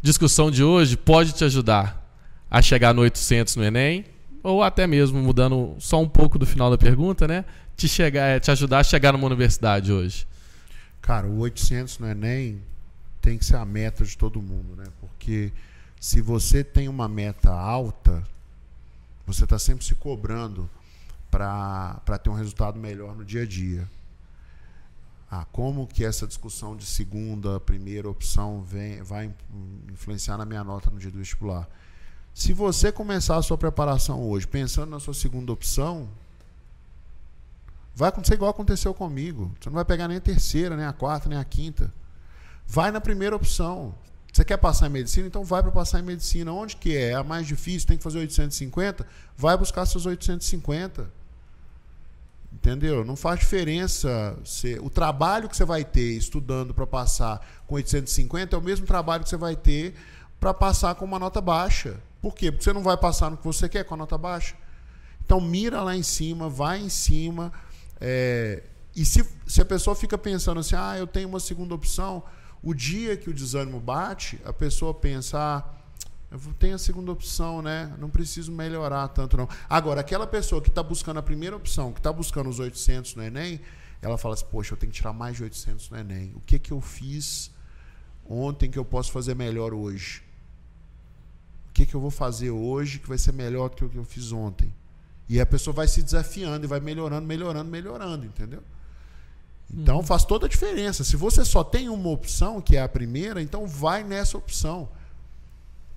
discussão 0.02 0.50
de 0.50 0.64
hoje 0.64 0.96
pode 0.96 1.32
te 1.32 1.44
ajudar 1.44 2.02
a 2.50 2.60
chegar 2.60 2.92
no 2.92 3.02
800 3.02 3.54
no 3.54 3.64
Enem, 3.64 4.04
ou 4.42 4.62
até 4.62 4.86
mesmo 4.86 5.20
mudando 5.22 5.76
só 5.78 6.00
um 6.00 6.08
pouco 6.08 6.38
do 6.38 6.46
final 6.46 6.70
da 6.70 6.78
pergunta, 6.78 7.28
né? 7.28 7.44
Te, 7.76 7.88
chegar, 7.88 8.40
te 8.40 8.50
ajudar 8.50 8.80
a 8.80 8.84
chegar 8.84 9.12
numa 9.12 9.26
universidade 9.26 9.92
hoje. 9.92 10.26
Cara, 11.00 11.26
o 11.26 11.38
800 11.38 11.98
no 11.98 12.08
Enem 12.08 12.60
tem 13.20 13.38
que 13.38 13.44
ser 13.44 13.56
a 13.56 13.64
meta 13.64 14.04
de 14.04 14.16
todo 14.16 14.42
mundo, 14.42 14.76
né? 14.76 14.84
Porque 15.00 15.52
se 16.00 16.20
você 16.20 16.64
tem 16.64 16.88
uma 16.88 17.08
meta 17.08 17.50
alta, 17.50 18.22
você 19.26 19.44
está 19.44 19.58
sempre 19.58 19.84
se 19.84 19.94
cobrando 19.94 20.68
para 21.30 22.18
ter 22.22 22.28
um 22.28 22.34
resultado 22.34 22.78
melhor 22.78 23.16
no 23.16 23.24
dia 23.24 23.42
a 23.42 23.46
dia. 23.46 23.88
Ah, 25.30 25.46
como 25.50 25.86
que 25.86 26.04
essa 26.04 26.26
discussão 26.26 26.76
de 26.76 26.84
segunda, 26.84 27.58
primeira 27.58 28.08
opção 28.10 28.62
vem, 28.62 29.02
vai 29.02 29.32
influenciar 29.90 30.36
na 30.36 30.44
minha 30.44 30.62
nota 30.62 30.90
no 30.90 30.98
dia 30.98 31.10
do 31.10 31.18
vestibular? 31.18 31.66
Se 32.34 32.52
você 32.52 32.90
começar 32.90 33.36
a 33.36 33.42
sua 33.42 33.58
preparação 33.58 34.22
hoje 34.22 34.46
pensando 34.46 34.90
na 34.90 34.98
sua 34.98 35.12
segunda 35.12 35.52
opção, 35.52 36.08
vai 37.94 38.08
acontecer 38.08 38.34
igual 38.34 38.50
aconteceu 38.50 38.94
comigo. 38.94 39.52
Você 39.60 39.68
não 39.68 39.74
vai 39.74 39.84
pegar 39.84 40.08
nem 40.08 40.16
a 40.16 40.20
terceira, 40.20 40.76
nem 40.76 40.86
a 40.86 40.92
quarta, 40.92 41.28
nem 41.28 41.38
a 41.38 41.44
quinta. 41.44 41.92
Vai 42.66 42.90
na 42.90 43.00
primeira 43.00 43.36
opção. 43.36 43.94
Você 44.32 44.46
quer 44.46 44.56
passar 44.56 44.86
em 44.86 44.90
medicina? 44.90 45.26
Então 45.26 45.44
vai 45.44 45.62
para 45.62 45.70
passar 45.70 46.00
em 46.00 46.02
medicina. 46.02 46.50
Onde 46.52 46.76
que 46.76 46.96
é? 46.96 47.10
É 47.10 47.14
a 47.14 47.22
mais 47.22 47.46
difícil, 47.46 47.86
tem 47.86 47.98
que 47.98 48.02
fazer 48.02 48.18
850? 48.20 49.06
Vai 49.36 49.56
buscar 49.58 49.84
seus 49.84 50.06
850. 50.06 51.10
Entendeu? 52.50 53.04
Não 53.04 53.14
faz 53.14 53.40
diferença. 53.40 54.38
O 54.80 54.88
trabalho 54.88 55.50
que 55.50 55.56
você 55.56 55.66
vai 55.66 55.84
ter 55.84 56.16
estudando 56.16 56.72
para 56.72 56.86
passar 56.86 57.46
com 57.66 57.74
850 57.74 58.56
é 58.56 58.58
o 58.58 58.62
mesmo 58.62 58.86
trabalho 58.86 59.22
que 59.22 59.28
você 59.28 59.36
vai 59.36 59.54
ter 59.54 59.94
para 60.40 60.54
passar 60.54 60.94
com 60.94 61.04
uma 61.04 61.18
nota 61.18 61.40
baixa. 61.40 62.00
Por 62.22 62.36
quê? 62.36 62.52
Porque 62.52 62.62
você 62.64 62.72
não 62.72 62.84
vai 62.84 62.96
passar 62.96 63.30
no 63.30 63.36
que 63.36 63.44
você 63.44 63.68
quer 63.68 63.84
com 63.84 63.94
a 63.94 63.96
nota 63.96 64.16
baixa. 64.16 64.54
Então 65.24 65.40
mira 65.40 65.82
lá 65.82 65.96
em 65.96 66.04
cima, 66.04 66.48
vai 66.48 66.78
em 66.78 66.88
cima. 66.88 67.52
É, 68.00 68.62
e 68.94 69.04
se, 69.04 69.28
se 69.46 69.60
a 69.60 69.64
pessoa 69.64 69.96
fica 69.96 70.16
pensando 70.16 70.60
assim, 70.60 70.76
ah, 70.76 70.96
eu 70.96 71.06
tenho 71.06 71.28
uma 71.28 71.40
segunda 71.40 71.74
opção, 71.74 72.22
o 72.62 72.72
dia 72.72 73.16
que 73.16 73.28
o 73.28 73.34
desânimo 73.34 73.80
bate, 73.80 74.40
a 74.44 74.52
pessoa 74.52 74.94
pensa, 74.94 75.36
ah, 75.36 75.64
eu 76.30 76.38
tenho 76.58 76.76
a 76.76 76.78
segunda 76.78 77.10
opção, 77.10 77.60
né? 77.60 77.92
Não 77.98 78.08
preciso 78.08 78.52
melhorar 78.52 79.08
tanto 79.08 79.36
não. 79.36 79.48
Agora, 79.68 80.00
aquela 80.00 80.26
pessoa 80.26 80.62
que 80.62 80.68
está 80.68 80.82
buscando 80.82 81.18
a 81.18 81.22
primeira 81.22 81.56
opção, 81.56 81.92
que 81.92 82.00
está 82.00 82.12
buscando 82.12 82.48
os 82.48 82.58
800 82.58 83.16
no 83.16 83.22
Enem, 83.22 83.60
ela 84.00 84.16
fala 84.16 84.34
assim, 84.34 84.46
poxa, 84.50 84.74
eu 84.74 84.78
tenho 84.78 84.92
que 84.92 84.96
tirar 84.96 85.12
mais 85.12 85.36
de 85.36 85.42
800 85.42 85.90
no 85.90 85.98
Enem. 85.98 86.32
O 86.36 86.40
que 86.40 86.58
que 86.58 86.72
eu 86.72 86.80
fiz 86.80 87.50
ontem 88.24 88.70
que 88.70 88.78
eu 88.78 88.84
posso 88.84 89.12
fazer 89.12 89.34
melhor 89.34 89.74
hoje? 89.74 90.22
Que 91.84 91.86
que 91.90 91.94
eu 91.96 92.00
vou 92.00 92.10
fazer 92.10 92.50
hoje 92.50 92.98
que 93.00 93.08
vai 93.08 93.18
ser 93.18 93.32
melhor 93.32 93.68
do 93.68 93.76
que 93.76 93.84
o 93.84 93.88
que 93.88 93.96
eu 93.98 94.04
fiz 94.04 94.30
ontem? 94.32 94.72
E 95.28 95.40
a 95.40 95.46
pessoa 95.46 95.74
vai 95.74 95.88
se 95.88 96.02
desafiando 96.02 96.64
e 96.64 96.68
vai 96.68 96.78
melhorando, 96.78 97.26
melhorando, 97.26 97.70
melhorando, 97.70 98.24
entendeu? 98.26 98.62
Então 99.72 99.96
Uhum. 99.96 100.02
faz 100.04 100.24
toda 100.24 100.46
a 100.46 100.48
diferença. 100.48 101.02
Se 101.02 101.16
você 101.16 101.44
só 101.44 101.64
tem 101.64 101.88
uma 101.88 102.08
opção, 102.10 102.60
que 102.60 102.76
é 102.76 102.82
a 102.82 102.88
primeira, 102.88 103.42
então 103.42 103.66
vai 103.66 104.04
nessa 104.04 104.38
opção. 104.38 104.88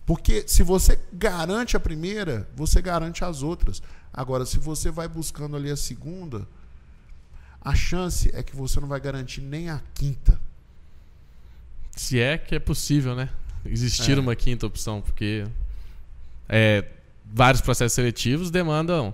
Porque 0.05 0.45
se 0.47 0.63
você 0.63 0.97
garante 1.13 1.75
a 1.77 1.79
primeira, 1.79 2.47
você 2.55 2.81
garante 2.81 3.23
as 3.23 3.43
outras. 3.43 3.81
Agora, 4.13 4.45
se 4.45 4.57
você 4.57 4.89
vai 4.89 5.07
buscando 5.07 5.55
ali 5.55 5.69
a 5.69 5.75
segunda, 5.77 6.47
a 7.61 7.75
chance 7.75 8.29
é 8.33 8.41
que 8.41 8.55
você 8.55 8.79
não 8.79 8.87
vai 8.87 8.99
garantir 8.99 9.41
nem 9.41 9.69
a 9.69 9.81
quinta. 9.93 10.39
Se 11.95 12.19
é 12.19 12.37
que 12.37 12.55
é 12.55 12.59
possível, 12.59 13.15
né? 13.15 13.29
Existir 13.65 14.17
É. 14.17 14.21
uma 14.21 14.35
quinta 14.35 14.65
opção, 14.67 15.01
porque 15.01 15.45
é, 16.47 16.85
vários 17.25 17.61
processos 17.61 17.93
seletivos 17.93 18.51
demandam 18.51 19.13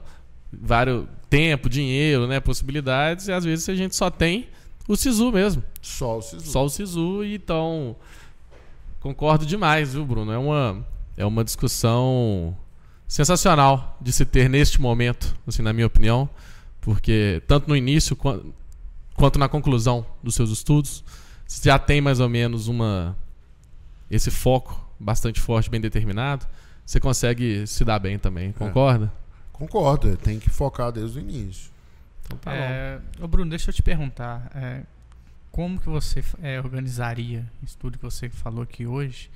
vários 0.52 1.06
tempo, 1.30 1.70
dinheiro, 1.70 2.28
né, 2.28 2.42
possibilidades, 2.42 3.30
e 3.30 3.32
às 3.32 3.46
vezes 3.46 3.70
a 3.70 3.76
gente 3.76 3.96
só 3.96 4.10
tem 4.10 4.50
o 4.86 4.98
SISU 4.98 5.32
mesmo. 5.32 5.64
Só 5.82 6.18
o 6.18 6.22
SISU. 6.22 6.52
Só 6.52 6.66
o 6.66 6.70
SISU, 6.70 7.24
e 7.24 7.36
então 7.36 7.96
concordo 9.00 9.46
demais, 9.46 9.94
viu, 9.94 10.06
Bruno? 10.06 10.32
É 10.32 10.38
uma, 10.38 10.86
é 11.16 11.26
uma 11.26 11.44
discussão 11.44 12.56
sensacional 13.08 13.98
de 14.02 14.12
se 14.12 14.26
ter 14.26 14.50
neste 14.50 14.80
momento, 14.82 15.36
assim, 15.48 15.62
na 15.62 15.72
minha 15.72 15.88
opinião, 15.88 16.30
porque 16.82 17.42
tanto 17.48 17.70
no 17.70 17.76
início 17.76 18.16
quan- 18.16 18.42
quanto 19.16 19.40
na 19.40 19.48
conclusão 19.48 20.06
dos 20.22 20.36
seus 20.36 20.50
estudos, 20.50 21.04
já 21.64 21.80
tem 21.80 22.02
mais 22.02 22.20
ou 22.20 22.28
menos 22.28 22.68
uma 22.68 23.18
esse 24.10 24.30
foco 24.30 24.86
bastante 25.00 25.40
forte, 25.40 25.70
bem 25.70 25.80
determinado, 25.80 26.46
você 26.92 27.00
consegue 27.00 27.66
se 27.66 27.86
dar 27.86 28.00
bem 28.00 28.20
também, 28.20 28.52
concorda? 28.52 29.10
Concordo, 29.54 30.18
tem 30.18 30.42
que 30.42 30.50
focar 30.50 30.92
desde 30.92 31.20
o 31.20 31.22
início. 31.22 31.72
Então 32.26 32.38
tá 32.38 32.52
bom. 32.52 32.58
É, 32.58 33.00
ô 33.22 33.28
Bruno, 33.30 33.50
deixa 33.50 33.70
eu 33.70 33.74
te 33.74 33.82
perguntar. 33.82 34.52
é, 34.54 34.84
como 35.50 35.80
que 35.80 35.88
você 35.88 36.22
é, 36.44 36.60
organizaria 36.60 37.50
isso 37.64 37.78
tudo 37.78 37.98
que 37.98 38.04
você 38.04 38.30
falou 38.30 38.64
aqui 38.64 38.86
hoje 38.86 39.30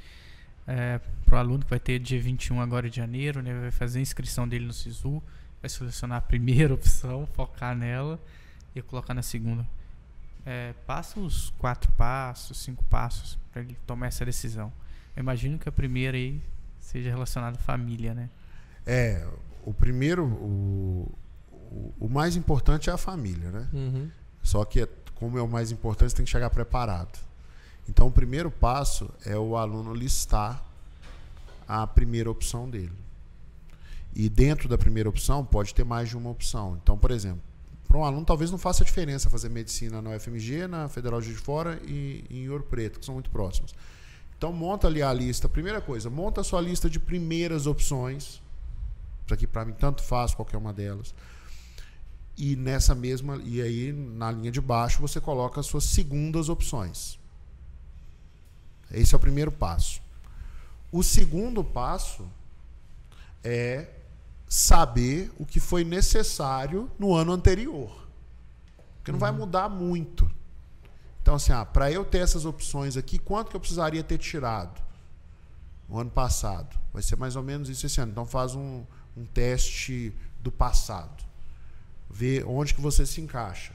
para 1.26 1.36
o 1.36 1.39
aluno 1.39 1.64
que 1.64 1.70
vai 1.70 1.80
ter 1.80 1.97
dia 1.97 2.20
21 2.20 2.60
agora 2.60 2.89
de 2.89 2.97
janeiro, 2.97 3.41
né, 3.41 3.58
vai 3.58 3.72
fazer 3.72 3.99
a 3.99 4.01
inscrição 4.01 4.45
dele 4.45 4.66
no 4.66 4.74
SISU, 4.74 5.24
vai 5.62 5.70
selecionar 5.70 6.18
a 6.18 6.22
primeira 6.22 6.74
opção, 6.76 7.26
focar 7.36 7.74
nela 7.74 8.20
e 8.76 8.82
colocar 8.82 9.14
na 9.14 9.22
segunda. 9.22 9.66
É, 10.45 10.74
passa 10.86 11.22
os 11.22 11.51
quatro 11.51 11.89
passos, 11.93 12.58
cinco 12.58 12.84
passos 12.86 13.39
para 13.53 13.62
ele 13.62 13.78
tomar 13.88 14.08
essa 14.08 14.26
decisão. 14.26 14.74
Eu 15.16 15.22
imagino 15.22 15.58
que 15.58 15.70
a 15.70 15.72
primeira 15.72 16.18
aí 16.18 16.41
seja 16.86 17.09
relacionada 17.09 17.57
à 17.57 17.59
família, 17.59 18.13
né? 18.13 18.29
É, 18.86 19.27
o 19.63 19.73
primeiro, 19.73 20.23
o, 20.25 21.11
o, 21.51 21.93
o 22.01 22.09
mais 22.09 22.36
importante 22.36 22.89
é 22.89 22.93
a 22.93 22.97
família, 22.97 23.49
né? 23.49 23.67
Uhum. 23.73 24.09
Só 24.43 24.63
que, 24.63 24.81
é- 24.81 24.89
como 25.15 25.38
é 25.38 25.41
o 25.41 25.47
mais 25.47 25.71
importante, 25.71 26.11
você 26.11 26.17
tem 26.17 26.25
que 26.25 26.31
chegar 26.31 26.49
preparado. 26.51 27.17
Então, 27.89 28.07
o 28.07 28.11
primeiro 28.11 28.51
passo 28.51 29.09
é 29.25 29.36
o 29.36 29.57
aluno 29.57 29.93
listar 29.93 30.63
a 31.67 31.88
primeira 31.88 32.29
opção 32.29 32.69
dele. 32.69 32.93
E 34.13 34.29
dentro 34.29 34.69
da 34.69 34.77
primeira 34.77 35.09
opção, 35.09 35.43
pode 35.43 35.73
ter 35.73 35.83
mais 35.83 36.07
de 36.09 36.15
uma 36.15 36.29
opção. 36.29 36.77
Então, 36.81 36.97
por 36.97 37.09
exemplo, 37.11 37.41
para 37.88 37.97
um 37.97 38.03
aluno 38.05 38.25
talvez 38.25 38.51
não 38.51 38.57
faça 38.57 38.86
diferença 38.86 39.29
fazer 39.29 39.49
medicina 39.49 40.01
na 40.01 40.11
UFMG, 40.11 40.67
na 40.67 40.88
Federal 40.88 41.19
de 41.19 41.33
Fora 41.33 41.79
e, 41.83 42.23
e 42.29 42.43
em 42.43 42.49
Ouro 42.49 42.63
Preto, 42.63 42.99
que 42.99 43.05
são 43.05 43.15
muito 43.15 43.29
próximos. 43.31 43.73
Então, 44.38 44.51
monta 44.51 44.88
ali 44.88 45.01
a 45.01 45.13
lista. 45.13 45.47
Primeira 45.47 45.81
coisa, 45.81 46.09
monta 46.09 46.41
a 46.41 46.43
sua 46.43 46.61
lista 46.61 46.89
de 46.89 46.99
primeiras 46.99 47.67
opções. 47.67 48.41
Isso 49.25 49.33
aqui, 49.33 49.47
para 49.47 49.65
mim, 49.65 49.73
tanto 49.73 50.03
faz 50.03 50.33
qualquer 50.33 50.57
uma 50.57 50.73
delas 50.73 51.13
e 52.38 52.55
nessa 52.55 52.93
mesma 52.93 53.41
e 53.43 53.61
aí 53.61 53.93
na 53.93 54.31
linha 54.31 54.51
de 54.51 54.59
baixo 54.59 55.01
você 55.01 55.21
coloca 55.21 55.59
as 55.59 55.65
suas 55.65 55.86
segundas 55.86 56.49
opções. 56.49 57.17
Esse 58.91 59.15
é 59.15 59.17
o 59.17 59.19
primeiro 59.19 59.51
passo. 59.51 60.01
O 60.91 61.01
segundo 61.01 61.63
passo 61.63 62.27
é 63.43 63.89
saber 64.47 65.31
o 65.39 65.45
que 65.45 65.59
foi 65.59 65.83
necessário 65.83 66.89
no 66.99 67.13
ano 67.13 67.31
anterior. 67.31 68.07
Porque 68.97 69.11
não 69.11 69.19
vai 69.19 69.31
mudar 69.31 69.69
muito. 69.69 70.29
Então 71.26 71.34
assim, 71.34 71.51
ah, 71.51 71.65
para 71.65 71.91
eu 71.91 72.05
ter 72.05 72.19
essas 72.19 72.45
opções 72.45 72.95
aqui, 72.95 73.17
quanto 73.17 73.49
que 73.49 73.55
eu 73.55 73.59
precisaria 73.59 74.03
ter 74.03 74.19
tirado 74.19 74.80
no 75.89 75.97
ano 75.97 76.11
passado? 76.11 76.78
Vai 76.93 77.01
ser 77.01 77.15
mais 77.15 77.36
ou 77.36 77.41
menos 77.41 77.67
isso 77.67 77.84
esse 77.84 77.99
ano. 77.99 78.11
Então 78.11 78.28
faz 78.28 78.53
um, 78.53 78.84
um 79.17 79.26
teste 79.26 80.13
do 80.39 80.51
passado. 80.51 81.23
ver 82.11 82.45
onde 82.45 82.76
que 82.76 82.80
você 82.80 83.07
se 83.07 83.21
encaixa. 83.21 83.73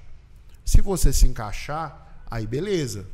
Se 0.64 0.80
você 0.80 1.12
se 1.12 1.26
encaixar, 1.26 2.22
aí 2.30 2.46
beleza, 2.46 3.04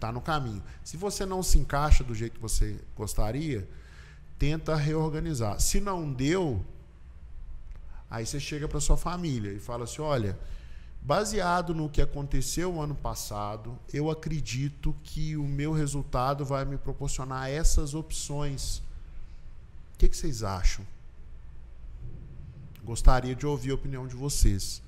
tá 0.00 0.10
no 0.10 0.20
caminho. 0.20 0.64
Se 0.82 0.96
você 0.96 1.24
não 1.24 1.40
se 1.40 1.56
encaixa 1.56 2.02
do 2.02 2.12
jeito 2.12 2.34
que 2.34 2.42
você 2.42 2.80
gostaria, 2.96 3.68
tenta 4.36 4.74
reorganizar. 4.74 5.60
Se 5.60 5.78
não 5.78 6.12
deu, 6.12 6.60
aí 8.10 8.26
você 8.26 8.40
chega 8.40 8.66
para 8.66 8.80
sua 8.80 8.96
família 8.96 9.52
e 9.52 9.60
fala 9.60 9.84
assim: 9.84 10.02
olha, 10.02 10.36
baseado 11.06 11.72
no 11.72 11.88
que 11.88 12.02
aconteceu 12.02 12.82
ano 12.82 12.96
passado, 12.96 13.78
eu 13.94 14.10
acredito 14.10 14.92
que 15.04 15.36
o 15.36 15.44
meu 15.44 15.72
resultado 15.72 16.44
vai 16.44 16.64
me 16.64 16.76
proporcionar 16.76 17.48
essas 17.48 17.94
opções. 17.94 18.78
O 19.94 19.98
que, 19.98 20.08
que 20.08 20.16
vocês 20.16 20.42
acham? 20.42 20.84
Gostaria 22.84 23.36
de 23.36 23.46
ouvir 23.46 23.70
a 23.70 23.74
opinião 23.74 24.08
de 24.08 24.16
vocês. 24.16 24.82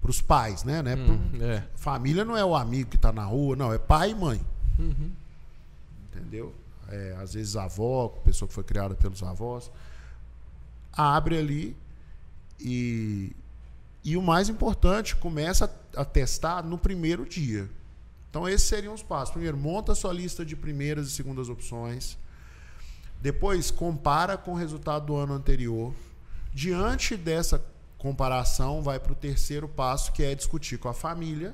Para 0.00 0.10
os 0.10 0.20
pais, 0.20 0.62
né? 0.62 0.80
né? 0.82 0.94
Hum, 0.94 1.42
é. 1.42 1.64
Família 1.74 2.24
não 2.24 2.36
é 2.36 2.44
o 2.44 2.54
amigo 2.54 2.90
que 2.90 2.96
está 2.96 3.10
na 3.10 3.24
rua, 3.24 3.56
não, 3.56 3.72
é 3.72 3.78
pai 3.78 4.12
e 4.12 4.14
mãe. 4.14 4.40
Uhum. 4.78 5.10
Entendeu? 6.12 6.54
É, 6.88 7.16
às 7.20 7.34
vezes 7.34 7.56
avó, 7.56 8.06
pessoa 8.24 8.46
que 8.46 8.54
foi 8.54 8.62
criada 8.62 8.94
pelos 8.94 9.20
avós. 9.24 9.68
Abre 10.92 11.38
ali 11.38 11.76
e, 12.60 13.34
e 14.06 14.16
o 14.16 14.22
mais 14.22 14.48
importante, 14.48 15.16
começa 15.16 15.68
a, 15.96 16.04
testar 16.04 16.62
no 16.62 16.78
primeiro 16.78 17.26
dia. 17.26 17.68
Então, 18.30 18.48
esses 18.48 18.68
seriam 18.68 18.94
os 18.94 19.02
passos. 19.02 19.32
Primeiro, 19.32 19.56
monta 19.56 19.90
a 19.90 19.94
sua 19.96 20.12
lista 20.12 20.44
de 20.46 20.54
primeiras 20.54 21.08
e 21.08 21.10
segundas 21.10 21.48
opções. 21.48 22.16
Depois, 23.20 23.68
compara 23.72 24.38
com 24.38 24.52
o 24.52 24.54
resultado 24.54 25.06
do 25.06 25.16
ano 25.16 25.34
anterior. 25.34 25.92
Diante 26.54 27.16
dessa 27.16 27.60
comparação, 27.98 28.80
vai 28.80 29.00
para 29.00 29.10
o 29.10 29.16
terceiro 29.16 29.66
passo, 29.66 30.12
que 30.12 30.22
é 30.22 30.36
discutir 30.36 30.78
com 30.78 30.88
a 30.88 30.94
família, 30.94 31.52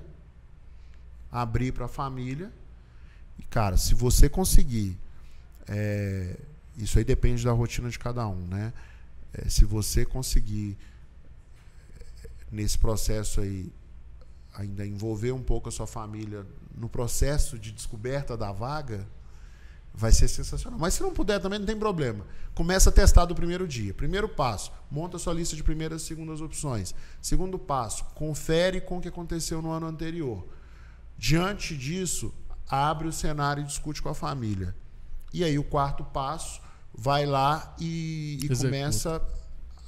abrir 1.31 1.73
para 1.73 1.87
a 1.87 1.89
família. 1.89 2.53
E, 3.39 3.45
cara, 3.45 3.79
se 3.79 3.95
você 3.95 4.29
conseguir, 4.29 4.99
é, 5.67 6.37
isso 6.77 6.99
aí 6.99 7.05
depende 7.05 7.43
da 7.43 7.53
rotina 7.53 7.89
de 7.89 7.99
cada 7.99 8.29
um, 8.29 8.47
né? 8.47 8.75
É, 9.33 9.49
se 9.49 9.65
você 9.65 10.05
conseguir, 10.05 10.77
nesse 12.53 12.79
processo 12.79 13.41
aí, 13.41 13.73
ainda 14.55 14.87
envolver 14.87 15.33
um 15.33 15.43
pouco 15.43 15.71
a 15.71 15.73
sua 15.73 15.87
família 15.87 16.47
no 16.77 16.89
processo 16.89 17.59
de 17.59 17.73
descoberta 17.73 18.37
da 18.37 18.53
vaga, 18.53 19.09
vai 19.95 20.13
ser 20.13 20.29
sensacional. 20.29 20.79
Mas 20.79 20.95
se 20.95 21.03
não 21.03 21.13
puder 21.13 21.41
também, 21.41 21.59
não 21.59 21.67
tem 21.67 21.79
problema. 21.79 22.25
Começa 22.55 22.91
a 22.91 22.93
testar 22.93 23.25
do 23.25 23.35
primeiro 23.35 23.67
dia. 23.67 23.95
Primeiro 23.95 24.29
passo, 24.29 24.71
monta 24.91 25.19
sua 25.19 25.33
lista 25.33 25.57
de 25.57 25.63
primeiras 25.63 26.03
e 26.03 26.05
segundas 26.05 26.41
opções. 26.41 26.95
Segundo 27.21 27.59
passo, 27.59 28.05
confere 28.15 28.81
com 28.81 28.99
o 28.99 29.01
que 29.01 29.09
aconteceu 29.09 29.63
no 29.63 29.71
ano 29.71 29.87
anterior. 29.87 30.47
Diante 31.17 31.77
disso, 31.77 32.35
abre 32.69 33.09
o 33.09 33.13
cenário 33.13 33.63
e 33.63 33.67
discute 33.67 34.03
com 34.03 34.09
a 34.09 34.15
família. 34.15 34.75
E 35.33 35.43
aí 35.45 35.59
o 35.59 35.65
quarto 35.65 36.05
passo, 36.05 36.61
vai 36.95 37.25
lá 37.25 37.75
e, 37.79 38.39
e 38.43 38.49
começa 38.49 39.23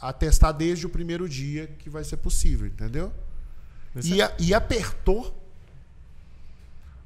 a 0.04 0.12
testar 0.12 0.52
desde 0.52 0.84
o 0.84 0.90
primeiro 0.90 1.26
dia 1.26 1.66
que 1.78 1.88
vai 1.88 2.04
ser 2.04 2.18
possível, 2.18 2.66
entendeu? 2.66 3.10
E, 4.02 4.20
a, 4.20 4.34
e 4.38 4.52
apertou 4.52 5.40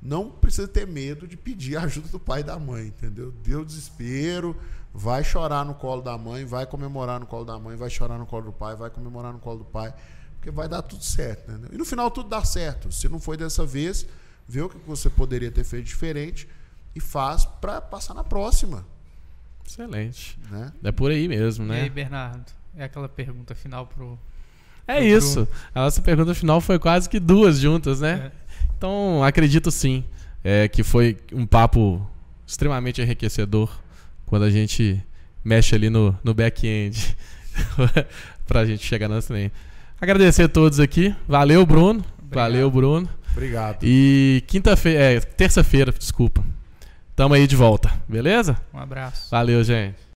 não 0.03 0.31
precisa 0.31 0.67
ter 0.67 0.85
medo 0.87 1.27
de 1.27 1.37
pedir 1.37 1.77
a 1.77 1.83
ajuda 1.83 2.09
do 2.09 2.19
pai 2.19 2.41
e 2.41 2.43
da 2.43 2.59
mãe, 2.59 2.89
entendeu? 2.89 3.31
Deu 3.45 3.65
desespero, 3.65 4.57
vai 4.93 5.23
chorar 5.23 5.65
no 5.65 5.75
colo 5.75 6.03
da 6.03 6.19
mãe, 6.19 6.45
vai 6.45 6.67
comemorar 6.67 7.21
no 7.21 7.27
colo 7.27 7.45
da 7.45 7.57
mãe, 7.59 7.77
vai 7.77 7.89
chorar 7.89 8.19
no 8.19 8.27
colo 8.27 8.47
do 8.47 8.53
pai, 8.53 8.75
vai 8.75 8.91
comemorar 8.91 9.33
no 9.33 9.39
colo 9.39 9.59
do 9.59 9.65
pai, 9.65 9.95
porque 10.35 10.51
vai 10.51 10.69
dar 10.69 10.83
tudo 10.83 11.05
certo, 11.05 11.51
entendeu? 11.51 11.71
E 11.73 11.79
no 11.79 11.85
final 11.85 12.11
tudo 12.11 12.29
dá 12.29 12.45
certo. 12.45 12.91
Se 12.91 13.09
não 13.09 13.21
foi 13.21 13.37
dessa 13.37 13.65
vez, 13.65 14.07
vê 14.49 14.61
o 14.61 14.69
que 14.69 14.79
você 14.87 15.09
poderia 15.09 15.53
ter 15.53 15.63
feito 15.63 15.87
diferente 15.87 16.49
e 16.97 17.01
faz 17.01 17.45
para 17.45 17.81
passar 17.81 18.15
na 18.15 18.25
próxima. 18.25 18.85
Excelente. 19.65 20.37
Né? 20.51 20.73
É 20.83 20.91
por 20.91 21.13
aí 21.13 21.29
mesmo, 21.29 21.65
E 21.67 21.69
né? 21.69 21.83
aí, 21.83 21.91
Bernardo? 21.91 22.59
É 22.79 22.85
aquela 22.85 23.09
pergunta 23.09 23.55
final 23.55 23.87
pro. 23.87 24.19
É 24.87 24.97
pro 24.97 25.05
isso. 25.05 25.45
Bruno. 25.45 25.49
A 25.75 25.81
nossa 25.83 26.01
pergunta 26.01 26.35
final 26.35 26.61
foi 26.61 26.79
quase 26.79 27.09
que 27.09 27.19
duas 27.19 27.59
juntas, 27.59 28.01
né? 28.01 28.31
É. 28.33 28.39
Então, 28.77 29.23
acredito 29.25 29.71
sim 29.71 30.05
é, 30.45 30.69
que 30.69 30.85
foi 30.85 31.17
um 31.33 31.45
papo 31.45 32.09
extremamente 32.47 33.03
enriquecedor 33.03 33.69
quando 34.25 34.45
a 34.45 34.51
gente 34.51 35.05
mexe 35.45 35.75
ali 35.75 35.91
no, 35.91 36.17
no 36.23 36.33
back-end 36.33 37.17
pra 38.47 38.65
gente 38.65 38.85
chegar 38.85 39.09
nessa 39.09 39.35
trem. 39.35 39.51
Agradecer 40.01 40.45
a 40.45 40.49
todos 40.49 40.79
aqui. 40.79 41.15
Valeu, 41.27 41.67
Bruno. 41.67 42.05
Valeu, 42.31 42.71
Bruno. 42.71 43.09
Obrigado. 43.33 43.81
E 43.83 44.45
quinta-feira, 44.47 45.01
é, 45.01 45.21
terça-feira, 45.21 45.93
desculpa. 45.93 46.45
Tamo 47.17 47.35
aí 47.35 47.47
de 47.49 47.57
volta, 47.57 47.91
beleza? 48.09 48.57
Um 48.73 48.79
abraço. 48.79 49.29
Valeu, 49.31 49.65
gente. 49.65 49.99